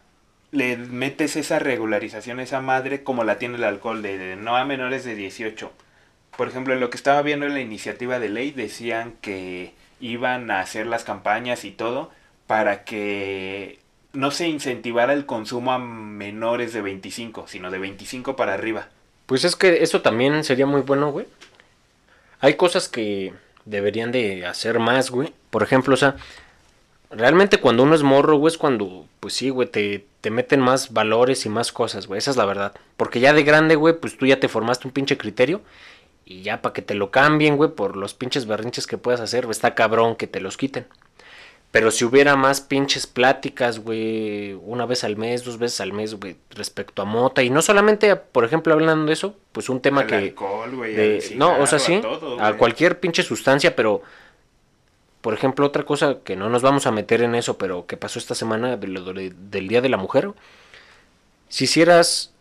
le 0.52 0.78
metes 0.78 1.36
esa 1.36 1.60
regularización 1.60 2.40
a 2.40 2.44
esa 2.44 2.62
madre 2.62 3.04
como 3.04 3.24
la 3.24 3.38
tiene 3.38 3.58
el 3.58 3.64
alcohol, 3.64 4.02
de, 4.02 4.18
de 4.18 4.36
no 4.36 4.56
a 4.56 4.66
menores 4.66 5.04
de 5.04 5.16
18. 5.16 5.72
Por 6.38 6.48
ejemplo, 6.48 6.74
en 6.74 6.80
lo 6.80 6.90
que 6.90 6.98
estaba 6.98 7.22
viendo 7.22 7.46
en 7.46 7.54
la 7.54 7.62
iniciativa 7.62 8.20
de 8.20 8.30
ley, 8.30 8.52
decían 8.52 9.14
que 9.22 9.74
iban 10.00 10.52
a 10.52 10.60
hacer 10.62 10.86
las 10.88 11.04
campañas 11.04 11.66
y 11.66 11.72
todo 11.72 12.12
para 12.48 12.84
que 12.84 13.80
no 14.14 14.32
se 14.32 14.48
incentivara 14.48 15.14
el 15.14 15.26
consumo 15.26 15.72
a 15.72 15.80
menores 15.80 16.74
de 16.74 16.82
25, 16.82 17.46
sino 17.48 17.70
de 17.70 17.78
25 17.78 18.36
para 18.36 18.54
arriba. 18.54 18.88
Pues 19.26 19.44
es 19.44 19.56
que 19.56 19.84
eso 19.84 20.02
también 20.02 20.44
sería 20.44 20.66
muy 20.66 20.82
bueno, 20.82 21.12
güey. 21.12 21.28
Hay 22.40 22.56
cosas 22.56 22.88
que 22.88 23.34
deberían 23.66 24.12
de 24.12 24.46
hacer 24.46 24.80
más, 24.80 25.12
güey. 25.12 25.34
Por 25.50 25.64
ejemplo, 25.64 25.94
o 25.94 25.98
sea, 25.98 26.16
realmente 27.12 27.60
cuando 27.60 27.84
uno 27.84 27.94
es 27.94 28.04
morro, 28.04 28.38
güey, 28.38 28.52
es 28.52 28.58
cuando, 28.58 29.06
pues 29.20 29.34
sí, 29.34 29.50
güey, 29.50 29.68
te, 29.68 30.06
te 30.22 30.32
meten 30.32 30.62
más 30.62 30.94
valores 30.94 31.46
y 31.46 31.50
más 31.50 31.72
cosas, 31.72 32.08
güey. 32.08 32.20
Esa 32.20 32.32
es 32.32 32.38
la 32.38 32.46
verdad. 32.46 32.74
Porque 32.96 33.20
ya 33.20 33.34
de 33.34 33.44
grande, 33.44 33.76
güey, 33.76 34.00
pues 34.00 34.18
tú 34.18 34.26
ya 34.26 34.40
te 34.40 34.48
formaste 34.48 34.88
un 34.88 34.94
pinche 34.94 35.18
criterio. 35.18 35.62
Y 36.26 36.42
ya 36.42 36.62
para 36.62 36.74
que 36.74 36.82
te 36.82 36.94
lo 36.94 37.12
cambien, 37.12 37.56
güey, 37.56 37.72
por 37.72 37.96
los 37.96 38.14
pinches 38.14 38.48
berrinches 38.48 38.88
que 38.88 38.98
puedas 38.98 39.22
hacer, 39.22 39.48
está 39.50 39.76
cabrón 39.76 40.16
que 40.16 40.28
te 40.28 40.42
los 40.42 40.58
quiten. 40.58 40.86
Pero 41.72 41.92
si 41.92 42.06
hubiera 42.06 42.36
más 42.36 42.62
pinches 42.62 43.06
pláticas, 43.08 43.80
güey, 43.80 44.54
una 44.54 44.86
vez 44.86 45.04
al 45.04 45.18
mes, 45.18 45.44
dos 45.44 45.60
veces 45.60 45.82
al 45.82 45.92
mes, 45.94 46.16
güey, 46.16 46.38
respecto 46.52 47.02
a 47.02 47.06
mota. 47.06 47.44
Y 47.44 47.50
no 47.50 47.62
solamente, 47.62 48.16
por 48.16 48.46
ejemplo, 48.46 48.74
hablando 48.74 49.06
de 49.08 49.14
eso, 49.14 49.36
pues 49.52 49.68
un 49.70 49.82
tema 49.82 50.02
Al 50.02 50.08
que... 50.08 50.16
alcohol, 50.16 50.76
güey, 50.76 50.96
de- 50.96 51.34
no, 51.36 51.60
o 51.60 51.68
sea, 51.68 51.78
sí, 51.80 51.96
a 51.96 52.02
todo, 52.02 52.40
a 52.40 52.48
güey. 52.50 52.58
cualquier 52.58 53.00
pinche 53.00 53.22
sustancia, 53.24 53.76
pero... 53.76 54.02
Por 55.22 55.34
ejemplo, 55.34 55.66
otra 55.66 55.84
cosa 55.84 56.20
que 56.24 56.36
no 56.38 56.48
nos 56.50 56.62
vamos 56.62 56.88
a 56.88 56.92
meter 56.92 57.22
en 57.22 57.36
eso, 57.36 57.58
pero 57.58 57.86
que 57.86 57.98
pasó 57.98 58.18
esta 58.18 58.34
semana 58.34 58.78
de 58.78 58.88
lo 58.88 59.14
de- 59.14 59.34
del 59.36 59.68
Día 59.68 59.82
de 59.82 59.90
la 59.90 59.98
Mujer. 59.98 60.32
Si 61.50 61.66
hicieras, 61.66 62.32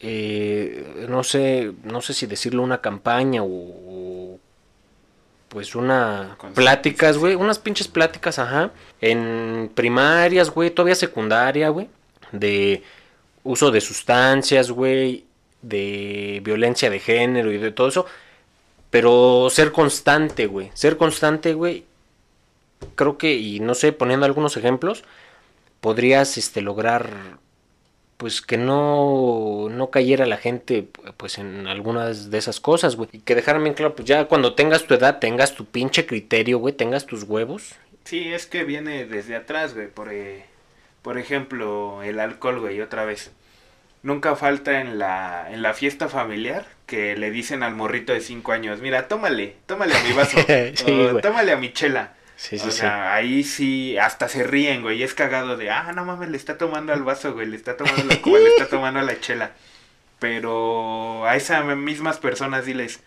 eh, 0.00 1.06
no 1.08 1.24
sé, 1.24 1.72
no 1.82 2.00
sé 2.02 2.14
si 2.14 2.26
decirlo, 2.26 2.62
una 2.62 2.80
campaña 2.80 3.42
o, 3.42 3.46
o, 3.48 4.05
pues 5.56 5.74
una 5.74 6.36
pláticas, 6.54 7.16
güey, 7.16 7.34
unas 7.34 7.58
pinches 7.58 7.88
pláticas, 7.88 8.38
ajá, 8.38 8.72
en 9.00 9.70
primarias, 9.74 10.50
güey, 10.50 10.68
todavía 10.68 10.94
secundaria, 10.94 11.70
güey, 11.70 11.88
de 12.30 12.82
uso 13.42 13.70
de 13.70 13.80
sustancias, 13.80 14.70
güey, 14.70 15.24
de 15.62 16.42
violencia 16.44 16.90
de 16.90 17.00
género 17.00 17.50
y 17.52 17.56
de 17.56 17.72
todo 17.72 17.88
eso, 17.88 18.04
pero 18.90 19.48
ser 19.48 19.72
constante, 19.72 20.44
güey, 20.44 20.70
ser 20.74 20.98
constante, 20.98 21.54
güey, 21.54 21.86
creo 22.94 23.16
que, 23.16 23.32
y 23.32 23.58
no 23.60 23.74
sé, 23.74 23.92
poniendo 23.92 24.26
algunos 24.26 24.58
ejemplos, 24.58 25.04
podrías, 25.80 26.36
este, 26.36 26.60
lograr, 26.60 27.08
pues, 28.16 28.40
que 28.42 28.56
no, 28.56 29.68
no 29.70 29.90
cayera 29.90 30.26
la 30.26 30.36
gente, 30.36 30.88
pues, 31.16 31.38
en 31.38 31.66
algunas 31.66 32.30
de 32.30 32.38
esas 32.38 32.60
cosas, 32.60 32.96
güey, 32.96 33.08
y 33.12 33.18
que 33.20 33.34
dejaran 33.34 33.62
bien 33.62 33.74
claro, 33.74 33.94
pues, 33.94 34.06
ya 34.08 34.26
cuando 34.26 34.54
tengas 34.54 34.84
tu 34.84 34.94
edad, 34.94 35.18
tengas 35.18 35.54
tu 35.54 35.64
pinche 35.66 36.06
criterio, 36.06 36.58
güey, 36.58 36.74
tengas 36.74 37.06
tus 37.06 37.24
huevos, 37.24 37.74
Sí, 38.06 38.32
es 38.32 38.46
que 38.46 38.62
viene 38.62 39.04
desde 39.04 39.34
atrás, 39.34 39.74
güey. 39.74 39.88
Por, 39.88 40.12
eh, 40.12 40.44
por 41.02 41.18
ejemplo, 41.18 42.04
el 42.04 42.20
alcohol, 42.20 42.60
güey, 42.60 42.80
otra 42.80 43.04
vez. 43.04 43.32
Nunca 44.04 44.36
falta 44.36 44.80
en 44.80 44.98
la, 45.00 45.48
en 45.50 45.60
la 45.60 45.74
fiesta 45.74 46.08
familiar 46.08 46.66
que 46.86 47.16
le 47.16 47.32
dicen 47.32 47.64
al 47.64 47.74
morrito 47.74 48.12
de 48.12 48.20
5 48.20 48.52
años, 48.52 48.80
mira, 48.80 49.08
tómale, 49.08 49.56
tómale 49.66 49.96
a 49.96 50.02
mi 50.04 50.12
vaso, 50.12 50.38
Sí, 50.74 50.92
o 50.92 51.18
tómale 51.18 51.50
a 51.50 51.56
mi 51.56 51.72
chela. 51.72 52.14
Sí, 52.36 52.56
o 52.56 52.58
sí. 52.58 52.70
sea, 52.70 53.14
ahí 53.14 53.42
sí, 53.42 53.96
hasta 53.98 54.28
se 54.28 54.44
ríen, 54.44 54.82
güey, 54.82 54.98
y 54.98 55.02
es 55.02 55.14
cagado 55.14 55.56
de, 55.56 55.70
ah, 55.70 55.92
no 55.94 56.04
mames, 56.04 56.28
le 56.28 56.36
está 56.36 56.58
tomando 56.58 56.92
al 56.92 57.02
vaso, 57.02 57.32
güey, 57.32 57.46
le 57.46 57.56
está 57.56 57.76
tomando 57.76 58.04
la 58.04 58.20
cuba, 58.20 58.38
le 58.38 58.48
está 58.48 58.68
tomando 58.68 59.00
a 59.00 59.02
la 59.02 59.18
chela. 59.20 59.52
Pero 60.18 61.24
a 61.26 61.36
esas 61.36 61.64
mismas 61.76 62.18
personas 62.18 62.66
diles, 62.66 63.00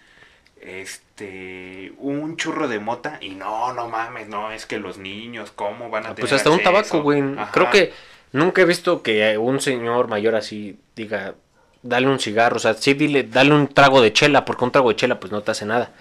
este, 0.61 1.93
un 1.97 2.37
churro 2.37 2.67
de 2.67 2.79
mota, 2.79 3.17
y 3.21 3.29
no, 3.29 3.73
no 3.73 3.87
mames, 3.87 4.27
no, 4.27 4.51
es 4.51 4.65
que 4.65 4.79
los 4.79 4.97
niños, 4.97 5.51
¿cómo 5.51 5.89
van 5.89 6.05
a 6.05 6.15
tener 6.15 6.21
Pues 6.21 6.33
hasta 6.33 6.49
un 6.49 6.63
tabaco, 6.63 7.01
güey. 7.01 7.21
Ajá. 7.37 7.51
Creo 7.51 7.69
que 7.69 7.93
nunca 8.31 8.61
he 8.61 8.65
visto 8.65 9.03
que 9.03 9.37
un 9.37 9.61
señor 9.61 10.07
mayor 10.07 10.35
así 10.35 10.79
diga, 10.95 11.35
dale 11.81 12.07
un 12.07 12.19
cigarro. 12.19 12.57
O 12.57 12.59
sea, 12.59 12.73
sí, 12.73 12.93
dile, 12.93 13.23
dale 13.23 13.53
un 13.53 13.67
trago 13.67 14.01
de 14.01 14.13
chela, 14.13 14.45
porque 14.45 14.63
un 14.63 14.71
trago 14.71 14.89
de 14.89 14.95
chela 14.95 15.19
pues 15.19 15.31
no 15.31 15.41
te 15.41 15.51
hace 15.51 15.65
nada. 15.65 15.91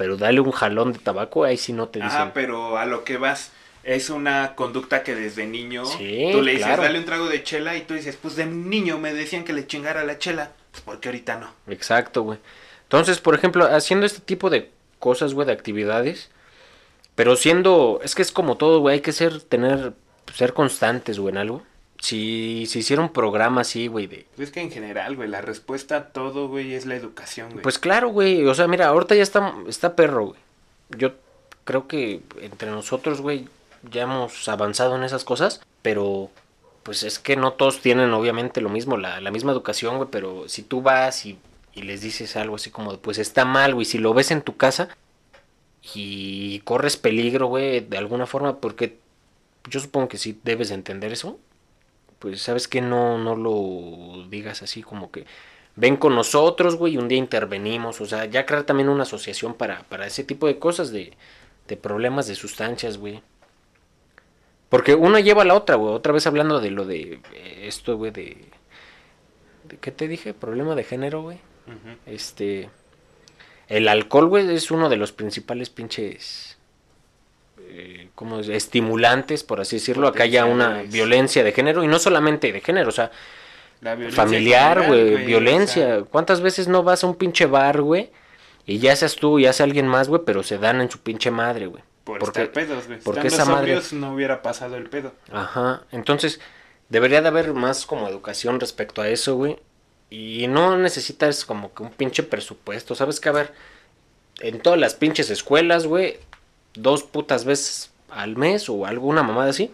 Pero 0.00 0.16
dale 0.16 0.40
un 0.40 0.50
jalón 0.50 0.94
de 0.94 0.98
tabaco, 0.98 1.44
ahí 1.44 1.58
sí 1.58 1.74
no 1.74 1.88
te 1.88 1.98
dicen. 1.98 2.16
Ajá, 2.16 2.30
pero 2.32 2.78
a 2.78 2.86
lo 2.86 3.04
que 3.04 3.18
vas 3.18 3.52
es 3.84 4.08
una 4.08 4.54
conducta 4.54 5.02
que 5.02 5.14
desde 5.14 5.46
niño 5.46 5.84
Sí, 5.84 6.30
tú 6.32 6.40
le 6.40 6.52
dices, 6.52 6.68
claro. 6.68 6.84
dale 6.84 6.98
un 6.98 7.04
trago 7.04 7.28
de 7.28 7.42
chela 7.42 7.76
y 7.76 7.82
tú 7.82 7.92
dices, 7.92 8.16
pues 8.16 8.34
de 8.34 8.46
niño 8.46 8.96
me 8.96 9.12
decían 9.12 9.44
que 9.44 9.52
le 9.52 9.66
chingara 9.66 10.02
la 10.04 10.16
chela, 10.16 10.52
pues 10.70 10.82
porque 10.82 11.10
ahorita 11.10 11.36
no. 11.36 11.50
Exacto, 11.68 12.22
güey. 12.22 12.38
Entonces, 12.84 13.18
por 13.18 13.34
ejemplo, 13.34 13.66
haciendo 13.66 14.06
este 14.06 14.20
tipo 14.20 14.48
de 14.48 14.70
cosas, 14.98 15.34
güey, 15.34 15.46
de 15.46 15.52
actividades, 15.52 16.30
pero 17.14 17.36
siendo, 17.36 18.00
es 18.02 18.14
que 18.14 18.22
es 18.22 18.32
como 18.32 18.56
todo, 18.56 18.80
güey, 18.80 18.94
hay 18.94 19.00
que 19.02 19.12
ser, 19.12 19.42
tener, 19.42 19.92
ser 20.34 20.54
constantes, 20.54 21.18
güey, 21.18 21.32
en 21.32 21.36
algo. 21.36 21.62
Si, 22.00 22.64
si 22.66 22.78
hiciera 22.78 23.02
un 23.02 23.12
programa 23.12 23.60
así, 23.60 23.86
güey, 23.86 24.06
de, 24.06 24.26
Pues 24.34 24.48
es 24.48 24.54
que 24.54 24.60
en 24.60 24.70
general, 24.70 25.16
güey, 25.16 25.28
la 25.28 25.42
respuesta 25.42 25.96
a 25.96 26.04
todo, 26.08 26.48
güey, 26.48 26.74
es 26.74 26.86
la 26.86 26.96
educación, 26.96 27.50
güey. 27.50 27.62
Pues 27.62 27.78
claro, 27.78 28.08
güey. 28.08 28.46
O 28.46 28.54
sea, 28.54 28.66
mira, 28.68 28.88
ahorita 28.88 29.14
ya 29.14 29.22
está, 29.22 29.54
está 29.68 29.94
perro, 29.94 30.28
güey. 30.28 30.40
Yo 30.96 31.12
creo 31.64 31.86
que 31.86 32.22
entre 32.40 32.70
nosotros, 32.70 33.20
güey, 33.20 33.48
ya 33.90 34.02
hemos 34.02 34.48
avanzado 34.48 34.96
en 34.96 35.04
esas 35.04 35.24
cosas. 35.24 35.60
Pero, 35.82 36.30
pues 36.82 37.02
es 37.02 37.18
que 37.18 37.36
no 37.36 37.52
todos 37.52 37.80
tienen, 37.80 38.12
obviamente, 38.14 38.62
lo 38.62 38.70
mismo, 38.70 38.96
la, 38.96 39.20
la 39.20 39.30
misma 39.30 39.52
educación, 39.52 39.98
güey. 39.98 40.08
Pero 40.10 40.48
si 40.48 40.62
tú 40.62 40.80
vas 40.80 41.26
y, 41.26 41.38
y 41.74 41.82
les 41.82 42.00
dices 42.00 42.34
algo 42.36 42.56
así 42.56 42.70
como, 42.70 42.96
pues 42.96 43.18
está 43.18 43.44
mal, 43.44 43.74
güey. 43.74 43.84
Si 43.84 43.98
lo 43.98 44.14
ves 44.14 44.30
en 44.30 44.40
tu 44.40 44.56
casa 44.56 44.88
y 45.94 46.60
corres 46.60 46.96
peligro, 46.96 47.46
güey, 47.48 47.80
de 47.80 47.98
alguna 47.98 48.26
forma, 48.26 48.56
porque 48.56 48.98
yo 49.68 49.80
supongo 49.80 50.08
que 50.08 50.18
sí 50.18 50.38
debes 50.44 50.70
de 50.70 50.76
entender 50.76 51.12
eso. 51.12 51.38
Pues 52.20 52.42
sabes 52.42 52.68
que 52.68 52.80
no, 52.80 53.18
no 53.18 53.34
lo 53.34 54.28
digas 54.28 54.62
así 54.62 54.82
como 54.82 55.10
que 55.10 55.26
ven 55.74 55.96
con 55.96 56.14
nosotros, 56.14 56.76
güey, 56.76 56.94
y 56.94 56.98
un 56.98 57.08
día 57.08 57.18
intervenimos. 57.18 58.00
O 58.00 58.06
sea, 58.06 58.26
ya 58.26 58.46
crear 58.46 58.64
también 58.64 58.88
una 58.88 59.04
asociación 59.04 59.54
para, 59.54 59.82
para 59.84 60.06
ese 60.06 60.22
tipo 60.22 60.46
de 60.46 60.58
cosas, 60.58 60.92
de, 60.92 61.14
de 61.66 61.76
problemas 61.76 62.26
de 62.28 62.34
sustancias, 62.34 62.98
güey. 62.98 63.22
Porque 64.68 64.94
una 64.94 65.20
lleva 65.20 65.42
a 65.42 65.46
la 65.46 65.54
otra, 65.54 65.76
güey. 65.76 65.94
Otra 65.94 66.12
vez 66.12 66.26
hablando 66.26 66.60
de 66.60 66.70
lo 66.70 66.84
de 66.84 67.20
eh, 67.32 67.64
esto, 67.66 67.96
güey, 67.96 68.12
de, 68.12 68.36
de... 69.64 69.78
¿Qué 69.78 69.90
te 69.90 70.06
dije? 70.06 70.34
Problema 70.34 70.74
de 70.74 70.84
género, 70.84 71.22
güey. 71.22 71.38
Este... 72.06 72.70
El 73.66 73.88
alcohol, 73.88 74.28
güey, 74.28 74.54
es 74.54 74.70
uno 74.70 74.88
de 74.88 74.96
los 74.96 75.12
principales 75.12 75.70
pinches... 75.70 76.58
eh, 77.68 78.08
como 78.14 78.40
estimulantes, 78.40 79.44
por 79.44 79.60
así 79.60 79.76
decirlo. 79.76 80.08
Acá 80.08 80.24
haya 80.24 80.44
una 80.44 80.82
violencia 80.82 81.44
de 81.44 81.52
género. 81.52 81.84
Y 81.84 81.88
no 81.88 81.98
solamente 81.98 82.52
de 82.52 82.60
género, 82.60 82.88
o 82.88 82.92
sea, 82.92 83.10
La 83.80 83.94
violencia 83.94 84.22
familiar, 84.24 84.86
güey, 84.86 85.24
violencia. 85.24 85.84
o 85.84 85.88
sea, 86.00 86.02
¿Cuántas 86.04 86.40
veces 86.40 86.68
no 86.68 86.82
vas 86.82 87.04
a 87.04 87.06
un 87.06 87.14
pinche 87.16 87.46
bar, 87.46 87.80
güey? 87.82 88.10
Y 88.66 88.78
ya 88.78 88.94
seas 88.94 89.16
tú, 89.16 89.40
ya 89.40 89.52
sea 89.52 89.64
alguien 89.64 89.86
más, 89.88 90.08
güey, 90.08 90.22
pero 90.24 90.42
se 90.42 90.58
dan 90.58 90.80
en 90.80 90.90
su 90.90 90.98
pinche 91.00 91.30
madre, 91.30 91.66
güey. 91.66 91.82
Por 92.04 92.18
Porque- 92.18 92.42
estar 92.42 92.52
pedos, 92.52 92.86
güey. 92.86 92.98
porque 93.00 93.28
Estando 93.28 93.44
esa 93.44 93.78
madre- 93.78 93.80
no 93.92 94.14
hubiera 94.14 94.42
pasado 94.42 94.76
el 94.76 94.88
pedo. 94.88 95.12
Ajá, 95.32 95.82
entonces 95.92 96.40
debería 96.88 97.20
de 97.22 97.28
haber 97.28 97.52
más 97.54 97.86
como 97.86 98.08
educación 98.08 98.58
respecto 98.60 99.00
a 99.02 99.08
eso, 99.08 99.34
güey. 99.36 99.58
Y 100.10 100.46
no 100.48 100.76
necesitas 100.76 101.44
como 101.44 101.72
que 101.72 101.82
un 101.84 101.90
pinche 101.90 102.22
presupuesto, 102.22 102.94
¿sabes 102.94 103.20
qué? 103.20 103.28
A 103.28 103.32
ver, 103.32 103.52
en 104.40 104.60
todas 104.60 104.78
las 104.78 104.94
pinches 104.94 105.30
escuelas, 105.30 105.86
güey, 105.86 106.18
dos 106.74 107.02
putas 107.02 107.44
veces 107.44 107.90
al 108.10 108.36
mes 108.36 108.68
o 108.68 108.86
alguna 108.86 109.22
mamada 109.22 109.50
así, 109.50 109.70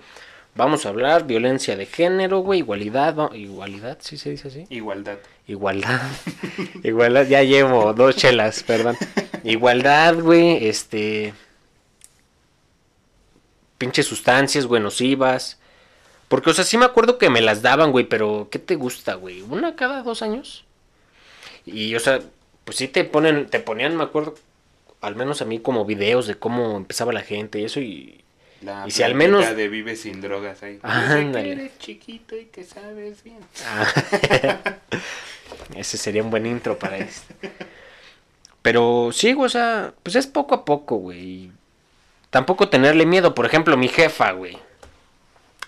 vamos 0.55 0.87
a 0.87 0.91
hablar 0.91 1.27
violencia 1.27 1.77
de 1.77 1.87
género, 1.87 2.41
güey, 2.41 2.61
igualdad, 2.61 3.33
igualdad, 3.35 3.99
¿sí 4.01 4.17
se 4.17 4.31
dice 4.31 4.49
así? 4.49 4.67
Igualdad. 4.71 5.19
Igualdad. 5.47 6.01
Igualdad, 6.83 7.27
ya 7.27 7.43
llevo 7.43 7.93
dos 7.93 8.17
chelas, 8.17 8.63
perdón. 8.65 8.97
Igualdad, 9.45 10.17
güey, 10.17 10.67
este. 10.67 11.35
Pinches 13.79 14.07
sustancias, 14.07 14.67
güey, 14.67 14.83
nocivas. 14.83 15.59
Porque, 16.29 16.51
o 16.51 16.55
sea, 16.55 16.65
sí 16.65 16.77
me 16.77 16.87
acuerdo 16.87 17.19
que 17.19 17.31
me 17.31 17.41
las 17.41 17.63
daban, 17.63 17.93
güey, 17.93 18.07
pero 18.07 18.49
¿qué 18.51 18.59
te 18.59 18.75
gusta, 18.75 19.15
güey? 19.15 19.43
¿Una 19.43 19.77
cada 19.77 20.03
dos 20.03 20.23
años? 20.23 20.65
Y, 21.65 21.95
o 21.95 22.01
sea, 22.01 22.21
pues 22.65 22.79
sí 22.79 22.89
te 22.89 23.05
ponen, 23.05 23.47
te 23.47 23.61
ponían, 23.61 23.97
me 23.97 24.03
acuerdo, 24.03 24.35
al 25.07 25.17
menos 25.17 25.41
a 25.43 25.45
mí 25.45 25.59
como 25.61 25.85
videos 25.85 26.27
de 26.27 26.35
cómo 26.37 26.77
empezaba 26.77 27.13
la 27.13 27.23
gente 27.23 27.61
y 27.61 27.65
eso, 27.65 27.81
y. 27.81 28.23
La 28.63 28.85
Y 28.87 28.91
si 28.91 29.03
al 29.03 29.15
menos- 29.15 29.55
de 29.55 29.69
vive 29.69 29.97
sin 29.97 30.21
drogas 30.23 30.63
ahí. 30.63 30.79
Ah, 30.83 31.03
sé 31.09 31.15
que 31.15 31.21
ándale. 31.21 31.53
eres 31.53 31.79
chiquito 31.79 32.37
y 32.37 32.47
que 32.47 32.65
sabes 32.65 33.23
bien. 33.23 33.39
Ah, 33.67 33.87
Ese 35.77 35.97
sería 35.99 36.23
un 36.23 36.31
buen 36.31 36.47
intro 36.47 36.79
para 36.79 36.97
esto. 36.99 37.35
Pero 38.63 39.11
sí, 39.13 39.33
güey, 39.33 39.47
o 39.47 39.51
sea, 39.51 39.93
pues 40.03 40.17
es 40.17 40.27
poco 40.27 40.55
a 40.55 40.65
poco, 40.65 40.97
güey. 40.97 41.51
Tampoco 42.31 42.69
tenerle 42.69 43.07
miedo. 43.07 43.35
Por 43.35 43.47
ejemplo, 43.47 43.77
mi 43.77 43.89
jefa, 43.89 44.33
güey. 44.33 44.59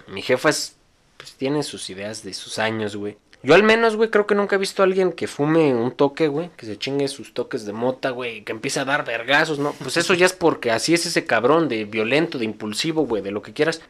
Mi 0.09 0.22
jefa 0.22 0.48
es, 0.48 0.74
pues 1.16 1.35
tiene 1.35 1.62
sus 1.62 1.90
ideas 1.90 2.22
de 2.24 2.33
sus 2.35 2.59
años, 2.59 2.96
güey. 2.96 3.16
Yo 3.42 3.55
al 3.55 3.62
menos, 3.62 3.94
güey, 3.96 4.11
creo 4.11 4.27
que 4.27 4.35
nunca 4.35 4.57
he 4.57 4.59
visto 4.59 4.83
a 4.83 4.87
alguien 4.87 5.12
que 5.12 5.29
fume 5.29 5.72
un 5.74 5.92
toque, 5.92 6.27
güey. 6.29 6.51
Que 6.57 6.66
se 6.66 6.77
chingue 6.79 7.07
sus 7.09 7.35
toques 7.35 7.64
de 7.64 7.72
mota, 7.72 8.11
güey. 8.11 8.42
Que 8.42 8.53
empiece 8.53 8.81
a 8.81 8.85
dar 8.85 9.05
vergazos, 9.05 9.59
¿no? 9.61 9.72
Pues 9.81 9.96
eso 9.96 10.14
ya 10.14 10.27
es 10.27 10.33
porque 10.33 10.70
así 10.72 10.92
es 10.94 11.07
ese 11.07 11.24
cabrón 11.24 11.68
de 11.68 11.85
violento, 11.85 12.38
de 12.38 12.44
impulsivo, 12.44 13.07
güey, 13.07 13.22
de 13.22 13.31
lo 13.31 13.42
que 13.42 13.53
quieras. 13.53 13.81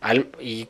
Al- 0.00 0.28
y 0.40 0.68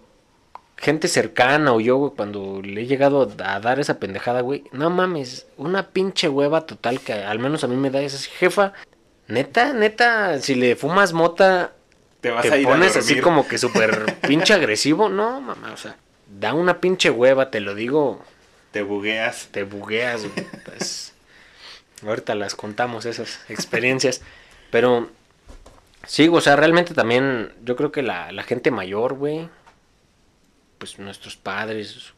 gente 0.76 1.08
cercana 1.08 1.72
o 1.72 1.80
yo, 1.80 1.96
güey, 1.96 2.12
cuando 2.16 2.60
le 2.62 2.82
he 2.82 2.86
llegado 2.86 3.22
a 3.44 3.60
dar 3.60 3.80
esa 3.80 3.98
pendejada, 3.98 4.40
güey, 4.42 4.64
no 4.72 4.90
mames, 4.90 5.46
una 5.56 5.88
pinche 5.88 6.28
hueva 6.28 6.66
total 6.66 7.00
que 7.00 7.12
al 7.12 7.38
menos 7.40 7.64
a 7.64 7.66
mí 7.68 7.76
me 7.76 7.90
da 7.90 8.00
esa 8.00 8.18
jefa. 8.38 8.72
Neta, 9.26 9.72
neta, 9.72 10.40
si 10.40 10.54
le 10.54 10.74
fumas 10.76 11.12
mota, 11.12 11.72
Te 12.20 12.30
vas 12.30 12.42
te 12.42 12.52
a 12.52 12.56
ir 12.56 12.66
pones 12.66 12.96
a 12.96 13.00
así 13.00 13.20
como 13.20 13.46
que 13.46 13.58
súper 13.58 14.16
pinche 14.26 14.54
agresivo. 14.54 15.08
No, 15.08 15.40
mamá, 15.40 15.72
o 15.72 15.76
sea, 15.76 15.96
da 16.28 16.54
una 16.54 16.80
pinche 16.80 17.10
hueva, 17.10 17.50
te 17.50 17.60
lo 17.60 17.74
digo, 17.74 18.22
Te 18.70 18.82
bugueas. 18.82 19.48
te 19.50 19.64
bugueas, 19.64 20.22
güey. 20.22 20.46
pues, 20.64 21.14
ahorita 22.06 22.34
las 22.34 22.54
contamos 22.54 23.06
esas 23.06 23.40
experiencias. 23.48 24.20
Pero 24.70 25.08
sí, 26.06 26.28
o 26.30 26.40
sea, 26.40 26.56
realmente 26.56 26.94
también 26.94 27.52
yo 27.64 27.76
creo 27.76 27.92
que 27.92 28.02
la, 28.02 28.32
la 28.32 28.42
gente 28.42 28.70
mayor, 28.70 29.14
güey, 29.14 29.48
pues 30.78 30.98
nuestros 30.98 31.36
padres 31.36 32.12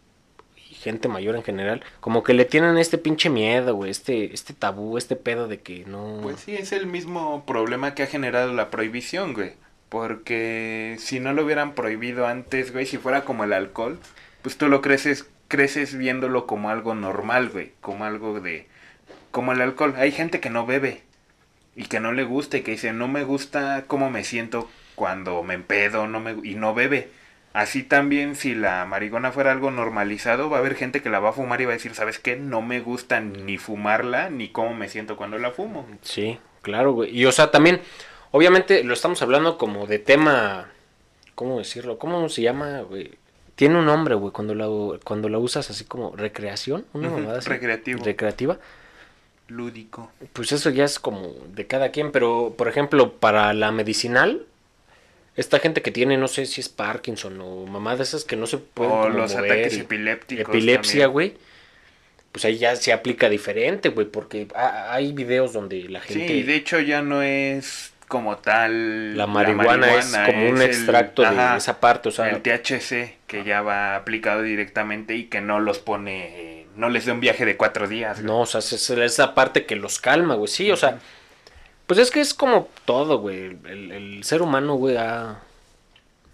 y 0.69 0.75
gente 0.75 1.09
mayor 1.09 1.37
en 1.37 1.43
general, 1.43 1.83
como 2.01 2.23
que 2.23 2.35
le 2.35 2.45
tienen 2.45 2.77
este 2.79 2.99
pinche 2.99 3.31
miedo, 3.31 3.75
güey, 3.75 3.91
este, 3.91 4.35
este 4.35 4.53
tabú, 4.53 4.99
este 4.99 5.17
pedo 5.17 5.49
de 5.49 5.61
que 5.61 5.85
no... 5.87 6.19
Pues 6.23 6.41
sí, 6.41 6.55
es 6.55 6.73
el 6.73 6.87
mismo 6.87 7.45
problema 7.47 7.95
que 7.95 8.03
ha 8.03 8.07
generado 8.07 8.53
la 8.53 8.71
prohibición, 8.71 9.33
güey. 9.33 9.55
Porque 9.91 10.97
si 10.99 11.21
no 11.21 11.35
lo 11.35 11.45
hubieran 11.45 11.75
prohibido 11.75 12.27
antes, 12.27 12.73
güey, 12.73 12.87
si 12.87 12.97
fuera 12.97 13.25
como 13.25 13.45
el 13.45 13.53
alcohol, 13.53 13.99
pues 14.41 14.57
tú 14.57 14.69
lo 14.69 14.81
creces, 14.81 15.29
creces 15.49 15.95
viéndolo 15.99 16.47
como 16.47 16.71
algo 16.71 16.95
normal, 16.95 17.51
güey. 17.51 17.73
Como 17.83 18.07
algo 18.07 18.41
de... 18.41 18.67
Como 19.31 19.53
el 19.53 19.61
alcohol. 19.61 19.95
Hay 19.99 20.13
gente 20.13 20.41
que 20.41 20.49
no 20.49 20.65
bebe 20.65 21.03
y 21.77 21.85
que 21.85 22.01
no 22.01 22.13
le 22.13 22.25
gusta 22.25 22.57
y 22.57 22.63
que 22.63 22.73
dice, 22.73 22.93
no 22.93 23.09
me 23.09 23.25
gusta 23.25 23.85
cómo 23.87 24.11
me 24.11 24.25
siento 24.25 24.71
cuando 24.95 25.43
me 25.43 25.55
empedo 25.55 26.07
no 26.07 26.21
me, 26.21 26.37
y 26.43 26.55
no 26.55 26.75
bebe. 26.75 27.09
Así 27.53 27.83
también, 27.83 28.37
si 28.37 28.55
la 28.55 28.85
marihuana 28.85 29.33
fuera 29.33 29.51
algo 29.51 29.71
normalizado, 29.71 30.51
va 30.51 30.59
a 30.59 30.61
haber 30.61 30.77
gente 30.77 31.03
que 31.03 31.11
la 31.11 31.19
va 31.19 31.31
a 31.31 31.33
fumar 31.33 31.61
y 31.61 31.65
va 31.65 31.73
a 31.73 31.75
decir, 31.75 31.95
¿sabes 31.95 32.19
qué? 32.19 32.37
No 32.37 32.63
me 32.63 32.81
gusta 32.81 33.21
ni 33.21 33.59
fumarla, 33.59 34.31
ni 34.31 34.51
cómo 34.51 34.75
me 34.75 34.89
siento 34.89 35.17
cuando 35.17 35.39
la 35.39 35.51
fumo. 35.51 35.87
Sí, 36.03 36.39
claro, 36.63 36.93
güey. 36.93 37.17
Y 37.17 37.25
o 37.27 37.33
sea, 37.33 37.51
también, 37.51 37.81
obviamente 38.33 38.85
lo 38.85 38.95
estamos 38.95 39.21
hablando 39.23 39.59
como 39.59 39.87
de 39.87 39.99
tema, 39.99 40.69
¿cómo 41.35 41.59
decirlo? 41.59 41.99
¿Cómo 41.99 42.29
se 42.29 42.43
llama, 42.43 42.81
güey? 42.83 43.13
Tiene 43.55 43.79
un 43.79 43.87
nombre, 43.87 44.15
güey, 44.15 44.33
cuando 44.33 44.55
la, 44.55 44.67
cuando 45.05 45.29
la 45.29 45.39
usas 45.39 45.69
así 45.71 45.85
como 45.85 46.17
recreación, 46.17 46.87
una 46.95 47.11
mamada 47.11 47.39
así. 47.39 47.49
recreativo. 47.51 48.03
Recreativa. 48.05 48.59
Lúdico. 49.49 50.13
Pues 50.33 50.53
eso 50.53 50.71
ya 50.71 50.85
es 50.85 50.99
como 50.99 51.35
de 51.55 51.67
cada 51.67 51.91
quien, 51.91 52.13
pero 52.13 52.55
por 52.57 52.69
ejemplo, 52.69 53.13
para 53.15 53.53
la 53.53 53.73
medicinal, 53.73 54.47
esta 55.37 55.59
gente 55.59 55.83
que 55.83 55.91
tiene, 55.91 56.17
no 56.17 56.29
sé 56.29 56.47
si 56.47 56.61
es 56.61 56.69
Parkinson 56.69 57.41
o 57.41 57.67
mamá 57.67 57.97
de 57.97 58.05
esas 58.05 58.25
que 58.25 58.37
no 58.37 58.47
se 58.47 58.59
pueden 58.59 58.93
O 58.93 59.09
los 59.09 59.35
mover 59.35 59.53
ataques 59.53 59.77
epilépticos. 59.79 60.55
epilepsia, 60.55 61.07
güey. 61.09 61.35
Pues 62.33 62.45
ahí 62.45 62.59
ya 62.59 62.77
se 62.77 62.93
aplica 62.93 63.29
diferente, 63.29 63.89
güey, 63.89 64.07
porque 64.07 64.47
ha- 64.55 64.95
hay 64.95 65.13
videos 65.13 65.53
donde 65.53 65.83
la 65.89 66.01
gente... 66.01 66.29
Sí, 66.29 66.43
de 66.45 66.55
hecho 66.55 66.79
ya 66.79 67.03
no 67.03 67.21
es 67.23 67.93
como 68.11 68.37
tal. 68.37 69.17
La 69.17 69.27
marihuana, 69.27 69.95
es 69.95 70.15
como 70.27 70.51
un 70.51 70.57
es 70.57 70.61
el- 70.61 70.71
extracto 70.71 71.23
de 71.23 71.29
ajá, 71.29 71.57
esa 71.57 71.81
parte, 71.81 72.11
o 72.11 72.13
sea, 72.13 72.29
el 72.29 72.43
THC 72.43 73.17
que 73.27 73.45
ya 73.45 73.63
va 73.63 73.97
aplicado 73.97 74.43
directamente 74.43 75.17
y 75.17 75.25
que 75.29 75.41
no 75.41 75.61
los 75.61 75.79
pone, 75.79 76.67
no 76.77 76.91
les 76.91 77.07
da 77.07 77.15
un 77.15 77.21
viaje 77.21 77.47
de 77.47 77.57
cuatro 77.57 77.89
días. 77.89 78.17
güey. 78.19 78.27
no, 78.27 78.41
o 78.41 78.47
sea, 78.47 78.59
es 78.59 78.73
es 78.73 78.91
esa 78.91 79.35
parte 79.35 79.65
que 79.65 79.77
los 79.77 79.99
calma, 80.01 80.35
güey, 80.35 80.49
sí, 80.49 80.71
o 80.71 80.77
sea, 80.77 80.99
pues 81.87 81.99
es 81.99 82.11
que 82.11 82.21
es 82.21 82.35
como 82.35 82.69
todo, 82.85 83.19
güey, 83.21 83.57
el, 83.65 83.93
el 83.93 84.25
ser 84.25 84.43
humano, 84.43 84.75
güey, 84.75 84.97
ha- 84.99 85.39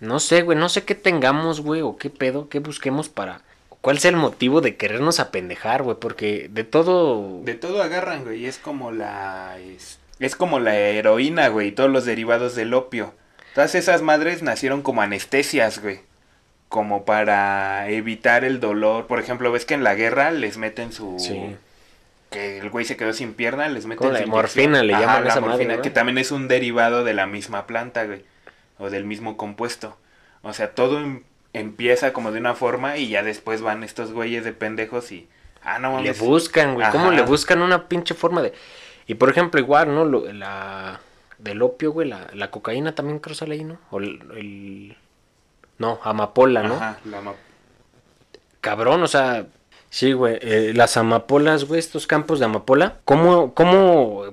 no 0.00 0.18
sé, 0.18 0.42
güey, 0.42 0.58
no 0.58 0.68
sé 0.68 0.84
qué 0.84 0.94
tengamos, 0.94 1.60
güey, 1.60 1.82
o 1.82 1.96
qué 1.96 2.10
pedo, 2.10 2.48
qué 2.48 2.58
busquemos 2.58 3.08
para, 3.08 3.42
cuál 3.82 3.98
sea 3.98 4.10
el 4.10 4.16
motivo 4.16 4.60
de 4.60 4.76
querernos 4.76 5.20
apendejar, 5.20 5.82
güey, 5.82 5.96
porque 6.00 6.48
de 6.50 6.64
todo, 6.64 7.40
De 7.44 7.54
todo 7.54 7.82
agarran, 7.82 8.24
güey, 8.24 8.40
y 8.42 8.46
es 8.46 8.58
como 8.58 8.90
la 8.92 9.58
es, 9.58 9.98
es 10.18 10.36
como 10.36 10.58
la 10.60 10.76
heroína, 10.76 11.48
güey, 11.48 11.68
y 11.68 11.72
todos 11.72 11.90
los 11.90 12.04
derivados 12.04 12.54
del 12.54 12.74
opio. 12.74 13.14
Todas 13.54 13.74
esas 13.74 14.02
madres 14.02 14.42
nacieron 14.42 14.82
como 14.82 15.02
anestesias, 15.02 15.80
güey. 15.82 16.00
Como 16.68 17.04
para 17.04 17.88
evitar 17.88 18.44
el 18.44 18.60
dolor. 18.60 19.06
Por 19.06 19.18
ejemplo, 19.20 19.52
ves 19.52 19.64
que 19.64 19.74
en 19.74 19.84
la 19.84 19.94
guerra 19.94 20.30
les 20.30 20.58
meten 20.58 20.92
su 20.92 21.16
sí, 21.18 21.56
que 22.30 22.58
el 22.58 22.70
güey 22.70 22.84
se 22.84 22.96
quedó 22.96 23.12
sin 23.12 23.34
pierna, 23.34 23.68
les 23.68 23.86
meten 23.86 24.12
la 24.12 24.26
morfina, 24.26 24.82
le 24.82 24.92
Ajá, 24.94 25.02
llaman 25.02 25.24
la 25.24 25.30
esa 25.30 25.40
madre, 25.40 25.52
morfina, 25.52 25.76
¿no? 25.76 25.82
que 25.82 25.90
también 25.90 26.18
es 26.18 26.32
un 26.32 26.48
derivado 26.48 27.04
de 27.04 27.14
la 27.14 27.26
misma 27.26 27.66
planta, 27.68 28.04
güey, 28.04 28.24
o 28.78 28.90
del 28.90 29.04
mismo 29.04 29.36
compuesto. 29.36 29.96
O 30.42 30.52
sea, 30.52 30.74
todo 30.74 30.98
em- 30.98 31.22
empieza 31.52 32.12
como 32.12 32.32
de 32.32 32.40
una 32.40 32.54
forma 32.54 32.96
y 32.98 33.08
ya 33.08 33.22
después 33.22 33.62
van 33.62 33.84
estos 33.84 34.12
güeyes 34.12 34.44
de 34.44 34.52
pendejos 34.52 35.12
y 35.12 35.28
ah, 35.62 35.78
no 35.78 35.90
le 36.02 36.14
mames. 36.14 36.18
buscan, 36.18 36.74
güey, 36.74 36.90
cómo 36.90 37.12
le 37.12 37.22
buscan 37.22 37.62
una 37.62 37.88
pinche 37.88 38.14
forma 38.14 38.42
de, 38.42 38.52
y 39.06 39.14
por 39.14 39.30
ejemplo, 39.30 39.60
igual, 39.60 39.94
¿no? 39.94 40.04
Lo- 40.04 40.32
la, 40.32 41.00
del 41.38 41.62
opio, 41.62 41.92
güey, 41.92 42.08
la, 42.08 42.28
la 42.34 42.50
cocaína 42.50 42.94
también 42.94 43.18
creo 43.18 43.34
sale 43.34 43.54
ahí, 43.54 43.64
¿no? 43.64 43.78
O 43.90 43.98
el, 43.98 44.20
el- 44.36 44.96
no, 45.78 45.98
amapola, 46.02 46.62
¿no? 46.62 46.74
Ajá, 46.74 46.98
la 47.04 47.34
Cabrón, 48.60 49.02
o 49.02 49.06
sea, 49.06 49.46
sí, 49.90 50.12
güey, 50.12 50.38
eh, 50.40 50.72
las 50.74 50.96
amapolas, 50.96 51.64
güey, 51.64 51.78
estos 51.78 52.06
campos 52.06 52.38
de 52.40 52.46
amapola, 52.46 52.98
¿cómo, 53.04 53.54
cómo, 53.54 54.24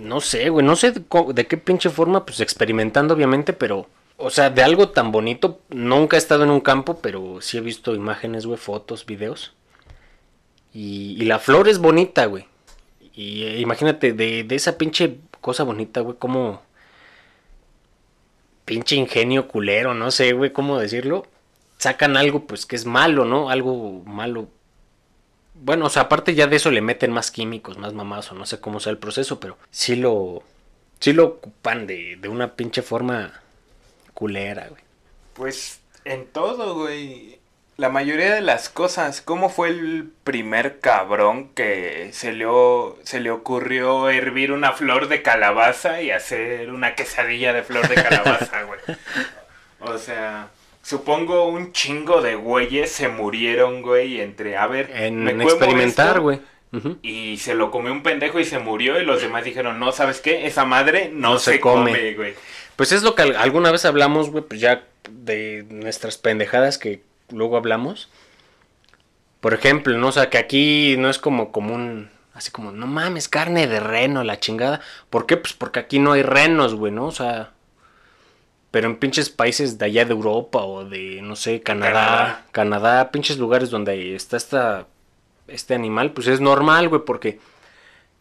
no 0.00 0.20
sé, 0.20 0.48
güey, 0.48 0.64
no 0.64 0.76
sé 0.76 0.92
de 0.92 1.46
qué 1.46 1.56
pinche 1.58 1.90
forma, 1.90 2.24
pues 2.24 2.40
experimentando 2.40 3.12
obviamente, 3.12 3.52
pero, 3.52 3.86
o 4.16 4.30
sea, 4.30 4.48
de 4.48 4.62
algo 4.62 4.88
tan 4.90 5.12
bonito, 5.12 5.60
nunca 5.68 6.16
he 6.16 6.18
estado 6.18 6.44
en 6.44 6.50
un 6.50 6.60
campo, 6.60 7.00
pero 7.02 7.40
sí 7.42 7.58
he 7.58 7.60
visto 7.60 7.94
imágenes, 7.94 8.46
güey, 8.46 8.56
fotos, 8.58 9.04
videos, 9.04 9.52
y, 10.72 11.16
y 11.20 11.24
la 11.26 11.38
flor 11.38 11.68
es 11.68 11.78
bonita, 11.78 12.24
güey, 12.26 12.46
y 13.14 13.44
imagínate, 13.56 14.12
de, 14.12 14.44
de 14.44 14.54
esa 14.54 14.78
pinche 14.78 15.18
cosa 15.40 15.64
bonita, 15.64 16.00
güey, 16.00 16.16
como... 16.18 16.62
Pinche 18.64 18.94
ingenio 18.94 19.48
culero, 19.48 19.92
no 19.92 20.10
sé, 20.10 20.32
güey, 20.32 20.52
cómo 20.52 20.78
decirlo 20.78 21.26
sacan 21.82 22.16
algo 22.16 22.46
pues 22.46 22.64
que 22.64 22.76
es 22.76 22.86
malo, 22.86 23.24
¿no? 23.24 23.50
Algo 23.50 24.04
malo. 24.04 24.46
Bueno, 25.54 25.86
o 25.86 25.90
sea, 25.90 26.02
aparte 26.02 26.34
ya 26.34 26.46
de 26.46 26.54
eso 26.54 26.70
le 26.70 26.80
meten 26.80 27.10
más 27.10 27.32
químicos, 27.32 27.76
más 27.76 27.92
mamados, 27.92 28.30
o 28.30 28.36
no 28.36 28.46
sé 28.46 28.60
cómo 28.60 28.78
sea 28.78 28.92
el 28.92 28.98
proceso, 28.98 29.40
pero 29.40 29.58
sí 29.70 29.96
lo 29.96 30.44
sí 31.00 31.12
lo 31.12 31.24
ocupan 31.24 31.88
de, 31.88 32.16
de 32.20 32.28
una 32.28 32.54
pinche 32.54 32.82
forma 32.82 33.32
culera, 34.14 34.68
güey. 34.68 34.82
Pues 35.34 35.80
en 36.04 36.26
todo, 36.26 36.76
güey. 36.76 37.40
La 37.76 37.88
mayoría 37.88 38.34
de 38.34 38.40
las 38.42 38.68
cosas. 38.68 39.20
¿Cómo 39.22 39.48
fue 39.48 39.68
el 39.68 40.10
primer 40.24 40.80
cabrón 40.80 41.48
que 41.54 42.10
se 42.12 42.32
le, 42.32 42.46
se 43.02 43.20
le 43.20 43.30
ocurrió 43.30 44.08
hervir 44.10 44.52
una 44.52 44.72
flor 44.72 45.08
de 45.08 45.22
calabaza 45.22 46.02
y 46.02 46.10
hacer 46.10 46.70
una 46.72 46.94
quesadilla 46.94 47.52
de 47.52 47.62
flor 47.62 47.88
de 47.88 47.94
calabaza, 47.94 48.62
güey? 48.64 48.80
O 49.84 49.98
sea, 49.98 50.48
supongo 50.80 51.48
un 51.48 51.72
chingo 51.72 52.22
de 52.22 52.36
güeyes 52.36 52.92
se 52.92 53.08
murieron, 53.08 53.82
güey, 53.82 54.20
entre, 54.20 54.56
a 54.56 54.68
ver, 54.68 54.90
En 54.94 55.24
me 55.24 55.42
experimentar, 55.42 56.20
güey. 56.20 56.38
Y 57.02 57.36
se 57.38 57.54
lo 57.54 57.72
comió 57.72 57.90
un 57.92 58.04
pendejo 58.04 58.38
y 58.38 58.44
se 58.44 58.60
murió 58.60 59.00
y 59.00 59.04
los 59.04 59.20
demás 59.20 59.44
dijeron, 59.44 59.80
no, 59.80 59.90
¿sabes 59.90 60.20
qué? 60.20 60.46
Esa 60.46 60.64
madre 60.64 61.10
no, 61.12 61.32
No 61.32 61.38
se, 61.40 61.54
se 61.54 61.60
come, 61.60 62.14
güey. 62.14 62.34
Pues 62.76 62.92
es 62.92 63.02
lo 63.02 63.14
que 63.16 63.22
al- 63.22 63.36
alguna 63.36 63.72
vez 63.72 63.84
hablamos, 63.84 64.30
güey, 64.30 64.44
pues 64.44 64.60
ya 64.60 64.84
de 65.10 65.66
nuestras 65.68 66.16
pendejadas 66.16 66.78
que 66.78 67.02
luego 67.32 67.56
hablamos. 67.56 68.10
Por 69.40 69.54
ejemplo, 69.54 69.96
¿no? 69.98 70.08
O 70.08 70.12
sea, 70.12 70.30
que 70.30 70.38
aquí 70.38 70.96
no 70.98 71.10
es 71.10 71.18
como 71.18 71.50
común, 71.50 72.10
así 72.34 72.50
como, 72.50 72.70
no 72.70 72.86
mames, 72.86 73.28
carne 73.28 73.66
de 73.66 73.80
reno, 73.80 74.22
la 74.22 74.38
chingada. 74.38 74.80
¿Por 75.10 75.26
qué? 75.26 75.36
Pues 75.36 75.52
porque 75.52 75.80
aquí 75.80 75.98
no 75.98 76.12
hay 76.12 76.22
renos, 76.22 76.74
güey, 76.74 76.92
¿no? 76.92 77.06
O 77.06 77.12
sea, 77.12 77.50
pero 78.70 78.88
en 78.88 78.96
pinches 78.96 79.30
países 79.30 79.78
de 79.78 79.84
allá 79.86 80.04
de 80.04 80.12
Europa 80.12 80.62
o 80.62 80.84
de, 80.84 81.20
no 81.22 81.36
sé, 81.36 81.60
Canadá, 81.60 81.92
Canadá. 81.92 82.46
Canadá, 82.52 83.10
pinches 83.10 83.38
lugares 83.38 83.70
donde 83.70 84.14
está 84.14 84.36
esta, 84.36 84.86
este 85.48 85.74
animal, 85.74 86.12
pues 86.12 86.26
es 86.26 86.40
normal, 86.40 86.88
güey, 86.88 87.02
porque 87.04 87.38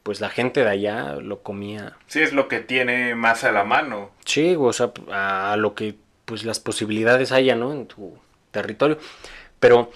pues 0.04 0.20
la 0.20 0.30
gente 0.30 0.64
de 0.64 0.70
allá 0.70 1.16
lo 1.22 1.42
comía. 1.42 1.94
Sí, 2.08 2.22
es 2.22 2.34
lo 2.34 2.48
que 2.48 2.60
tiene 2.60 3.16
más 3.16 3.44
a 3.44 3.52
la 3.52 3.64
mano. 3.64 4.12
Sí, 4.26 4.56
o 4.58 4.74
sea, 4.74 4.92
a 5.12 5.56
lo 5.56 5.76
que 5.76 5.96
pues 6.26 6.44
las 6.44 6.60
posibilidades 6.60 7.32
haya, 7.32 7.56
¿no? 7.56 7.72
En 7.72 7.86
tu 7.86 8.18
territorio. 8.52 8.98
Pero 9.60 9.92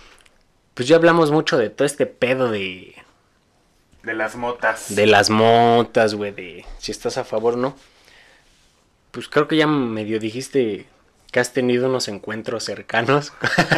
pues 0.73 0.87
ya 0.87 0.95
hablamos 0.97 1.31
mucho 1.31 1.57
de 1.57 1.69
todo 1.69 1.85
este 1.85 2.05
pedo 2.05 2.49
de, 2.51 2.95
De 4.03 4.13
las 4.13 4.35
motas. 4.35 4.93
de 4.95 5.05
las 5.05 5.29
motas, 5.29 6.13
güey, 6.15 6.31
de 6.31 6.65
si 6.79 6.91
estás 6.91 7.17
a 7.17 7.23
favor 7.23 7.53
o 7.53 7.57
no. 7.57 7.75
Pues 9.11 9.29
creo 9.29 9.47
que 9.47 9.55
ya 9.57 9.67
medio 9.67 10.19
dijiste 10.19 10.85
que 11.31 11.39
has 11.39 11.53
tenido 11.53 11.87
unos 11.89 12.07
encuentros 12.07 12.63
cercanos 12.65 13.33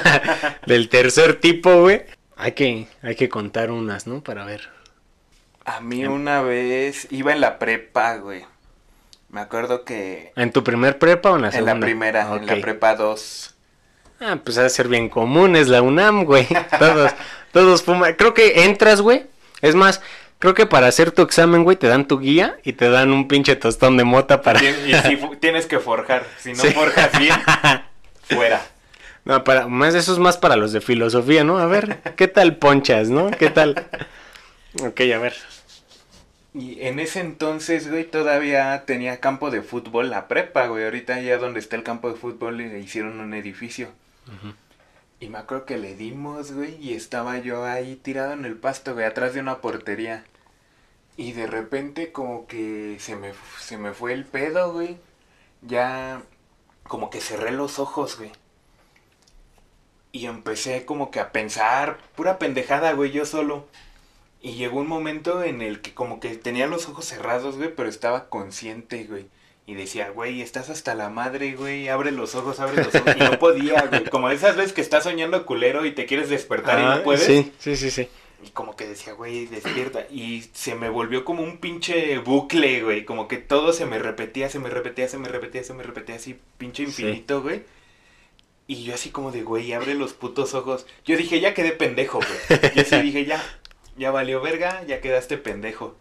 del 0.65 0.89
tercer 0.89 1.39
tipo, 1.39 1.81
güey. 1.81 2.03
Hay 2.35 2.51
que, 2.53 2.87
hay 3.01 3.15
que 3.15 3.29
contar 3.29 3.71
unas, 3.71 4.05
¿no? 4.07 4.21
Para 4.23 4.45
ver. 4.45 4.69
A 5.65 5.81
mí 5.81 6.05
una 6.05 6.41
vez 6.41 7.07
iba 7.11 7.33
en 7.33 7.41
la 7.41 7.59
prepa, 7.59 8.17
güey. 8.17 8.45
Me 9.29 9.41
acuerdo 9.41 9.83
que 9.83 10.31
¿En 10.35 10.51
tu 10.53 10.63
primer 10.63 10.97
prepa 10.99 11.31
o 11.31 11.35
en 11.35 11.41
la 11.41 11.47
en 11.47 11.53
segunda? 11.53 11.73
la 11.73 11.79
primera, 11.81 12.35
en 12.35 12.45
la 12.45 12.61
prepa 12.61 12.95
2. 12.95 13.53
Ah, 14.19 14.37
pues 14.43 14.57
ha 14.57 14.63
de 14.63 14.69
ser 14.69 14.87
bien 14.87 15.09
común, 15.09 15.55
es 15.55 15.67
la 15.67 15.81
UNAM, 15.81 16.23
güey. 16.25 16.47
Todos, 16.79 17.11
todos 17.51 17.83
fuman. 17.83 18.15
Creo 18.15 18.33
que 18.33 18.63
entras, 18.63 19.01
güey. 19.01 19.25
Es 19.61 19.75
más, 19.75 20.01
creo 20.39 20.53
que 20.53 20.65
para 20.65 20.87
hacer 20.87 21.11
tu 21.11 21.21
examen, 21.21 21.63
güey, 21.63 21.77
te 21.77 21.87
dan 21.87 22.07
tu 22.07 22.19
guía 22.19 22.57
y 22.63 22.73
te 22.73 22.89
dan 22.89 23.11
un 23.11 23.27
pinche 23.27 23.55
tostón 23.55 23.95
de 23.97 24.03
mota 24.03 24.41
para. 24.41 24.61
Y 24.63 24.93
si 24.93 25.17
tienes 25.39 25.65
que 25.67 25.79
forjar, 25.79 26.25
si 26.39 26.53
no 26.53 26.63
Sí. 26.63 26.69
forjas 26.71 27.17
bien, 27.19 27.35
fuera. 28.29 28.61
No, 29.25 29.43
para, 29.43 29.67
más 29.67 29.93
eso 29.93 30.13
es 30.13 30.19
más 30.19 30.37
para 30.37 30.55
los 30.55 30.71
de 30.71 30.81
filosofía, 30.81 31.43
¿no? 31.43 31.57
A 31.59 31.65
ver, 31.65 31.99
¿qué 32.15 32.27
tal 32.27 32.55
ponchas, 32.55 33.09
no? 33.09 33.29
¿Qué 33.29 33.49
tal? 33.49 33.85
Ok, 34.83 35.01
a 35.13 35.17
ver. 35.19 35.35
Y 36.53 36.81
en 36.81 36.99
ese 36.99 37.19
entonces, 37.19 37.89
güey, 37.91 38.05
todavía 38.05 38.83
tenía 38.85 39.19
campo 39.19 39.51
de 39.51 39.61
fútbol 39.61 40.09
la 40.09 40.27
prepa, 40.27 40.67
güey. 40.67 40.85
Ahorita 40.85 41.19
ya 41.19 41.37
donde 41.37 41.59
está 41.59 41.75
el 41.75 41.83
campo 41.83 42.09
de 42.09 42.15
fútbol 42.15 42.57
le 42.57 42.79
hicieron 42.79 43.19
un 43.19 43.33
edificio. 43.33 43.89
Y 45.19 45.29
me 45.29 45.39
acuerdo 45.39 45.65
que 45.65 45.77
le 45.77 45.95
dimos, 45.95 46.51
güey, 46.51 46.75
y 46.79 46.93
estaba 46.93 47.39
yo 47.39 47.65
ahí 47.65 47.95
tirado 47.95 48.33
en 48.33 48.45
el 48.45 48.55
pasto, 48.55 48.93
güey, 48.93 49.05
atrás 49.05 49.33
de 49.33 49.39
una 49.39 49.61
portería. 49.61 50.23
Y 51.17 51.31
de 51.31 51.47
repente 51.47 52.11
como 52.11 52.45
que 52.47 52.97
se 52.99 53.15
me, 53.15 53.33
se 53.59 53.77
me 53.77 53.93
fue 53.93 54.13
el 54.13 54.25
pedo, 54.25 54.71
güey. 54.73 54.97
Ya 55.63 56.21
como 56.83 57.09
que 57.09 57.21
cerré 57.21 57.51
los 57.51 57.79
ojos, 57.79 58.17
güey. 58.17 58.31
Y 60.11 60.27
empecé 60.27 60.85
como 60.85 61.11
que 61.11 61.19
a 61.19 61.31
pensar, 61.31 61.97
pura 62.15 62.39
pendejada, 62.39 62.93
güey, 62.93 63.11
yo 63.11 63.25
solo. 63.25 63.67
Y 64.41 64.53
llegó 64.53 64.79
un 64.79 64.87
momento 64.87 65.43
en 65.43 65.61
el 65.61 65.81
que 65.81 65.93
como 65.93 66.19
que 66.19 66.35
tenía 66.37 66.67
los 66.67 66.87
ojos 66.87 67.05
cerrados, 67.05 67.57
güey, 67.57 67.73
pero 67.75 67.89
estaba 67.89 68.29
consciente, 68.29 69.05
güey. 69.05 69.27
Y 69.67 69.75
decía, 69.75 70.09
güey, 70.11 70.41
estás 70.41 70.69
hasta 70.69 70.95
la 70.95 71.09
madre, 71.09 71.53
güey, 71.53 71.89
abre 71.89 72.11
los 72.11 72.33
ojos, 72.35 72.59
abre 72.61 72.83
los 72.85 72.95
ojos. 72.95 73.15
Y 73.15 73.19
no 73.19 73.37
podía, 73.37 73.81
güey. 73.91 74.05
Como 74.05 74.29
esas 74.29 74.55
veces 74.55 74.71
que 74.73 74.79
estás 74.81 75.03
soñando 75.03 75.45
culero 75.45 75.85
y 75.85 75.91
te 75.91 76.05
quieres 76.05 76.29
despertar 76.29 76.79
y 76.79 76.85
no 76.85 77.03
puedes. 77.03 77.25
Sí, 77.25 77.51
sí, 77.59 77.75
sí, 77.75 77.91
sí. 77.91 78.07
Y 78.45 78.49
como 78.51 78.77
que 78.77 78.87
decía, 78.87 79.11
güey, 79.13 79.45
despierta. 79.47 80.05
Y 80.09 80.45
se 80.53 80.73
me 80.75 80.89
volvió 80.89 81.25
como 81.25 81.43
un 81.43 81.57
pinche 81.57 82.17
bucle, 82.19 82.81
güey. 82.81 83.03
Como 83.03 83.27
que 83.27 83.37
todo 83.37 83.73
se 83.73 83.85
me 83.85 83.99
repetía, 83.99 84.49
se 84.49 84.57
me 84.59 84.69
repetía, 84.69 85.09
se 85.09 85.17
me 85.17 85.27
repetía, 85.27 85.63
se 85.65 85.73
me 85.73 85.83
repetía 85.83 86.15
así, 86.15 86.39
pinche 86.57 86.83
Sí. 86.85 86.89
infinito, 87.03 87.41
güey. 87.41 87.63
Y 88.67 88.83
yo 88.83 88.93
así 88.93 89.09
como 89.09 89.31
de, 89.31 89.43
güey, 89.43 89.73
abre 89.73 89.95
los 89.95 90.13
putos 90.13 90.53
ojos. 90.53 90.85
Yo 91.03 91.17
dije, 91.17 91.41
ya 91.41 91.53
quedé 91.53 91.71
pendejo, 91.73 92.19
güey. 92.19 92.61
Yo 92.73 92.83
sí 92.85 93.01
dije, 93.01 93.25
ya, 93.25 93.43
ya 93.97 94.11
valió 94.11 94.39
verga, 94.41 94.83
ya 94.87 95.01
quedaste 95.01 95.37
pendejo. 95.37 95.97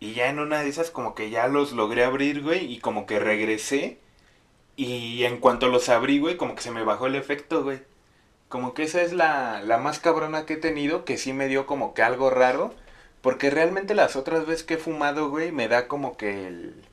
Y 0.00 0.12
ya 0.14 0.28
en 0.28 0.38
una 0.38 0.60
de 0.60 0.68
esas 0.68 0.90
como 0.90 1.14
que 1.14 1.30
ya 1.30 1.48
los 1.48 1.72
logré 1.72 2.04
abrir, 2.04 2.42
güey, 2.42 2.72
y 2.72 2.78
como 2.78 3.06
que 3.06 3.18
regresé. 3.18 3.98
Y 4.76 5.24
en 5.24 5.38
cuanto 5.38 5.68
los 5.68 5.88
abrí, 5.88 6.20
güey, 6.20 6.36
como 6.36 6.54
que 6.54 6.62
se 6.62 6.70
me 6.70 6.84
bajó 6.84 7.06
el 7.06 7.16
efecto, 7.16 7.64
güey. 7.64 7.80
Como 8.48 8.74
que 8.74 8.84
esa 8.84 9.02
es 9.02 9.12
la, 9.12 9.60
la 9.62 9.78
más 9.78 9.98
cabrona 9.98 10.46
que 10.46 10.54
he 10.54 10.58
tenido, 10.58 11.04
que 11.04 11.18
sí 11.18 11.32
me 11.32 11.48
dio 11.48 11.66
como 11.66 11.94
que 11.94 12.02
algo 12.02 12.30
raro. 12.30 12.72
Porque 13.20 13.50
realmente 13.50 13.94
las 13.96 14.14
otras 14.14 14.46
veces 14.46 14.62
que 14.62 14.74
he 14.74 14.78
fumado, 14.78 15.28
güey, 15.30 15.50
me 15.50 15.66
da 15.68 15.88
como 15.88 16.16
que 16.16 16.46
el... 16.46 16.84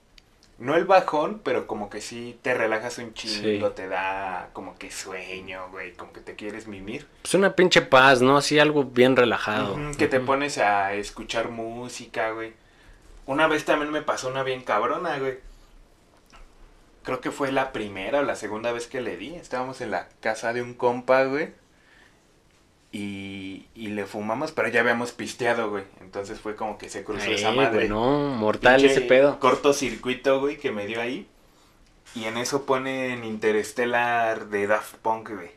No 0.57 0.75
el 0.75 0.85
bajón, 0.85 1.41
pero 1.43 1.67
como 1.67 1.89
que 1.89 1.99
sí 2.01 2.39
te 2.41 2.53
relajas 2.53 2.97
un 2.97 3.13
chingo, 3.13 3.67
Sí. 3.67 3.73
te 3.75 3.87
da 3.89 4.49
como 4.53 4.77
que 4.77 4.89
sueño, 4.89 5.67
güey, 5.69 5.91
como 5.93 6.13
que 6.13 6.21
te 6.21 6.35
quieres 6.35 6.65
mimir. 6.65 7.05
Pues 7.21 7.33
una 7.33 7.55
pinche 7.57 7.81
paz, 7.81 8.21
¿no? 8.21 8.37
Así 8.37 8.57
algo 8.57 8.85
bien 8.85 9.17
relajado. 9.17 9.77
Que 9.97 10.07
te 10.07 10.21
pones 10.21 10.57
a 10.57 10.93
escuchar 10.93 11.49
música, 11.49 12.31
güey. 12.31 12.53
Una 13.25 13.47
vez 13.47 13.65
también 13.65 13.91
me 13.91 14.01
pasó 14.01 14.27
una 14.29 14.43
bien 14.43 14.61
cabrona, 14.63 15.17
güey. 15.19 15.39
Creo 17.03 17.21
que 17.21 17.31
fue 17.31 17.51
la 17.51 17.71
primera 17.71 18.19
o 18.19 18.23
la 18.23 18.35
segunda 18.35 18.71
vez 18.71 18.87
que 18.87 19.01
le 19.01 19.17
di. 19.17 19.35
Estábamos 19.35 19.81
en 19.81 19.91
la 19.91 20.09
casa 20.21 20.53
de 20.53 20.61
un 20.61 20.73
compa, 20.73 21.23
güey. 21.25 21.53
Y, 22.91 23.67
y 23.75 23.87
le 23.87 24.05
fumamos, 24.05 24.51
pero 24.53 24.69
ya 24.69 24.79
habíamos 24.79 25.11
pisteado, 25.11 25.69
güey. 25.69 25.83
Entonces 25.99 26.39
fue 26.39 26.55
como 26.55 26.77
que 26.77 26.89
se 26.89 27.03
cruzó 27.03 27.29
esa 27.29 27.49
Eh, 27.51 27.55
madre. 27.55 27.75
güey, 27.77 27.89
no, 27.89 28.29
mortal 28.29 28.77
Pinche 28.77 28.91
ese 28.93 29.01
pedo. 29.01 29.39
Cortocircuito, 29.39 30.39
güey, 30.39 30.57
que 30.57 30.71
me 30.71 30.85
dio 30.87 31.01
ahí. 31.01 31.27
Y 32.15 32.23
en 32.25 32.37
eso 32.37 32.65
ponen 32.65 33.25
Interstellar 33.25 34.47
de 34.47 34.67
Daft 34.67 34.95
Punk, 34.97 35.31
güey. 35.31 35.51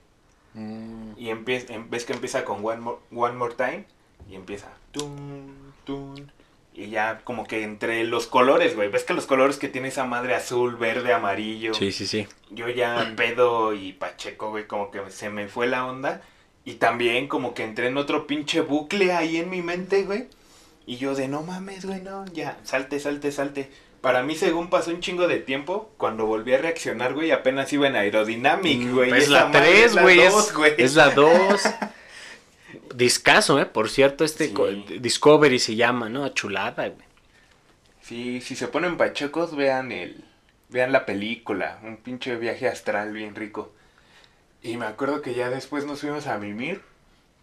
Mm. 0.54 1.12
Y 1.16 1.28
empieza, 1.30 1.72
em- 1.72 1.88
ves 1.88 2.04
que 2.04 2.12
empieza 2.14 2.44
con 2.44 2.64
One 2.64 2.80
More, 2.80 2.98
One 3.14 3.34
More 3.36 3.54
Time. 3.54 3.84
Y 4.28 4.34
empieza. 4.34 4.68
Tun, 4.90 5.72
tun, 5.84 6.32
y 6.78 6.90
ya 6.90 7.22
como 7.24 7.44
que 7.44 7.64
entre 7.64 8.04
los 8.04 8.28
colores, 8.28 8.76
güey. 8.76 8.88
Ves 8.88 9.02
que 9.02 9.12
los 9.12 9.26
colores 9.26 9.56
que 9.56 9.68
tiene 9.68 9.88
esa 9.88 10.04
madre 10.04 10.36
azul, 10.36 10.76
verde, 10.76 11.12
amarillo. 11.12 11.74
Sí, 11.74 11.90
sí, 11.90 12.06
sí. 12.06 12.28
Yo 12.50 12.68
ya 12.68 13.14
pedo 13.16 13.74
y 13.74 13.94
pacheco, 13.94 14.50
güey, 14.50 14.68
como 14.68 14.92
que 14.92 15.00
se 15.10 15.28
me 15.28 15.48
fue 15.48 15.66
la 15.66 15.84
onda. 15.84 16.22
Y 16.64 16.74
también 16.74 17.26
como 17.26 17.52
que 17.52 17.64
entré 17.64 17.88
en 17.88 17.96
otro 17.96 18.28
pinche 18.28 18.60
bucle 18.60 19.12
ahí 19.12 19.38
en 19.38 19.50
mi 19.50 19.60
mente, 19.60 20.04
güey. 20.04 20.28
Y 20.86 20.98
yo 20.98 21.16
de 21.16 21.26
no 21.26 21.42
mames, 21.42 21.84
güey, 21.84 22.00
no, 22.00 22.24
ya, 22.26 22.58
salte, 22.62 23.00
salte, 23.00 23.32
salte. 23.32 23.70
Para 24.00 24.22
mí, 24.22 24.36
según 24.36 24.70
pasó 24.70 24.92
un 24.92 25.00
chingo 25.00 25.26
de 25.26 25.38
tiempo, 25.38 25.90
cuando 25.96 26.26
volví 26.26 26.54
a 26.54 26.58
reaccionar, 26.58 27.12
güey, 27.12 27.32
apenas 27.32 27.72
iba 27.72 27.88
en 27.88 27.96
Aerodynamic, 27.96 28.92
güey. 28.92 29.10
Mm, 29.10 29.14
es 29.14 29.24
Esa 29.24 29.32
la 29.32 29.46
madre 29.46 29.70
3, 29.80 29.94
la 29.96 30.02
güey. 30.02 30.20
Es, 30.20 30.54
güey. 30.54 30.74
es 30.78 30.94
la 30.94 31.10
2. 31.10 31.60
Discaso, 32.94 33.60
¿eh? 33.60 33.66
Por 33.66 33.88
cierto, 33.90 34.24
este 34.24 34.48
Sí. 34.48 34.52
co- 34.54 34.66
Discovery 34.68 35.58
se 35.58 35.76
llama, 35.76 36.08
¿no? 36.08 36.28
Chulada, 36.30 36.88
güey. 36.88 37.06
Sí, 38.02 38.40
si 38.40 38.56
se 38.56 38.68
ponen 38.68 38.96
pachecos, 38.96 39.54
vean 39.56 39.92
el. 39.92 40.24
Vean 40.70 40.92
la 40.92 41.06
película. 41.06 41.78
Un 41.82 41.96
pinche 41.96 42.36
viaje 42.36 42.68
astral 42.68 43.12
bien 43.12 43.34
rico. 43.34 43.72
Y 44.62 44.76
me 44.76 44.86
acuerdo 44.86 45.22
que 45.22 45.34
ya 45.34 45.48
después 45.50 45.86
nos 45.86 46.00
fuimos 46.00 46.26
a 46.26 46.38
mimir. 46.38 46.82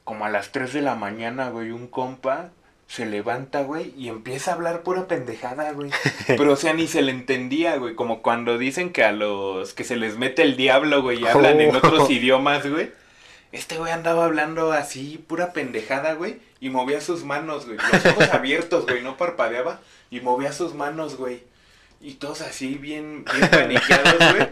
Como 0.03 0.25
a 0.25 0.29
las 0.29 0.51
3 0.51 0.73
de 0.73 0.81
la 0.81 0.93
mañana, 0.95 1.49
güey. 1.49 1.71
Un 1.71 1.87
compa 1.87 2.51
se 2.87 3.07
levanta, 3.07 3.63
güey. 3.63 3.93
Y 3.97 4.09
empieza 4.09 4.51
a 4.51 4.53
hablar 4.55 4.83
pura 4.83 5.07
pendejada, 5.07 5.71
güey. 5.71 5.89
Pero, 6.27 6.53
o 6.53 6.55
sea, 6.55 6.73
ni 6.73 6.85
se 6.87 7.01
le 7.01 7.11
entendía, 7.11 7.77
güey. 7.77 7.95
Como 7.95 8.21
cuando 8.21 8.59
dicen 8.59 8.91
que 8.91 9.03
a 9.03 9.11
los 9.11 9.73
que 9.73 9.83
se 9.83 9.95
les 9.95 10.17
mete 10.19 10.43
el 10.43 10.55
diablo, 10.55 11.01
güey. 11.01 11.21
Y 11.21 11.25
hablan 11.25 11.61
en 11.61 11.73
Oh. 11.75 11.79
otros 11.79 12.09
idiomas, 12.11 12.67
güey. 12.69 12.91
Este 13.55 13.77
güey 13.77 13.91
andaba 13.91 14.25
hablando 14.25 14.71
así, 14.73 15.23
pura 15.27 15.53
pendejada, 15.53 16.13
güey. 16.13 16.39
Y 16.59 16.69
movía 16.69 16.99
sus 17.01 17.23
manos, 17.23 17.65
güey. 17.65 17.77
Los 17.91 18.05
ojos 18.05 18.29
abiertos, 18.33 18.85
güey. 18.85 19.01
No 19.01 19.17
parpadeaba. 19.17 19.79
Y 20.11 20.19
movía 20.21 20.51
sus 20.51 20.73
manos, 20.73 21.15
güey. 21.15 21.41
Y 22.01 22.15
todos 22.15 22.41
así, 22.41 22.75
bien, 22.75 23.23
bien 23.33 23.49
paniqueados, 23.49 24.33
güey. 24.33 24.47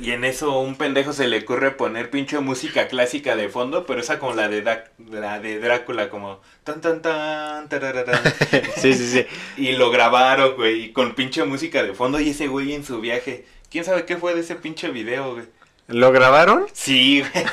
Y 0.00 0.12
en 0.12 0.24
eso 0.24 0.58
un 0.58 0.76
pendejo 0.76 1.12
se 1.12 1.26
le 1.28 1.40
ocurre 1.40 1.70
poner 1.70 2.08
pinche 2.10 2.38
música 2.40 2.88
clásica 2.88 3.36
de 3.36 3.48
fondo, 3.50 3.84
pero 3.84 4.00
esa 4.00 4.18
como 4.18 4.34
la 4.34 4.48
de, 4.48 4.64
Dra- 4.64 4.84
la 5.10 5.38
de 5.38 5.58
Drácula, 5.60 6.08
como 6.08 6.40
tan 6.64 6.80
tan 6.80 7.02
tan. 7.02 7.68
Sí, 8.76 8.94
sí, 8.94 9.06
sí. 9.10 9.26
Y 9.58 9.72
lo 9.72 9.90
grabaron, 9.90 10.56
güey, 10.56 10.92
con 10.92 11.14
pinche 11.14 11.44
música 11.44 11.82
de 11.82 11.92
fondo 11.94 12.20
y 12.20 12.30
ese 12.30 12.46
güey 12.48 12.72
en 12.74 12.84
su 12.84 13.00
viaje. 13.00 13.44
¿Quién 13.70 13.84
sabe 13.84 14.04
qué 14.06 14.16
fue 14.16 14.34
de 14.34 14.40
ese 14.40 14.54
pinche 14.54 14.88
video, 14.90 15.34
güey? 15.34 15.46
¿Lo 15.92 16.10
grabaron? 16.12 16.66
Sí, 16.72 17.22
güey. 17.34 17.44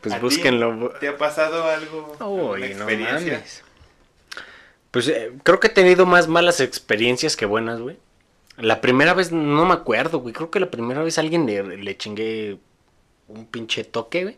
Pues 0.00 0.14
¿A 0.14 0.18
ti? 0.18 0.22
búsquenlo. 0.22 0.90
¿Te 1.00 1.08
ha 1.08 1.16
pasado 1.16 1.64
algo? 1.68 2.16
Uy, 2.20 2.74
no 2.74 2.84
mames. 2.84 3.62
Pues 4.90 5.08
eh, 5.08 5.32
creo 5.42 5.58
que 5.60 5.68
he 5.68 5.70
tenido 5.70 6.06
más 6.06 6.28
malas 6.28 6.60
experiencias 6.60 7.36
que 7.36 7.46
buenas, 7.46 7.80
güey. 7.80 7.98
La 8.56 8.80
primera 8.80 9.14
vez 9.14 9.32
no 9.32 9.64
me 9.64 9.74
acuerdo, 9.74 10.20
güey. 10.20 10.32
Creo 10.32 10.50
que 10.50 10.60
la 10.60 10.70
primera 10.70 11.02
vez 11.02 11.18
a 11.18 11.22
alguien 11.22 11.46
le, 11.46 11.78
le 11.78 11.96
chingué 11.96 12.58
un 13.26 13.46
pinche 13.46 13.82
toque, 13.82 14.22
güey. 14.22 14.36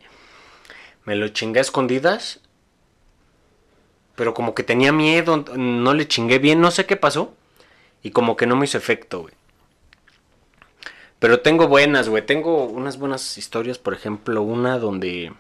Me 1.05 1.15
lo 1.15 1.29
chingué 1.29 1.59
a 1.59 1.63
escondidas. 1.63 2.41
Pero 4.15 4.33
como 4.33 4.55
que 4.55 4.63
tenía 4.63 4.93
miedo, 4.93 5.45
no 5.57 5.93
le 5.93 6.09
chingué 6.09 6.39
bien, 6.39 6.61
no 6.63 6.71
sé 6.71 6.87
qué 6.87 6.97
pasó. 6.97 7.35
Y 8.03 8.13
como 8.13 8.37
que 8.37 8.47
no 8.47 8.57
me 8.57 8.65
hizo 8.65 8.79
efecto, 8.79 9.21
güey. 9.23 9.35
Pero 11.19 11.41
tengo 11.41 11.69
buenas, 11.69 12.09
güey. 12.09 12.25
Tengo 12.25 12.65
unas 12.65 12.99
buenas 12.99 13.39
historias, 13.39 13.79
por 13.79 13.95
ejemplo, 13.95 14.43
una 14.43 14.79
donde 14.79 15.33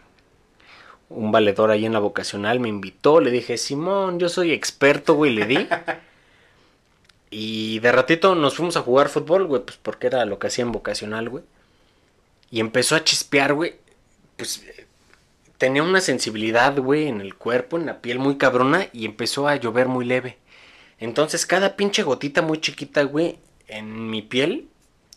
un 1.08 1.32
valedor 1.32 1.70
ahí 1.70 1.86
en 1.86 1.92
la 1.92 1.98
vocacional 1.98 2.60
me 2.60 2.68
invitó, 2.68 3.20
le 3.20 3.30
dije, 3.30 3.58
Simón, 3.58 4.18
yo 4.18 4.28
soy 4.28 4.52
experto, 4.52 5.14
güey, 5.14 5.32
le 5.32 5.46
di. 5.46 5.68
Y 7.28 7.80
de 7.80 7.92
ratito 7.92 8.36
nos 8.36 8.54
fuimos 8.54 8.76
a 8.76 8.82
jugar 8.82 9.08
fútbol, 9.08 9.46
güey, 9.46 9.62
pues 9.62 9.76
porque 9.82 10.06
era 10.06 10.24
lo 10.24 10.38
que 10.38 10.46
hacía 10.46 10.64
en 10.64 10.70
vocacional, 10.72 11.28
güey. 11.28 11.44
Y 12.50 12.60
empezó 12.60 12.94
a 12.94 13.02
chispear, 13.02 13.52
güey. 13.52 13.74
Pues 14.36 14.64
tenía 15.58 15.82
una 15.82 16.00
sensibilidad, 16.00 16.78
güey, 16.78 17.08
en 17.08 17.20
el 17.20 17.34
cuerpo, 17.34 17.76
en 17.76 17.86
la 17.86 18.00
piel 18.00 18.20
muy 18.20 18.36
cabrona 18.36 18.88
y 18.92 19.04
empezó 19.04 19.48
a 19.48 19.56
llover 19.56 19.88
muy 19.88 20.04
leve. 20.04 20.38
Entonces 20.98 21.46
cada 21.46 21.76
pinche 21.76 22.04
gotita 22.04 22.42
muy 22.42 22.60
chiquita, 22.60 23.02
güey, 23.02 23.38
en 23.66 24.08
mi 24.08 24.22
piel 24.22 24.68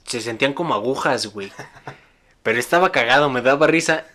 se 0.09 0.21
sentían 0.21 0.53
como 0.53 0.73
agujas, 0.73 1.27
güey. 1.27 1.51
Pero 2.41 2.59
estaba 2.59 2.91
cagado, 2.91 3.29
me 3.29 3.41
daba 3.41 3.67
risa. 3.67 4.05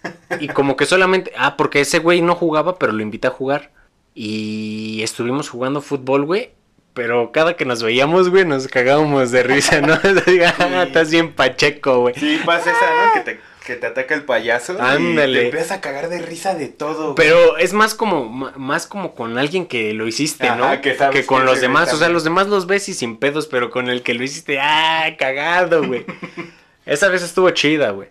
Y 0.40 0.49
como 0.49 0.76
que 0.76 0.86
solamente. 0.86 1.32
Ah, 1.36 1.57
porque 1.57 1.80
ese 1.80 2.01
güey 2.01 2.20
no 2.20 2.34
jugaba, 2.34 2.78
pero 2.78 2.92
lo 2.92 3.03
invité 3.03 3.28
a 3.28 3.30
jugar. 3.30 3.70
Y 4.12 5.03
estuvimos 5.03 5.49
jugando 5.49 5.80
fútbol, 5.80 6.24
güey. 6.24 6.51
Pero 6.95 7.30
cada 7.32 7.57
que 7.57 7.64
nos 7.64 7.82
veíamos, 7.82 8.30
güey, 8.30 8.45
nos 8.45 8.66
cagábamos 8.68 9.30
de 9.30 9.42
risa, 9.42 9.80
¿no? 9.80 9.95
Ah, 10.59 10.84
Estás 10.84 11.11
bien 11.11 11.32
pacheco, 11.32 12.01
güey. 12.01 12.14
Sí, 12.14 12.40
pasa 12.45 12.70
esa, 12.70 13.07
¿no? 13.07 13.12
Que 13.14 13.20
te, 13.20 13.40
que 13.64 13.76
te 13.76 13.86
ataca 13.86 14.14
el 14.14 14.24
payaso. 14.24 14.80
Ándale. 14.80 15.32
Y 15.32 15.40
te 15.40 15.44
empiezas 15.46 15.72
a 15.72 15.80
cagar 15.80 16.08
de 16.08 16.20
risa 16.20 16.54
de 16.54 16.68
todo. 16.68 17.14
güey. 17.14 17.14
Pero 17.16 17.56
es 17.56 17.72
más 17.72 17.94
como 17.94 18.24
más 18.28 18.86
como 18.86 19.14
con 19.14 19.38
alguien 19.38 19.66
que 19.66 19.92
lo 19.94 20.06
hiciste, 20.06 20.46
¿no? 20.46 20.64
Ajá, 20.64 20.80
que 20.80 20.96
sabes 20.96 21.26
con 21.26 21.40
que 21.40 21.46
los 21.46 21.58
ese 21.58 21.66
güey 21.66 21.72
demás. 21.74 21.92
O 21.92 21.96
sea, 21.96 22.08
los 22.08 22.24
demás 22.24 22.46
los 22.46 22.66
ves 22.66 22.88
y 22.88 22.94
sin 22.94 23.16
pedos, 23.16 23.46
pero 23.46 23.70
con 23.70 23.88
el 23.88 24.02
que 24.02 24.14
lo 24.14 24.22
hiciste, 24.22 24.60
¡ah! 24.60 25.16
Cagado, 25.18 25.84
güey. 25.84 26.04
Esa 26.86 27.08
vez 27.08 27.22
estuvo 27.22 27.50
chida, 27.50 27.90
güey. 27.90 28.10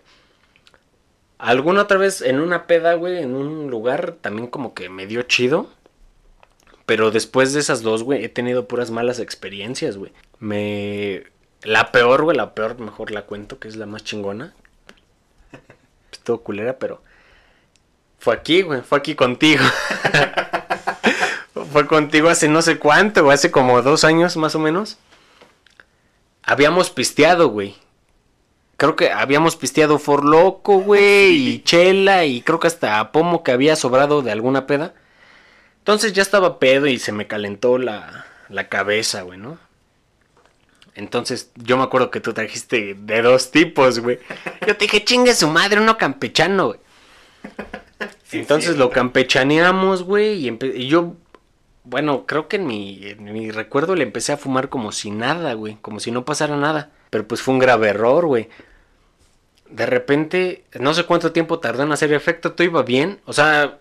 Alguna 1.38 1.82
otra 1.82 1.98
vez 1.98 2.22
en 2.22 2.40
una 2.40 2.66
peda, 2.66 2.94
güey, 2.94 3.18
en 3.18 3.34
un 3.34 3.70
lugar 3.70 4.16
también 4.20 4.48
como 4.48 4.74
que 4.74 4.88
me 4.88 5.06
dio 5.06 5.22
chido. 5.22 5.70
Pero 6.86 7.10
después 7.10 7.52
de 7.52 7.60
esas 7.60 7.82
dos, 7.82 8.02
güey, 8.02 8.24
he 8.24 8.28
tenido 8.28 8.68
puras 8.68 8.90
malas 8.90 9.18
experiencias, 9.18 9.96
güey. 9.96 10.12
Me... 10.38 11.24
La 11.62 11.92
peor, 11.92 12.24
güey, 12.24 12.36
la 12.36 12.54
peor, 12.54 12.78
mejor 12.78 13.10
la 13.10 13.22
cuento, 13.22 13.58
que 13.58 13.68
es 13.68 13.76
la 13.76 13.86
más 13.86 14.04
chingona. 14.04 14.54
Estuvo 16.24 16.40
culera, 16.40 16.78
pero... 16.78 17.02
Fue 18.18 18.32
aquí, 18.32 18.62
güey, 18.62 18.80
fue 18.80 18.96
aquí 18.96 19.14
contigo. 19.14 19.62
fue 21.70 21.86
contigo 21.86 22.30
hace 22.30 22.48
no 22.48 22.62
sé 22.62 22.78
cuánto, 22.78 23.30
hace 23.30 23.50
como 23.50 23.82
dos 23.82 24.04
años 24.04 24.34
más 24.38 24.54
o 24.54 24.58
menos. 24.58 24.96
Habíamos 26.42 26.88
pisteado, 26.88 27.48
güey. 27.48 27.76
Creo 28.78 28.96
que 28.96 29.12
habíamos 29.12 29.56
pisteado 29.56 29.98
For 29.98 30.24
Loco, 30.24 30.78
güey, 30.78 31.34
y 31.46 31.62
Chela, 31.62 32.24
y 32.24 32.40
creo 32.40 32.58
que 32.58 32.68
hasta 32.68 33.12
Pomo 33.12 33.42
que 33.42 33.52
había 33.52 33.76
sobrado 33.76 34.22
de 34.22 34.32
alguna 34.32 34.66
peda. 34.66 34.94
Entonces 35.80 36.14
ya 36.14 36.22
estaba 36.22 36.58
pedo 36.58 36.86
y 36.86 36.98
se 36.98 37.12
me 37.12 37.26
calentó 37.26 37.76
la, 37.76 38.24
la 38.48 38.70
cabeza, 38.70 39.20
güey, 39.20 39.38
¿no? 39.38 39.58
Entonces 40.94 41.50
yo 41.56 41.76
me 41.76 41.82
acuerdo 41.82 42.10
que 42.10 42.20
tú 42.20 42.32
trajiste 42.32 42.94
de 42.94 43.22
dos 43.22 43.50
tipos, 43.50 43.98
güey. 43.98 44.18
Yo 44.66 44.76
te 44.76 44.84
dije, 44.84 45.04
chingue 45.04 45.34
su 45.34 45.48
madre, 45.48 45.80
uno 45.80 45.98
campechano, 45.98 46.68
güey. 46.68 46.80
Sí, 48.24 48.38
Entonces 48.38 48.72
sí, 48.72 48.78
lo 48.78 48.90
campechaneamos, 48.90 50.02
güey, 50.02 50.48
y 50.48 50.88
yo, 50.88 51.14
bueno, 51.84 52.26
creo 52.26 52.48
que 52.48 52.56
en 52.56 52.66
mi, 52.66 53.00
en 53.02 53.32
mi 53.32 53.50
recuerdo 53.50 53.94
le 53.94 54.02
empecé 54.02 54.32
a 54.32 54.36
fumar 54.36 54.68
como 54.68 54.92
si 54.92 55.10
nada, 55.10 55.54
güey, 55.54 55.76
como 55.80 56.00
si 56.00 56.10
no 56.10 56.24
pasara 56.24 56.56
nada. 56.56 56.90
Pero 57.10 57.26
pues 57.28 57.40
fue 57.42 57.54
un 57.54 57.60
grave 57.60 57.88
error, 57.88 58.26
güey. 58.26 58.48
De 59.70 59.86
repente, 59.86 60.64
no 60.80 60.92
sé 60.94 61.04
cuánto 61.04 61.32
tiempo 61.32 61.60
tardó 61.60 61.84
en 61.84 61.92
hacer 61.92 62.12
efecto, 62.12 62.52
todo 62.52 62.66
iba 62.66 62.82
bien, 62.82 63.20
o 63.24 63.32
sea, 63.32 63.78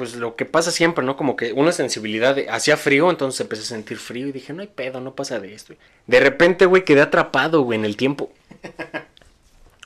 pues 0.00 0.16
lo 0.16 0.34
que 0.34 0.46
pasa 0.46 0.70
siempre, 0.70 1.04
¿no? 1.04 1.14
Como 1.14 1.36
que 1.36 1.52
una 1.52 1.72
sensibilidad, 1.72 2.34
de- 2.34 2.48
hacía 2.48 2.78
frío, 2.78 3.10
entonces 3.10 3.38
empecé 3.42 3.64
a 3.64 3.66
sentir 3.66 3.98
frío 3.98 4.26
y 4.28 4.32
dije, 4.32 4.54
no 4.54 4.62
hay 4.62 4.66
pedo, 4.66 4.98
no 5.02 5.14
pasa 5.14 5.38
de 5.40 5.52
esto. 5.52 5.74
De 6.06 6.20
repente, 6.20 6.64
güey, 6.64 6.86
quedé 6.86 7.02
atrapado, 7.02 7.60
güey, 7.60 7.78
en 7.78 7.84
el 7.84 7.98
tiempo. 7.98 8.32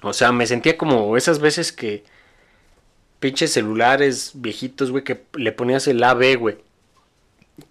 O 0.03 0.13
sea, 0.13 0.31
me 0.31 0.47
sentía 0.47 0.79
como 0.79 1.17
esas 1.17 1.41
veces 1.41 1.73
que 1.73 2.05
pinches 3.19 3.53
celulares 3.53 4.31
viejitos, 4.35 4.93
güey, 4.93 5.03
que 5.03 5.25
le 5.35 5.51
ponías 5.51 5.89
el 5.89 6.05
A, 6.05 6.15
B, 6.15 6.37
güey. 6.37 6.59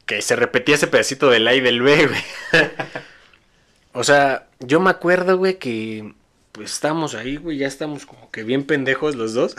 Que 0.05 0.21
se 0.21 0.35
repetía 0.35 0.75
ese 0.75 0.87
pedacito 0.87 1.29
del 1.29 1.47
A 1.47 1.53
y 1.55 1.61
del 1.61 1.81
B, 1.81 2.07
güey. 2.07 2.21
o 3.93 4.03
sea, 4.03 4.47
yo 4.59 4.81
me 4.81 4.89
acuerdo, 4.89 5.37
güey, 5.37 5.59
que 5.59 6.13
pues 6.51 6.73
estábamos 6.73 7.15
ahí, 7.15 7.37
güey, 7.37 7.59
ya 7.59 7.67
estamos 7.67 8.05
como 8.05 8.29
que 8.31 8.43
bien 8.43 8.63
pendejos 8.65 9.15
los 9.15 9.33
dos. 9.33 9.55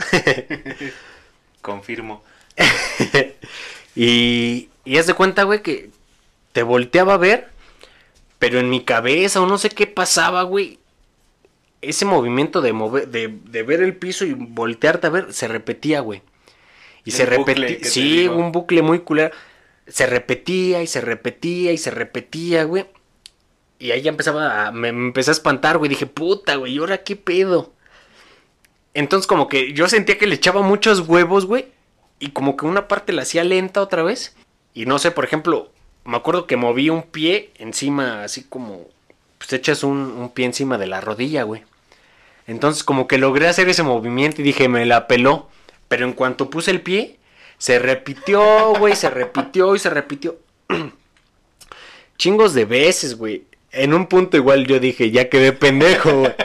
Confirmo. 1.61 2.23
y, 3.95 4.69
y 4.85 4.97
haz 4.97 5.07
de 5.07 5.13
cuenta, 5.13 5.43
güey, 5.43 5.61
que 5.61 5.89
te 6.51 6.63
volteaba 6.63 7.15
a 7.15 7.17
ver, 7.17 7.49
pero 8.39 8.59
en 8.59 8.69
mi 8.69 8.83
cabeza 8.83 9.41
o 9.41 9.45
no 9.45 9.57
sé 9.57 9.69
qué 9.69 9.87
pasaba, 9.87 10.43
güey. 10.43 10.79
Ese 11.81 12.05
movimiento 12.05 12.61
de, 12.61 12.73
mover, 12.73 13.07
de, 13.09 13.27
de 13.27 13.63
ver 13.63 13.81
el 13.81 13.95
piso 13.95 14.25
y 14.25 14.33
voltearte 14.33 15.07
a 15.07 15.11
ver 15.11 15.33
se 15.33 15.47
repetía, 15.47 15.99
güey. 15.99 16.21
Y 17.03 17.11
El 17.11 17.15
se 17.15 17.25
repetía. 17.25 17.77
Sí, 17.83 18.27
un 18.27 18.51
bucle 18.51 18.81
muy 18.81 18.99
culero. 18.99 19.35
Se 19.87 20.07
repetía 20.07 20.81
y 20.81 20.87
se 20.87 21.01
repetía 21.01 21.71
y 21.71 21.77
se 21.77 21.91
repetía, 21.91 22.63
güey. 22.63 22.85
Y 23.77 23.91
ahí 23.91 24.01
ya 24.01 24.09
empezaba 24.09 24.67
a. 24.67 24.71
Me, 24.71 24.91
me 24.91 25.07
empecé 25.07 25.29
a 25.31 25.33
espantar, 25.33 25.77
güey. 25.77 25.89
Dije, 25.89 26.07
puta, 26.07 26.55
güey, 26.55 26.73
¿y 26.73 26.77
ahora 26.79 27.03
qué 27.03 27.15
pedo? 27.15 27.73
Entonces, 28.95 29.27
como 29.27 29.47
que 29.47 29.73
yo 29.73 29.87
sentía 29.87 30.17
que 30.17 30.25
le 30.25 30.35
echaba 30.35 30.61
muchos 30.61 31.01
huevos, 31.01 31.45
güey. 31.45 31.67
Y 32.25 32.31
como 32.31 32.57
que 32.57 32.65
una 32.65 32.87
parte 32.87 33.13
la 33.13 33.21
hacía 33.21 33.43
lenta 33.43 33.83
otra 33.83 34.01
vez. 34.01 34.35
Y 34.73 34.87
no 34.87 34.97
sé, 34.97 35.11
por 35.11 35.25
ejemplo, 35.25 35.69
me 36.05 36.17
acuerdo 36.17 36.47
que 36.47 36.57
moví 36.57 36.89
un 36.89 37.03
pie 37.03 37.51
encima, 37.59 38.23
así 38.23 38.45
como. 38.45 38.87
Pues 39.37 39.53
echas 39.53 39.83
un, 39.83 39.97
un 39.99 40.29
pie 40.29 40.47
encima 40.47 40.79
de 40.79 40.87
la 40.87 41.01
rodilla, 41.01 41.43
güey. 41.43 41.61
Entonces, 42.47 42.83
como 42.83 43.07
que 43.07 43.19
logré 43.19 43.47
hacer 43.47 43.69
ese 43.69 43.83
movimiento 43.83 44.41
y 44.41 44.43
dije, 44.43 44.67
me 44.67 44.87
la 44.87 45.05
peló. 45.05 45.49
Pero 45.87 46.07
en 46.07 46.13
cuanto 46.13 46.49
puse 46.49 46.71
el 46.71 46.81
pie, 46.81 47.19
se 47.59 47.77
repitió, 47.77 48.73
güey, 48.79 48.95
se 48.95 49.11
repitió 49.11 49.75
y 49.75 49.79
se 49.79 49.91
repitió. 49.91 50.39
Chingos 52.17 52.55
de 52.55 52.65
veces, 52.65 53.19
güey. 53.19 53.43
En 53.71 53.93
un 53.93 54.07
punto 54.07 54.35
igual 54.35 54.65
yo 54.65 54.79
dije, 54.79 55.11
ya 55.11 55.29
quedé 55.29 55.51
pendejo, 55.51 56.21
güey. 56.21 56.33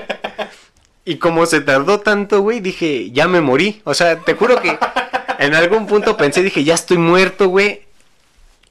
Y 1.07 1.16
como 1.16 1.47
se 1.47 1.62
tardó 1.62 2.01
tanto, 2.01 2.43
güey, 2.43 2.61
dije, 2.61 3.11
ya 3.11 3.26
me 3.26 3.41
morí. 3.41 3.81
O 3.85 3.95
sea, 3.95 4.20
te 4.20 4.35
juro 4.35 4.61
que 4.61 4.78
en 5.41 5.55
algún 5.55 5.86
punto 5.86 6.16
pensé, 6.16 6.43
dije, 6.43 6.62
ya 6.64 6.74
estoy 6.74 6.99
muerto, 6.99 7.49
güey. 7.49 7.82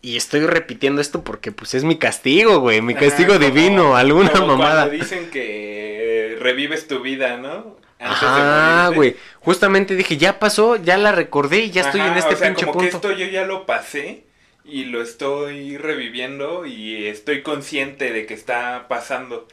Y 0.01 0.15
estoy 0.15 0.45
repitiendo 0.45 1.01
esto 1.01 1.23
porque 1.23 1.51
pues 1.51 1.73
es 1.73 1.83
mi 1.83 1.97
castigo, 1.97 2.59
güey. 2.59 2.81
Mi 2.81 2.95
castigo 2.95 3.33
Ajá, 3.33 3.39
como- 3.41 3.53
divino, 3.53 3.95
alguna 3.97 4.31
como 4.31 4.47
mamada. 4.55 4.85
Cuando 4.87 5.03
dicen 5.03 5.29
que 5.29 6.37
revives 6.39 6.87
tu 6.87 7.01
vida, 7.01 7.35
¿no? 7.37 7.77
Antes 7.99 8.29
morirte. 8.29 8.95
güey. 8.95 9.15
Justamente 9.41 9.95
dije, 9.97 10.15
ya 10.15 10.39
pasó, 10.39 10.77
ya 10.77 10.97
la 10.97 11.11
recordé 11.11 11.59
y 11.65 11.71
ya 11.71 11.81
estoy 11.81 11.99
en 11.99 12.15
este 12.15 12.35
o 12.35 12.37
sea, 12.37 12.47
pinche 12.47 12.65
como 12.65 12.79
que 12.79 12.87
esto 12.87 13.11
yo 13.11 13.25
ya 13.25 13.45
lo 13.45 13.65
pasé 13.65 14.23
y 14.63 14.85
lo 14.85 15.01
estoy 15.01 15.75
reviviendo 15.77 16.65
y 16.65 17.07
estoy 17.07 17.41
consciente 17.41 18.13
de 18.13 18.25
que 18.25 18.33
está 18.33 18.85
pasando. 18.87 19.47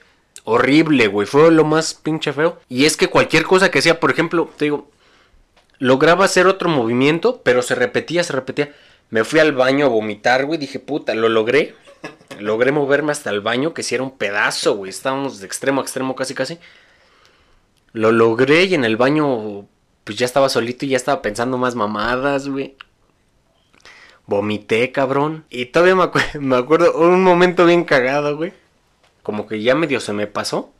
Horrible, 0.44 1.08
güey. 1.08 1.26
Fue 1.26 1.50
lo 1.50 1.64
más 1.64 1.94
pinche 1.94 2.32
feo. 2.32 2.60
Y 2.68 2.84
es 2.84 2.96
que 2.96 3.08
cualquier 3.08 3.42
cosa 3.44 3.72
que 3.72 3.80
hacía, 3.80 3.98
por 3.98 4.12
ejemplo, 4.12 4.48
te 4.56 4.66
digo, 4.66 4.88
lograba 5.78 6.24
hacer 6.24 6.46
otro 6.46 6.68
movimiento, 6.68 7.40
pero 7.42 7.62
se 7.62 7.74
repetía, 7.74 8.24
se 8.24 8.32
repetía. 8.32 8.72
Me 9.10 9.24
fui 9.24 9.40
al 9.40 9.52
baño 9.52 9.86
a 9.86 9.88
vomitar, 9.88 10.46
güey. 10.46 10.58
Dije, 10.58 10.78
puta, 10.78 11.14
lo 11.14 11.28
logré. 11.28 11.74
Logré 12.38 12.72
moverme 12.72 13.12
hasta 13.12 13.30
el 13.30 13.40
baño, 13.40 13.74
que 13.74 13.82
si 13.82 13.94
era 13.94 14.04
un 14.04 14.16
pedazo, 14.16 14.76
güey. 14.76 14.90
Estábamos 14.90 15.40
de 15.40 15.46
extremo 15.46 15.80
a 15.80 15.84
extremo, 15.84 16.14
casi, 16.14 16.34
casi. 16.34 16.58
Lo 17.92 18.12
logré 18.12 18.64
y 18.64 18.74
en 18.74 18.84
el 18.84 18.96
baño, 18.96 19.66
pues 20.04 20.18
ya 20.18 20.26
estaba 20.26 20.48
solito 20.48 20.84
y 20.84 20.90
ya 20.90 20.96
estaba 20.96 21.22
pensando 21.22 21.56
más 21.56 21.74
mamadas, 21.74 22.48
güey. 22.48 22.76
Vomité, 24.26 24.92
cabrón. 24.92 25.44
Y 25.50 25.66
todavía 25.66 25.94
me, 25.94 26.40
me 26.40 26.56
acuerdo 26.56 26.98
un 26.98 27.22
momento 27.22 27.64
bien 27.64 27.84
cagado, 27.84 28.36
güey. 28.36 28.52
Como 29.22 29.46
que 29.46 29.62
ya 29.62 29.74
medio 29.74 30.00
se 30.00 30.12
me 30.12 30.26
pasó. 30.26 30.72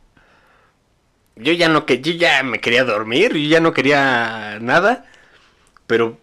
Yo 1.39 1.53
ya 1.53 1.69
no 1.69 1.85
que 1.85 2.01
yo 2.01 2.11
ya 2.13 2.43
me 2.43 2.59
quería 2.59 2.83
dormir, 2.83 3.33
yo 3.33 3.49
ya 3.49 3.59
no 3.59 3.73
quería 3.73 4.59
nada. 4.59 5.05
Pero 5.87 6.17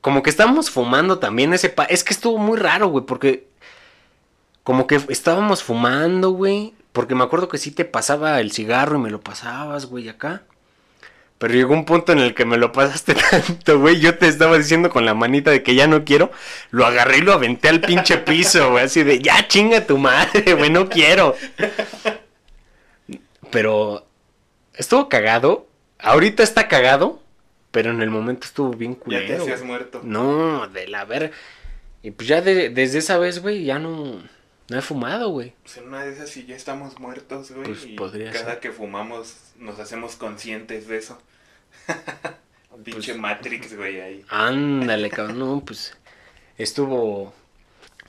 como 0.00 0.22
que 0.22 0.30
estábamos 0.30 0.70
fumando 0.70 1.18
también 1.18 1.54
ese 1.54 1.70
pa 1.70 1.84
es 1.84 2.04
que 2.04 2.12
estuvo 2.12 2.38
muy 2.38 2.58
raro, 2.58 2.88
güey, 2.88 3.06
porque 3.06 3.48
como 4.62 4.86
que 4.86 5.00
estábamos 5.08 5.62
fumando, 5.62 6.30
güey, 6.30 6.74
porque 6.92 7.14
me 7.14 7.24
acuerdo 7.24 7.48
que 7.48 7.58
sí 7.58 7.70
te 7.70 7.84
pasaba 7.84 8.40
el 8.40 8.52
cigarro 8.52 8.98
y 8.98 9.02
me 9.02 9.10
lo 9.10 9.20
pasabas, 9.20 9.86
güey, 9.86 10.08
acá. 10.08 10.42
Pero 11.38 11.54
llegó 11.54 11.74
un 11.74 11.84
punto 11.84 12.12
en 12.12 12.20
el 12.20 12.34
que 12.34 12.44
me 12.44 12.56
lo 12.56 12.72
pasaste 12.72 13.14
tanto, 13.30 13.80
güey. 13.80 14.00
Yo 14.00 14.16
te 14.16 14.28
estaba 14.28 14.56
diciendo 14.56 14.90
con 14.90 15.04
la 15.04 15.14
manita 15.14 15.50
de 15.50 15.62
que 15.62 15.74
ya 15.74 15.86
no 15.86 16.04
quiero. 16.04 16.30
Lo 16.70 16.86
agarré 16.86 17.18
y 17.18 17.22
lo 17.22 17.32
aventé 17.32 17.68
al 17.68 17.80
pinche 17.80 18.18
piso, 18.18 18.70
güey. 18.70 18.84
Así 18.84 19.02
de, 19.02 19.20
ya 19.20 19.46
chinga 19.48 19.86
tu 19.86 19.98
madre, 19.98 20.54
güey, 20.54 20.70
no 20.70 20.88
quiero. 20.88 21.34
Pero 23.50 24.03
estuvo 24.74 25.08
cagado. 25.08 25.66
Ahorita 25.98 26.42
está 26.42 26.68
cagado. 26.68 27.20
Pero 27.70 27.90
en 27.90 28.02
el 28.02 28.10
momento 28.10 28.46
estuvo 28.46 28.70
bien 28.70 28.94
Ya 28.94 29.00
culero. 29.00 29.26
te 29.26 29.42
hacías 29.42 29.62
muerto. 29.64 30.00
No, 30.04 30.68
de 30.68 30.86
la 30.86 31.04
ver. 31.04 31.32
Y 32.02 32.12
pues 32.12 32.28
ya 32.28 32.40
de- 32.40 32.68
desde 32.70 32.98
esa 32.98 33.18
vez, 33.18 33.42
güey, 33.42 33.64
ya 33.64 33.80
no, 33.80 34.22
no 34.68 34.78
he 34.78 34.80
fumado, 34.80 35.30
güey. 35.30 35.54
Pues 35.64 35.78
en 35.78 35.88
una 35.88 36.04
de 36.04 36.12
esas 36.12 36.30
sí 36.30 36.46
ya 36.46 36.54
estamos 36.54 37.00
muertos, 37.00 37.50
güey. 37.50 37.64
Pues 37.66 37.84
y 37.84 37.94
podría 37.96 38.30
cada 38.30 38.52
ser. 38.52 38.60
que 38.60 38.70
fumamos 38.70 39.34
nos 39.58 39.80
hacemos 39.80 40.14
conscientes 40.14 40.86
de 40.86 40.98
eso. 40.98 41.18
Pinche 42.84 43.12
Pues- 43.12 43.18
Matrix, 43.18 43.76
güey, 43.76 44.00
ahí. 44.00 44.24
Ándale, 44.28 45.10
cabrón. 45.10 45.38
No, 45.40 45.62
pues 45.64 45.96
estuvo. 46.58 47.32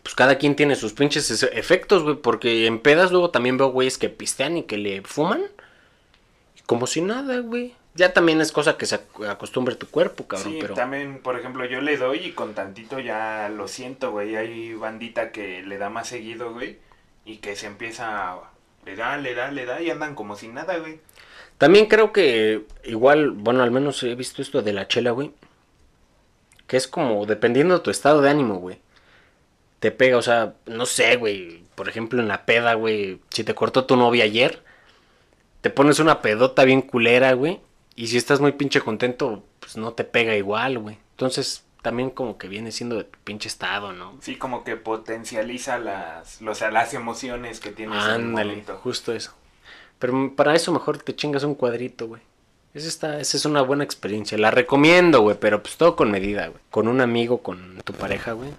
Pues 0.03 0.13
cada 0.13 0.37
quien 0.37 0.55
tiene 0.55 0.75
sus 0.75 0.93
pinches 0.93 1.31
es- 1.31 1.41
efectos, 1.43 2.03
güey. 2.03 2.15
Porque 2.17 2.67
en 2.67 2.79
pedas 2.79 3.11
luego 3.11 3.31
también 3.31 3.57
veo 3.57 3.67
güeyes 3.71 3.97
que 3.97 4.09
pistean 4.09 4.57
y 4.57 4.63
que 4.63 4.77
le 4.77 5.01
fuman. 5.01 5.41
Como 6.65 6.87
si 6.87 7.01
nada, 7.01 7.39
güey. 7.39 7.73
Ya 7.93 8.11
también 8.11 8.41
es 8.41 8.51
cosa 8.51 8.75
que 8.77 8.85
se 8.85 8.97
ac- 8.99 9.29
acostumbre 9.29 9.75
tu 9.75 9.87
cuerpo, 9.87 10.27
cabrón. 10.27 10.51
sí, 10.51 10.57
pero. 10.59 10.73
también, 10.73 11.19
por 11.21 11.39
ejemplo, 11.39 11.63
yo 11.65 11.79
le 11.79 11.95
doy 11.95 12.17
y 12.19 12.31
con 12.33 12.53
tantito 12.53 12.99
ya 12.99 13.47
lo 13.49 13.67
siento, 13.69 14.11
güey. 14.11 14.35
Hay 14.35 14.73
bandita 14.73 15.31
que 15.31 15.61
le 15.63 15.77
da 15.77 15.89
más 15.89 16.07
seguido, 16.09 16.51
güey. 16.53 16.77
Y 17.25 17.37
que 17.37 17.55
se 17.55 17.67
empieza 17.67 18.31
a... 18.33 18.51
Le 18.85 18.95
da, 18.95 19.17
le 19.17 19.33
da, 19.33 19.49
le 19.51 19.65
da 19.65 19.81
y 19.81 19.89
andan 19.89 20.13
como 20.13 20.35
sin 20.35 20.53
nada, 20.53 20.77
güey. 20.77 20.99
También 21.57 21.85
creo 21.85 22.11
que 22.11 22.65
igual, 22.83 23.31
bueno, 23.31 23.63
al 23.63 23.71
menos 23.71 24.03
he 24.03 24.13
visto 24.15 24.41
esto 24.41 24.61
de 24.61 24.73
la 24.73 24.87
chela, 24.89 25.11
güey. 25.11 25.31
Que 26.67 26.75
es 26.77 26.87
como 26.87 27.25
dependiendo 27.25 27.75
de 27.77 27.83
tu 27.83 27.91
estado 27.91 28.21
de 28.21 28.29
ánimo, 28.29 28.55
güey. 28.55 28.79
Te 29.79 29.91
pega, 29.91 30.17
o 30.17 30.21
sea, 30.21 30.53
no 30.65 30.85
sé, 30.85 31.15
güey. 31.15 31.63
Por 31.75 31.87
ejemplo, 31.87 32.19
en 32.21 32.27
la 32.27 32.45
peda, 32.45 32.73
güey. 32.73 33.21
Si 33.29 33.43
te 33.45 33.55
cortó 33.55 33.85
tu 33.85 33.95
novia 33.95 34.25
ayer, 34.25 34.63
te 35.65 35.71
pones 35.71 35.97
una 35.97 36.21
pedota 36.21 36.63
bien 36.63 36.83
culera, 36.83 37.33
güey. 37.33 37.59
Y 37.95 38.05
si 38.05 38.17
estás 38.17 38.39
muy 38.39 38.51
pinche 38.51 38.81
contento, 38.81 39.43
pues 39.59 39.77
no 39.77 39.93
te 39.93 40.03
pega 40.03 40.35
igual, 40.35 40.77
güey. 40.77 40.99
Entonces, 41.13 41.63
también 41.81 42.11
como 42.11 42.37
que 42.37 42.47
viene 42.47 42.71
siendo 42.71 42.97
de 42.97 43.05
tu 43.05 43.17
pinche 43.23 43.47
estado, 43.47 43.91
¿no? 43.91 44.15
Sí, 44.21 44.35
como 44.35 44.63
que 44.63 44.75
potencializa 44.75 45.79
las, 45.79 46.39
los, 46.39 46.61
las 46.61 46.93
emociones 46.93 47.59
que 47.59 47.71
tienes 47.71 47.97
en 48.03 48.09
el 48.09 48.11
Ándale, 48.11 48.49
momento. 48.51 48.77
justo 48.83 49.11
eso. 49.11 49.33
Pero 49.97 50.35
para 50.35 50.53
eso 50.53 50.71
mejor 50.71 50.99
te 50.99 51.15
chingas 51.15 51.43
un 51.43 51.55
cuadrito, 51.55 52.09
güey. 52.09 52.21
Esa, 52.75 52.87
está, 52.87 53.19
esa 53.19 53.35
es 53.35 53.45
una 53.45 53.63
buena 53.63 53.83
experiencia. 53.83 54.37
La 54.37 54.51
recomiendo, 54.51 55.21
güey, 55.21 55.35
pero 55.39 55.63
pues 55.63 55.77
todo 55.77 55.95
con 55.95 56.11
medida, 56.11 56.45
güey. 56.49 56.61
Con 56.69 56.87
un 56.87 57.01
amigo, 57.01 57.39
con 57.41 57.81
tu 57.83 57.93
pareja, 57.93 58.33
güey. 58.33 58.51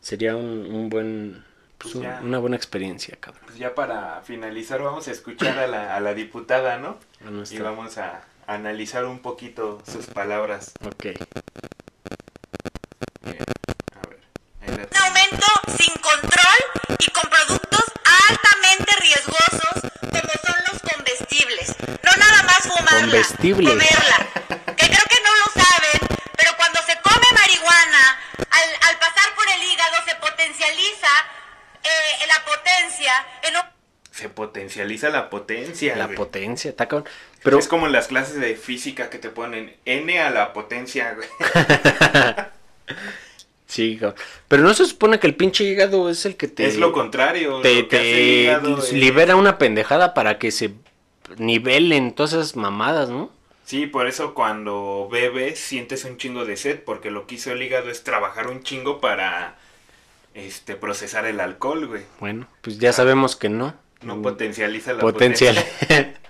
Sería 0.00 0.34
un, 0.34 0.64
un 0.74 0.88
buen... 0.88 1.44
Pues, 1.78 1.94
un- 1.94 2.06
una 2.06 2.38
buena 2.38 2.56
experiencia, 2.56 3.16
cabrón. 3.20 3.42
Pues 3.46 3.58
ya 3.58 3.74
para 3.74 4.22
finalizar 4.22 4.80
vamos 4.82 5.06
a 5.08 5.10
escuchar 5.12 5.58
a 5.58 5.66
la, 5.66 5.94
a 5.94 6.00
la 6.00 6.14
diputada, 6.14 6.78
¿no? 6.78 6.98
A 7.24 7.30
Y 7.54 7.58
vamos 7.58 7.98
a 7.98 8.22
analizar 8.46 9.04
un 9.04 9.20
poquito 9.20 9.82
sus 9.90 10.06
palabras. 10.06 10.72
Ok. 10.84 11.04
Bien, 13.22 13.38
A 13.94 14.08
ver. 14.08 14.20
tenemos. 14.60 14.88
aumento 15.02 15.46
sin 15.78 15.94
control 16.00 16.96
y 16.98 17.10
con 17.10 17.28
productos 17.30 17.84
altamente 18.28 18.92
riesgosos 19.00 19.90
como 20.00 20.32
son 20.46 20.56
los 20.72 20.82
comestibles. 20.82 21.76
No 22.02 22.12
nada 22.16 22.42
más 22.44 22.60
fumarla, 22.62 23.00
Comestibles. 23.00 23.68
comerla. 23.70 24.16
Que 24.76 24.86
creo 24.86 25.04
que 25.10 25.20
no 25.24 25.32
lo 25.44 25.62
saben, 25.62 26.00
pero 26.36 26.50
cuando 26.56 26.80
se 26.82 26.96
come 27.02 27.26
marihuana, 27.34 28.20
al, 28.50 28.88
al 28.88 28.98
pasar 28.98 29.34
por 29.34 29.44
el 29.56 29.62
hígado 29.62 29.96
se 30.06 30.14
potencializa 30.16 31.08
eh, 31.82 32.26
la 32.28 32.44
potencia 32.44 33.12
en 33.42 33.56
un 33.56 33.62
Se 34.10 34.28
la 35.10 35.30
potencia. 35.30 35.96
La 35.96 36.06
güey. 36.06 36.16
potencia, 36.16 36.70
está. 36.70 36.88
Pero 37.42 37.58
Es 37.58 37.68
como 37.68 37.86
en 37.86 37.92
las 37.92 38.08
clases 38.08 38.40
de 38.40 38.56
física 38.56 39.10
que 39.10 39.18
te 39.18 39.28
ponen 39.28 39.74
N 39.84 40.18
a 40.20 40.30
la 40.30 40.52
potencia, 40.52 41.14
güey. 41.14 41.28
sí. 43.66 44.00
Pero 44.48 44.62
no 44.62 44.74
se 44.74 44.86
supone 44.86 45.18
que 45.18 45.26
el 45.26 45.34
pinche 45.34 45.64
hígado 45.64 46.10
es 46.10 46.26
el 46.26 46.36
que 46.36 46.48
te... 46.48 46.66
es 46.66 46.76
lo 46.76 46.92
contrario. 46.92 47.60
te, 47.60 47.82
lo 47.82 48.02
hígado 48.02 48.78
libera 48.92 49.36
una 49.36 49.58
pendejada 49.58 50.14
para 50.14 50.38
que 50.38 50.50
se 50.50 50.72
nivelen 51.38 52.14
todas 52.14 52.32
esas 52.32 52.56
mamadas, 52.56 53.08
¿no? 53.08 53.30
Sí, 53.64 53.86
por 53.86 54.06
eso 54.06 54.32
cuando 54.32 55.08
bebes 55.10 55.58
sientes 55.58 56.04
un 56.04 56.18
chingo 56.18 56.44
de 56.44 56.56
sed, 56.56 56.84
porque 56.84 57.10
lo 57.10 57.26
que 57.26 57.34
hizo 57.34 57.50
el 57.50 57.60
hígado 57.60 57.90
es 57.90 58.04
trabajar 58.04 58.46
un 58.46 58.62
chingo 58.62 59.00
para 59.00 59.58
este 60.34 60.76
procesar 60.76 61.26
el 61.26 61.40
alcohol, 61.40 61.88
güey. 61.88 62.02
Bueno, 62.20 62.46
pues 62.60 62.78
ya 62.78 62.92
sabemos 62.92 63.34
que 63.34 63.48
no. 63.48 63.74
No 64.02 64.16
Mm, 64.16 64.22
potencializa 64.22 64.92
la 64.92 65.00
Potencial. 65.00 65.54
potencia. 65.56 65.98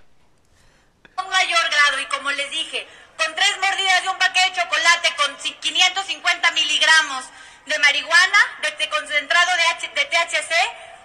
un 1.19 1.31
mayor 1.31 1.65
grado 1.71 2.01
y 2.01 2.07
como 2.07 2.31
les 2.33 2.51
dije, 2.51 2.87
con 3.17 3.35
tres 3.35 3.57
mordidas 3.61 4.03
de 4.03 4.09
un 4.09 4.19
paquete 4.19 4.51
de 4.51 4.57
chocolate 4.57 5.09
con 5.17 5.37
ci- 5.39 5.59
550 5.61 6.51
miligramos 6.53 7.25
de 7.67 7.79
marihuana, 7.81 8.39
de 8.63 8.69
este 8.69 8.89
concentrado 8.89 9.51
de, 9.57 9.63
H- 9.63 9.89
de 9.95 10.05
THC, 10.05 10.53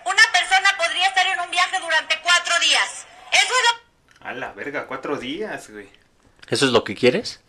una 0.06 0.24
persona 0.32 0.70
podría 0.78 1.08
estar 1.08 1.26
en 1.28 1.40
un 1.40 1.50
viaje 1.52 1.80
durante 1.80 2.20
cuatro 2.22 2.60
días. 2.60 3.06
Eso 3.32 3.54
es 3.54 3.64
lo 4.22 4.28
A 4.28 4.34
la 4.34 4.52
verga, 4.54 4.86
cuatro 4.88 5.18
días, 5.18 5.70
güey. 5.72 5.90
¿Eso 6.50 6.66
es 6.66 6.72
lo 6.72 6.84
que 6.84 6.96
quieres? 6.96 7.42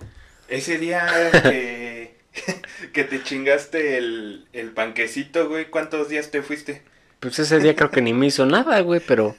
Ese 0.48 0.78
día 0.78 1.06
que, 1.42 2.16
que 2.94 3.04
te 3.04 3.22
chingaste 3.22 3.96
el, 3.98 4.46
el 4.52 4.70
panquecito, 4.72 5.48
güey, 5.48 5.66
¿cuántos 5.70 6.08
días 6.08 6.30
te 6.30 6.42
fuiste? 6.42 6.82
Pues 7.22 7.38
ese 7.38 7.60
día 7.60 7.76
creo 7.76 7.90
que 7.90 8.02
ni 8.02 8.12
me 8.12 8.26
hizo 8.26 8.44
nada, 8.44 8.80
güey, 8.80 9.00
pero... 9.00 9.34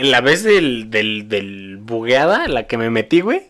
La 0.00 0.20
vez 0.20 0.44
del, 0.44 0.88
del, 0.90 1.28
del 1.28 1.76
bugueada, 1.78 2.46
la 2.46 2.66
que 2.68 2.78
me 2.78 2.88
metí, 2.90 3.20
güey, 3.22 3.48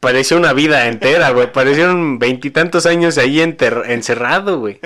pareció 0.00 0.36
una 0.36 0.52
vida 0.52 0.86
entera, 0.88 1.30
güey. 1.30 1.50
Parecieron 1.50 2.18
veintitantos 2.18 2.84
años 2.84 3.16
ahí 3.16 3.40
enter- 3.40 3.84
encerrado, 3.88 4.58
güey. 4.60 4.78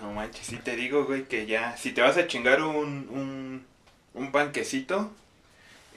No 0.00 0.12
manches, 0.12 0.46
sí 0.46 0.56
te 0.62 0.76
digo, 0.76 1.04
güey, 1.06 1.24
que 1.24 1.46
ya, 1.46 1.76
si 1.76 1.90
te 1.92 2.02
vas 2.02 2.16
a 2.16 2.26
chingar 2.28 2.62
un, 2.62 3.08
un, 3.10 3.64
un 4.14 4.32
panquecito, 4.32 5.10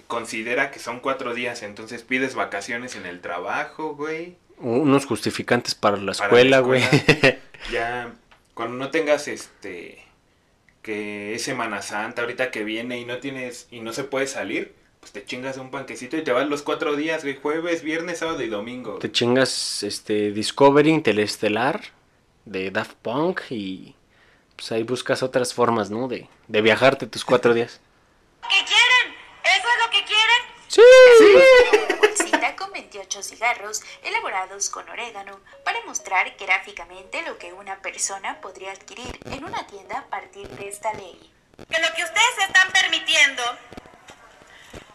considera 0.08 0.72
que 0.72 0.80
son 0.80 1.02
cuatro 1.02 1.34
días, 1.36 1.62
entonces 1.62 2.02
pides 2.02 2.34
vacaciones 2.34 2.96
en 2.96 3.06
el 3.06 3.20
trabajo, 3.20 3.96
güey. 3.96 4.38
Unos 4.58 5.06
justificantes 5.06 5.76
para 5.76 5.98
la 5.98 6.14
Para 6.14 6.20
la 6.20 6.26
escuela, 6.26 6.60
güey. 6.60 6.82
escuela. 6.82 7.38
Ya, 7.72 8.14
cuando 8.58 8.76
no 8.76 8.90
tengas 8.90 9.28
este, 9.28 10.04
que 10.82 11.36
es 11.36 11.44
Semana 11.44 11.84
Santa, 11.84 12.24
ahorita 12.24 12.50
que 12.50 12.64
viene 12.64 13.00
y 13.00 13.06
no 13.06 13.20
tienes, 13.20 13.68
y 13.70 13.82
no 13.82 13.94
se 13.94 14.04
puede 14.04 14.26
salir, 14.26 14.74
pues 15.00 15.12
te 15.12 15.24
chingas 15.24 15.58
un 15.58 15.70
panquecito 15.70 16.18
y 16.18 16.24
te 16.24 16.32
vas 16.32 16.48
los 16.48 16.64
cuatro 16.64 16.96
días, 16.96 17.22
güey, 17.22 17.36
jueves, 17.36 17.84
viernes, 17.84 18.18
sábado 18.18 18.42
y 18.42 18.48
domingo. 18.48 18.98
Te 18.98 19.12
chingas 19.12 19.84
este 19.84 20.32
Discovery 20.32 20.90
Interestelar 20.90 21.82
de 22.46 22.72
Daft 22.72 22.96
Punk 23.04 23.42
y 23.52 23.94
pues 24.56 24.72
ahí 24.72 24.82
buscas 24.82 25.22
otras 25.22 25.54
formas, 25.54 25.92
¿no? 25.92 26.08
De, 26.08 26.28
de 26.48 26.62
viajarte 26.62 27.06
tus 27.06 27.24
cuatro 27.24 27.54
días. 27.54 27.80
que 28.42 28.66
quieren. 28.66 29.16
Eso 29.44 29.68
es 29.70 29.86
lo 29.86 29.92
que 29.92 30.04
quieren. 30.04 30.42
Sí. 30.68 30.82
Una 31.94 31.97
con 32.56 32.72
28 32.72 33.24
cigarros 33.24 33.82
elaborados 34.04 34.70
con 34.70 34.88
orégano 34.90 35.40
para 35.64 35.82
mostrar 35.86 36.36
gráficamente 36.38 37.22
lo 37.24 37.38
que 37.38 37.52
una 37.54 37.82
persona 37.82 38.40
podría 38.42 38.72
adquirir 38.72 39.20
en 39.26 39.44
una 39.44 39.66
tienda 39.68 40.00
a 40.00 40.06
partir 40.06 40.48
de 40.50 40.68
esta 40.68 40.94
ley. 40.94 41.32
Que 41.70 41.80
lo 41.80 41.94
que 41.96 42.04
ustedes 42.04 42.38
están 42.48 42.72
permitiendo 42.72 43.44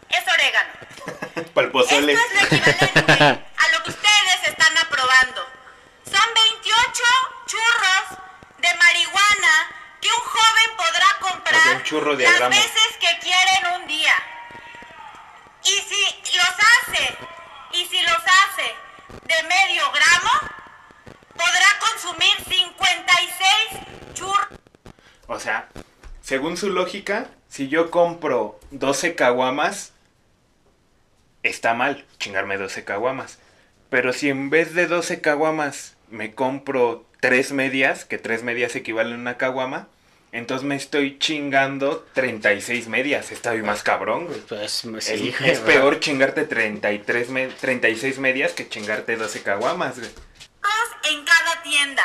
es 0.09 0.25
orégano. 0.33 0.73
Esto 1.35 1.61
es 1.61 2.41
lo 2.41 2.47
equivalente 2.47 3.45
a 3.57 3.69
lo 3.77 3.83
que 3.85 3.91
ustedes 3.91 4.49
están 4.49 4.79
aprobando. 4.79 5.43
Son 6.05 6.35
28 6.35 7.03
churros 7.47 8.19
de 8.59 8.75
marihuana 8.77 9.71
que 10.01 10.09
un 10.09 10.21
joven 10.21 10.77
podrá 10.77 11.07
comprar 11.21 11.55
O 11.61 11.63
sea, 11.65 11.73
un 11.73 11.83
churro 11.83 12.17
de 12.17 12.25
las 12.25 12.37
gramo. 12.37 12.51
veces 12.55 12.97
que 13.01 13.19
quiera 13.21 13.53
en 13.61 13.81
un 13.83 13.87
día. 13.89 14.15
Y 15.65 15.69
si 15.69 16.37
los 16.37 16.47
hace, 16.47 17.17
y 17.73 17.87
si 17.87 18.03
los 18.03 18.17
hace 18.17 18.75
de 19.11 19.49
medio 19.49 19.85
gramo, 19.93 20.53
podrá 21.35 21.67
consumir 21.81 22.37
56 22.49 24.15
churros. 24.15 24.49
O 25.29 25.39
sea, 25.39 25.69
según 26.21 26.57
su 26.57 26.71
lógica, 26.71 27.31
si 27.49 27.69
yo 27.69 27.91
compro 27.91 28.59
12 28.71 29.15
caguamas, 29.15 29.93
está 31.43 31.75
mal 31.75 32.05
chingarme 32.19 32.57
12 32.57 32.85
caguamas. 32.85 33.39
Pero 33.89 34.13
si 34.13 34.31
en 34.31 34.51
vez 34.51 34.75
de 34.75 34.87
12 34.87 35.21
caguamas 35.21 35.97
me 36.09 36.35
compro 36.35 37.07
3 37.21 37.53
medias, 37.53 38.05
que 38.05 38.19
3 38.19 38.43
medias 38.43 38.75
equivalen 38.75 39.15
a 39.15 39.19
una 39.19 39.37
caguama, 39.37 39.89
entonces 40.33 40.67
me 40.67 40.75
estoy 40.77 41.19
chingando 41.19 42.07
36 42.15 42.89
medias. 42.89 43.31
Está 43.31 43.53
bien 43.53 43.67
más 43.67 43.83
cabrón, 43.83 44.27
güey. 44.27 44.41
Pues 44.41 44.85
Es, 44.85 45.05
sí, 45.05 45.35
es 45.45 45.59
peor 45.61 46.01
chingarte 46.01 46.45
33 46.45 47.29
me- 47.31 47.47
36 47.49 48.19
medias 48.19 48.53
que 48.53 48.69
chingarte 48.69 49.17
12 49.17 49.43
caguamas, 49.43 49.99
güey. 49.99 50.11
en 51.05 51.25
cada 51.25 51.63
tienda. 51.63 52.03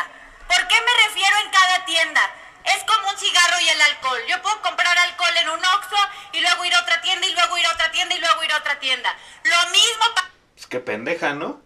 ¿Por 0.48 0.68
qué 0.68 0.76
me 0.76 1.08
refiero 1.08 1.36
en 1.46 1.52
cada 1.52 1.86
tienda? 1.86 2.22
Es 2.66 2.84
como 2.84 3.10
un 3.10 3.18
cigarro 3.18 3.56
y 3.64 3.70
el 3.70 3.82
alcohol. 3.82 4.20
Yo 4.30 4.42
puedo 4.42 4.62
comprar 4.62 4.98
alcohol 4.98 5.34
en 5.42 5.50
un 5.50 5.60
Oxxo 5.60 5.96
y 6.34 6.42
luego 6.42 6.66
ir 6.66 6.74
a 6.74 6.82
otra 6.82 7.02
tienda 7.02 7.26
y 7.28 7.34
luego 7.34 7.58
ir 7.58 7.66
a 7.66 7.74
otra 7.74 7.92
tienda 7.92 8.16
y 8.16 8.20
luego 8.20 8.44
ir 8.44 8.52
a 8.52 8.58
otra 8.58 8.80
tienda. 8.80 9.16
Lo 9.44 9.70
mismo 9.72 10.04
pa- 10.16 10.30
Es 10.58 10.68
que 10.68 10.80
pendeja, 10.80 11.34
¿no? 11.34 11.62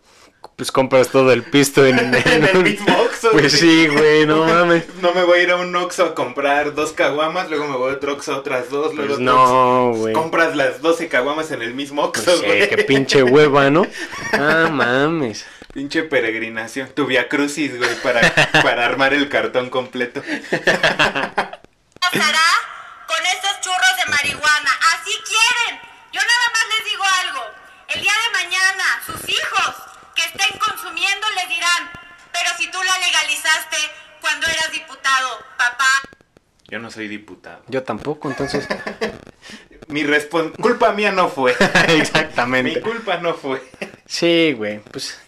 Pues 0.55 0.71
compras 0.71 1.09
todo 1.09 1.31
el 1.31 1.43
pisto 1.43 1.85
en, 1.85 1.97
En 2.13 2.43
el 2.43 2.57
un- 2.57 2.63
mismo 2.63 2.95
Oxxo, 3.01 3.31
Pues 3.31 3.53
sí, 3.53 3.87
güey, 3.87 4.25
no 4.25 4.45
mames. 4.45 4.83
No 5.01 5.11
me 5.13 5.23
voy 5.23 5.39
a 5.39 5.43
ir 5.43 5.51
a 5.51 5.55
un 5.55 5.75
Oxxo 5.75 6.05
a 6.05 6.15
comprar 6.15 6.73
dos 6.75 6.91
caguamas, 6.93 7.49
luego 7.49 7.67
me 7.67 7.77
voy 7.77 7.91
a 7.91 7.95
otro 7.95 8.13
Oxxo 8.13 8.33
a 8.33 8.37
otras 8.37 8.69
dos, 8.69 8.93
luego 8.93 9.15
Pues 9.15 9.19
otro 9.27 9.41
Oxxo. 9.41 9.53
no, 9.53 9.91
güey. 9.93 10.13
Compras 10.13 10.55
las 10.55 10.81
12 10.81 11.07
caguamas 11.07 11.51
en 11.51 11.61
el 11.61 11.73
mismo 11.73 12.03
Oxxo, 12.03 12.25
Pues 12.25 12.39
sí, 12.39 12.45
güey. 12.45 12.69
qué 12.69 12.77
pinche 12.83 13.23
hueva, 13.23 13.69
¿no? 13.69 13.85
Ah, 14.33 14.67
mames. 14.71 15.45
Pinche 15.73 16.03
peregrinación. 16.03 16.89
Tu 16.89 17.05
via 17.05 17.29
crucis, 17.29 17.77
güey, 17.77 17.95
para, 18.03 18.21
para 18.61 18.85
armar 18.85 19.13
el 19.13 19.29
cartón 19.29 19.69
completo. 19.69 20.21
pasará 21.99 22.47
con 23.07 23.25
estos 23.25 23.61
churros 23.61 23.95
de 24.03 24.11
marihuana. 24.11 24.71
Así 24.93 25.11
quieren. 25.25 25.79
Yo 26.11 26.19
nada 26.21 26.47
más 26.53 26.63
les 26.77 26.85
digo 26.91 27.03
algo. 27.23 27.41
El 27.87 28.01
día 28.01 28.11
de 28.11 28.43
mañana, 28.43 28.83
sus 29.05 29.29
hijos 29.29 29.75
que 30.15 30.21
estén 30.23 30.57
consumiendo 30.59 31.27
les 31.35 31.49
dirán, 31.49 31.89
pero 32.31 32.49
si 32.57 32.69
tú 32.71 32.77
la 32.83 32.97
legalizaste 32.99 33.77
cuando 34.21 34.47
eras 34.47 34.71
diputado, 34.71 35.39
papá. 35.57 35.85
Yo 36.67 36.79
no 36.79 36.89
soy 36.89 37.07
diputado. 37.07 37.63
Yo 37.67 37.83
tampoco, 37.83 38.29
entonces. 38.29 38.67
Mi 39.87 40.05
culpa 40.61 40.93
mía 40.93 41.11
no 41.11 41.27
fue. 41.27 41.55
Mi 41.87 41.93
Exactamente. 41.95 42.81
culpa 42.81 43.17
no 43.17 43.33
fue. 43.33 43.61
Sí, 44.05 44.53
güey, 44.55 44.79
pues 44.79 45.19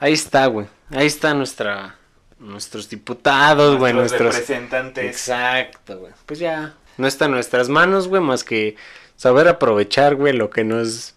ahí 0.00 0.12
está, 0.12 0.46
güey. 0.46 0.66
Ahí 0.90 1.06
está 1.06 1.34
nuestra 1.34 1.96
nuestros 2.38 2.88
diputados, 2.88 3.76
güey, 3.78 3.92
Nuestros 3.92 4.20
nuestros 4.22 4.34
representantes. 4.34 5.04
Exacto, 5.04 5.98
güey. 5.98 6.12
Pues 6.26 6.38
ya 6.38 6.74
no 6.96 7.06
está 7.06 7.26
en 7.26 7.32
nuestras 7.32 7.68
manos, 7.68 8.08
güey, 8.08 8.22
más 8.22 8.42
que 8.44 8.76
saber 9.16 9.48
aprovechar, 9.48 10.14
güey, 10.16 10.32
lo 10.32 10.50
que 10.50 10.64
nos 10.64 11.14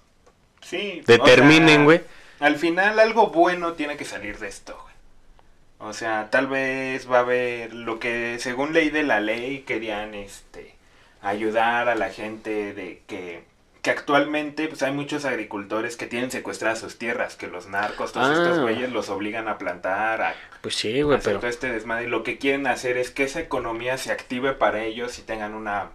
Sí. 0.62 1.02
determinen, 1.06 1.66
o 1.66 1.70
sea, 1.78 1.84
güey. 1.84 2.02
Al 2.42 2.58
final 2.58 3.00
algo 3.00 3.28
bueno 3.28 3.74
tiene 3.74 3.96
que 3.98 4.04
salir 4.06 4.38
de 4.40 4.48
esto, 4.50 4.78
güey. 4.82 5.90
O 5.90 5.94
sea, 5.94 6.30
tal 6.30 6.48
vez 6.48 7.10
va 7.10 7.18
a 7.18 7.22
haber 7.22 7.74
lo 7.74 8.00
que 8.00 8.38
según 8.40 8.74
ley 8.74 8.90
de 8.90 9.04
la 9.04 9.20
ley 9.20 9.60
querían 9.62 10.14
este 10.14 10.76
ayudar 11.22 11.88
a 11.90 11.96
la 11.96 12.10
gente 12.10 12.74
de 12.74 13.02
que 13.08 13.50
que 13.82 13.90
actualmente 13.90 14.68
pues 14.68 14.84
hay 14.84 14.92
muchos 14.92 15.26
agricultores 15.26 15.98
que 15.98 16.06
tienen 16.06 16.30
secuestradas 16.30 16.78
sus 16.78 17.00
tierras, 17.00 17.36
que 17.36 17.48
los 17.48 17.66
narcos, 17.68 18.12
todos 18.12 18.30
Ah. 18.30 18.34
estos 18.44 18.60
güeyes 18.60 18.92
los 18.92 19.10
obligan 19.10 19.48
a 19.48 19.58
plantar, 19.58 20.22
a 20.22 20.36
Pues 20.62 20.76
sí, 20.76 21.02
güey, 21.02 21.20
pero 21.24 21.40
todo 21.40 21.50
este 21.50 21.72
desmadre. 21.72 22.04
Y 22.06 22.08
lo 22.10 22.22
que 22.22 22.38
quieren 22.38 22.68
hacer 22.68 22.98
es 22.98 23.10
que 23.10 23.24
esa 23.24 23.40
economía 23.40 23.98
se 23.98 24.12
active 24.12 24.52
para 24.54 24.84
ellos 24.84 25.18
y 25.18 25.24
tengan 25.24 25.56
una 25.56 25.90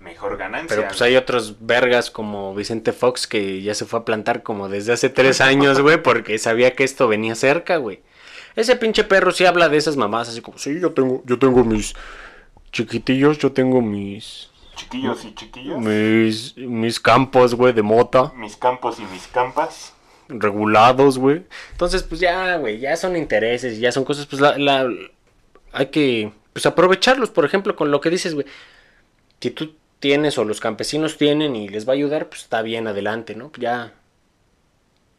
mejor 0.00 0.36
ganancia. 0.36 0.68
pero 0.76 0.88
pues 0.88 1.02
hay 1.02 1.16
otros 1.16 1.56
vergas 1.60 2.10
como 2.10 2.54
Vicente 2.54 2.92
Fox 2.92 3.26
que 3.26 3.62
ya 3.62 3.74
se 3.74 3.84
fue 3.84 3.98
a 4.00 4.04
plantar 4.04 4.42
como 4.42 4.68
desde 4.68 4.92
hace 4.92 5.08
tres 5.08 5.40
años, 5.40 5.80
güey, 5.80 6.02
porque 6.02 6.38
sabía 6.38 6.74
que 6.74 6.84
esto 6.84 7.08
venía 7.08 7.34
cerca, 7.34 7.76
güey. 7.76 8.00
Ese 8.56 8.76
pinche 8.76 9.04
perro 9.04 9.30
sí 9.32 9.44
habla 9.46 9.68
de 9.68 9.76
esas 9.76 9.96
mamás 9.96 10.28
así 10.28 10.40
como, 10.40 10.58
sí, 10.58 10.80
yo 10.80 10.92
tengo, 10.92 11.22
yo 11.26 11.38
tengo 11.38 11.62
mis 11.64 11.94
chiquitillos, 12.72 13.38
yo 13.38 13.52
tengo 13.52 13.80
mis 13.80 14.50
chiquillos 14.76 15.24
y 15.24 15.34
chiquillos. 15.34 15.78
mis 15.78 16.56
mis 16.56 17.00
campos, 17.00 17.54
güey, 17.54 17.72
de 17.72 17.82
mota. 17.82 18.32
mis 18.36 18.56
campos 18.56 18.98
y 18.98 19.02
mis 19.12 19.26
campas. 19.28 19.94
regulados, 20.28 21.18
güey. 21.18 21.42
Entonces, 21.72 22.02
pues 22.02 22.20
ya, 22.20 22.56
güey, 22.58 22.78
ya 22.80 22.96
son 22.96 23.16
intereses, 23.16 23.78
ya 23.78 23.90
son 23.92 24.04
cosas, 24.04 24.26
pues 24.26 24.40
la, 24.42 24.58
la- 24.58 24.88
hay 25.72 25.86
que, 25.86 26.32
pues 26.52 26.66
aprovecharlos, 26.66 27.30
por 27.30 27.44
ejemplo, 27.46 27.74
con 27.76 27.90
lo 27.90 28.00
que 28.00 28.10
dices, 28.10 28.34
güey. 28.34 28.46
Si 29.40 29.50
tú 29.50 29.74
tienes 30.00 30.38
o 30.38 30.44
los 30.44 30.60
campesinos 30.60 31.16
tienen 31.18 31.56
y 31.56 31.68
les 31.68 31.88
va 31.88 31.92
a 31.92 31.96
ayudar, 31.96 32.28
pues 32.28 32.42
está 32.42 32.62
bien, 32.62 32.86
adelante, 32.86 33.34
¿no? 33.34 33.50
Ya, 33.58 33.92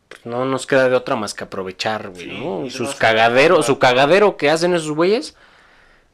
pues 0.08 0.26
no 0.26 0.46
nos 0.46 0.66
queda 0.68 0.90
de 0.90 0.96
otra 0.96 1.16
más 1.16 1.34
que 1.34 1.44
aprovechar, 1.44 2.10
güey, 2.10 2.30
Sí, 2.30 2.40
¿no? 2.40 2.66
y 2.66 2.70
Sus 2.70 2.96
cagaderos, 2.96 3.66
su 3.66 3.80
cagadero 3.80 4.38
que 4.38 4.50
hacen 4.50 4.74
esos 4.74 4.92
güeyes, 4.92 5.36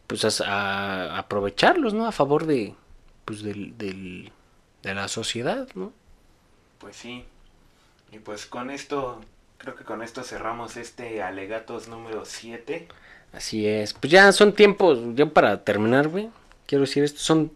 pues 0.07 0.41
a, 0.41 1.17
aprovecharlos, 1.17 1.93
¿no? 1.93 2.05
A 2.05 2.11
favor 2.11 2.45
de, 2.45 2.75
pues 3.23 3.41
del, 3.41 3.77
del, 3.77 4.31
de 4.83 4.93
la 4.93 5.07
sociedad, 5.07 5.67
¿no? 5.75 5.93
Pues 6.79 6.95
sí. 6.95 7.25
Y 8.11 8.19
pues 8.19 8.45
con 8.45 8.69
esto, 8.69 9.21
creo 9.57 9.75
que 9.75 9.83
con 9.83 10.01
esto 10.01 10.23
cerramos 10.23 10.77
este 10.77 11.21
alegatos 11.21 11.87
número 11.87 12.25
7. 12.25 12.87
Así 13.33 13.67
es. 13.67 13.93
Pues 13.93 14.11
ya 14.11 14.31
son 14.31 14.53
tiempos, 14.53 14.99
ya 15.15 15.25
para 15.25 15.63
terminar, 15.63 16.07
güey. 16.07 16.29
Quiero 16.67 16.83
decir 16.83 17.03
esto, 17.03 17.19
son 17.19 17.51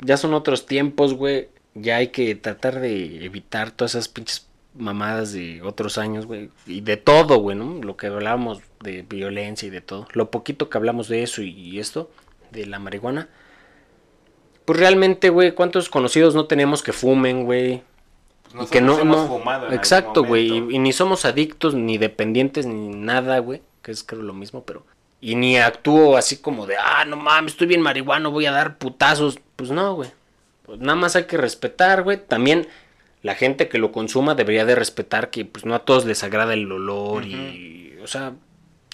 ya 0.00 0.16
son 0.16 0.34
otros 0.34 0.66
tiempos, 0.66 1.14
güey. 1.14 1.48
Ya 1.74 1.96
hay 1.96 2.08
que 2.08 2.34
tratar 2.34 2.80
de 2.80 3.24
evitar 3.24 3.70
todas 3.72 3.94
esas 3.94 4.08
pinches 4.08 4.46
mamadas 4.76 5.32
de 5.32 5.62
otros 5.62 5.98
años, 5.98 6.26
güey. 6.26 6.50
Y 6.66 6.80
de 6.82 6.96
todo, 6.96 7.38
güey, 7.38 7.56
¿no? 7.56 7.80
Lo 7.82 7.96
que 7.96 8.06
hablábamos 8.08 8.60
de 8.80 9.02
violencia 9.02 9.66
y 9.66 9.70
de 9.70 9.80
todo. 9.80 10.06
Lo 10.12 10.30
poquito 10.30 10.68
que 10.68 10.78
hablamos 10.78 11.08
de 11.08 11.22
eso 11.22 11.42
y, 11.42 11.50
y 11.50 11.78
esto, 11.80 12.10
de 12.50 12.66
la 12.66 12.78
marihuana. 12.78 13.28
Pues 14.64 14.78
realmente, 14.78 15.28
güey, 15.28 15.52
¿cuántos 15.52 15.88
conocidos 15.88 16.34
no 16.34 16.46
tenemos 16.46 16.82
que 16.82 16.92
fumen, 16.92 17.44
güey? 17.44 17.82
Pues 18.54 18.68
y 18.68 18.70
que 18.72 18.80
no, 18.80 18.98
hemos 18.98 19.16
no- 19.16 19.26
fumado 19.28 19.66
en 19.68 19.74
exacto, 19.74 20.24
güey, 20.24 20.46
y, 20.46 20.76
y 20.76 20.78
ni 20.78 20.92
somos 20.92 21.24
adictos, 21.24 21.74
ni 21.74 21.98
dependientes, 21.98 22.66
ni 22.66 22.88
nada, 22.88 23.38
güey, 23.40 23.62
que 23.82 23.90
es 23.90 24.04
creo 24.04 24.22
lo 24.22 24.32
mismo, 24.32 24.64
pero 24.64 24.86
y 25.20 25.34
ni 25.34 25.56
actúo 25.58 26.16
así 26.16 26.36
como 26.36 26.66
de, 26.66 26.76
ah, 26.76 27.04
no 27.04 27.16
mames, 27.16 27.52
estoy 27.52 27.66
bien 27.66 27.80
marihuano, 27.80 28.30
voy 28.30 28.46
a 28.46 28.52
dar 28.52 28.78
putazos, 28.78 29.38
pues 29.56 29.70
no, 29.70 29.94
güey, 29.94 30.10
pues 30.66 30.78
nada 30.80 30.96
más 30.96 31.16
hay 31.16 31.24
que 31.24 31.36
respetar, 31.36 32.02
güey, 32.02 32.18
también 32.18 32.68
la 33.22 33.34
gente 33.34 33.68
que 33.68 33.78
lo 33.78 33.92
consuma 33.92 34.34
debería 34.34 34.64
de 34.64 34.74
respetar 34.74 35.30
que 35.30 35.44
pues 35.44 35.64
no 35.64 35.74
a 35.74 35.80
todos 35.84 36.04
les 36.04 36.22
agrada 36.24 36.52
el 36.54 36.70
olor 36.70 37.24
y, 37.24 37.98
o 38.02 38.06
sea, 38.06 38.32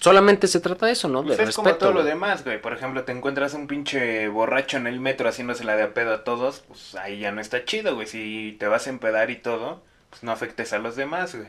solamente 0.00 0.46
se 0.46 0.60
trata 0.60 0.86
de 0.86 0.92
eso, 0.92 1.08
¿no? 1.08 1.22
Pues 1.24 1.36
de 1.36 1.42
es 1.42 1.48
respeto. 1.48 1.62
como 1.64 1.76
todo 1.78 1.92
lo 1.92 2.04
demás, 2.04 2.44
güey. 2.44 2.60
Por 2.60 2.72
ejemplo, 2.72 3.04
te 3.04 3.12
encuentras 3.12 3.54
un 3.54 3.66
pinche 3.66 4.28
borracho 4.28 4.76
en 4.76 4.86
el 4.86 5.00
metro 5.00 5.28
haciéndose 5.28 5.64
la 5.64 5.74
de 5.76 5.82
a 5.82 5.94
pedo 5.94 6.14
a 6.14 6.24
todos, 6.24 6.62
pues 6.68 6.94
ahí 6.94 7.18
ya 7.18 7.32
no 7.32 7.40
está 7.40 7.64
chido, 7.64 7.94
güey. 7.96 8.06
Si 8.06 8.56
te 8.60 8.66
vas 8.68 8.86
a 8.86 8.90
empedar 8.90 9.30
y 9.30 9.36
todo, 9.36 9.82
pues 10.10 10.22
no 10.22 10.30
afectes 10.32 10.72
a 10.72 10.78
los 10.78 10.94
demás, 10.96 11.34
güey. 11.34 11.48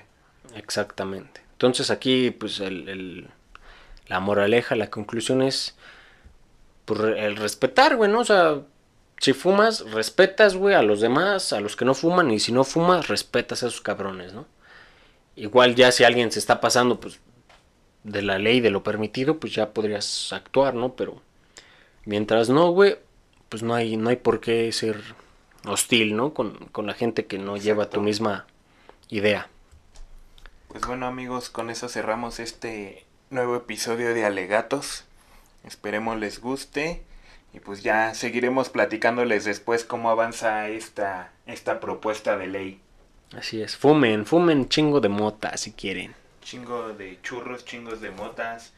Exactamente. 0.55 1.41
Entonces 1.53 1.91
aquí, 1.91 2.32
pues, 2.32 2.59
el, 2.59 2.89
el- 2.89 3.28
la 4.07 4.20
moraleja, 4.20 4.76
la 4.76 4.89
conclusión 4.89 5.41
es 5.41 5.78
pues, 6.86 6.99
el 6.99 7.36
respetar, 7.38 7.95
güey, 7.95 8.12
¿no? 8.12 8.20
O 8.20 8.26
sea, 8.26 8.59
si 9.22 9.34
fumas, 9.34 9.91
respetas, 9.91 10.55
güey, 10.55 10.74
a 10.74 10.82
los 10.82 10.99
demás, 10.99 11.53
a 11.53 11.59
los 11.59 11.76
que 11.76 11.86
no 11.86 11.93
fuman, 11.93 12.32
y 12.32 12.39
si 12.39 12.51
no 12.51 12.63
fumas, 12.63 13.07
respetas 13.07 13.61
a 13.61 13.67
esos 13.67 13.80
cabrones, 13.80 14.34
¿no? 14.34 14.47
Igual 15.36 15.76
ya 15.76 15.91
si 15.91 16.03
alguien 16.03 16.32
se 16.32 16.39
está 16.39 16.59
pasando, 16.59 16.99
pues, 16.99 17.19
de 18.03 18.24
la 18.24 18.39
ley, 18.39 18.61
de 18.61 18.72
lo 18.72 18.82
permitido, 18.82 19.39
pues 19.39 19.53
ya 19.53 19.74
podrías 19.74 20.34
actuar, 20.34 20.74
¿no? 20.74 20.95
Pero 20.95 21.22
mientras 22.03 22.49
no, 22.49 22.72
güey, 22.72 22.97
pues 23.47 23.61
no 23.61 23.76
hay, 23.76 23.95
no 23.95 24.09
hay 24.09 24.15
por 24.15 24.39
qué 24.39 24.72
ser 24.72 24.99
hostil, 25.67 26.15
¿no? 26.15 26.34
Con, 26.34 26.55
con 26.72 26.88
la 26.88 26.95
gente 26.95 27.28
que 27.28 27.38
no 27.38 27.57
lleva 27.57 27.91
tu 27.91 28.01
misma 28.01 28.47
idea. 29.09 29.49
Pues 30.67 30.84
bueno, 30.88 31.05
amigos, 31.05 31.51
con 31.51 31.69
eso 31.69 31.89
cerramos 31.89 32.39
este 32.39 33.05
nuevo 33.30 33.55
episodio 33.55 34.15
de 34.15 34.26
Alegatos. 34.26 35.05
Esperemos 35.63 36.17
les 36.17 36.41
guste. 36.41 37.03
Y 37.53 37.59
pues 37.59 37.83
ya 37.83 38.13
seguiremos 38.13 38.69
platicándoles 38.69 39.43
después 39.45 39.83
cómo 39.83 40.09
avanza 40.09 40.69
esta, 40.69 41.31
esta 41.45 41.79
propuesta 41.79 42.37
de 42.37 42.47
ley. 42.47 42.81
Así 43.35 43.61
es, 43.61 43.75
fumen, 43.77 44.25
fumen 44.25 44.67
chingo 44.69 44.99
de 45.01 45.09
mota 45.09 45.55
si 45.57 45.71
quieren. 45.73 46.13
Chingo 46.41 46.93
de 46.93 47.19
churros, 47.21 47.65
chingos 47.65 48.01
de 48.01 48.11
motas, 48.11 48.73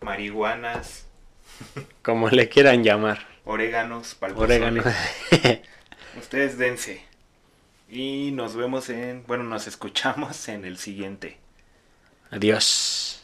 marihuanas, 0.00 1.06
Como 2.02 2.28
le 2.28 2.48
quieran 2.48 2.84
llamar. 2.84 3.26
oréganos, 3.44 4.14
pa'l 4.14 4.34
Orégano. 4.36 4.82
pozole. 4.82 5.62
Ustedes 6.18 6.58
dense. 6.58 7.02
Y 7.88 8.30
nos 8.32 8.54
vemos 8.54 8.90
en, 8.90 9.24
bueno, 9.26 9.44
nos 9.44 9.66
escuchamos 9.66 10.48
en 10.48 10.64
el 10.64 10.76
siguiente. 10.78 11.38
Adiós. 12.30 13.17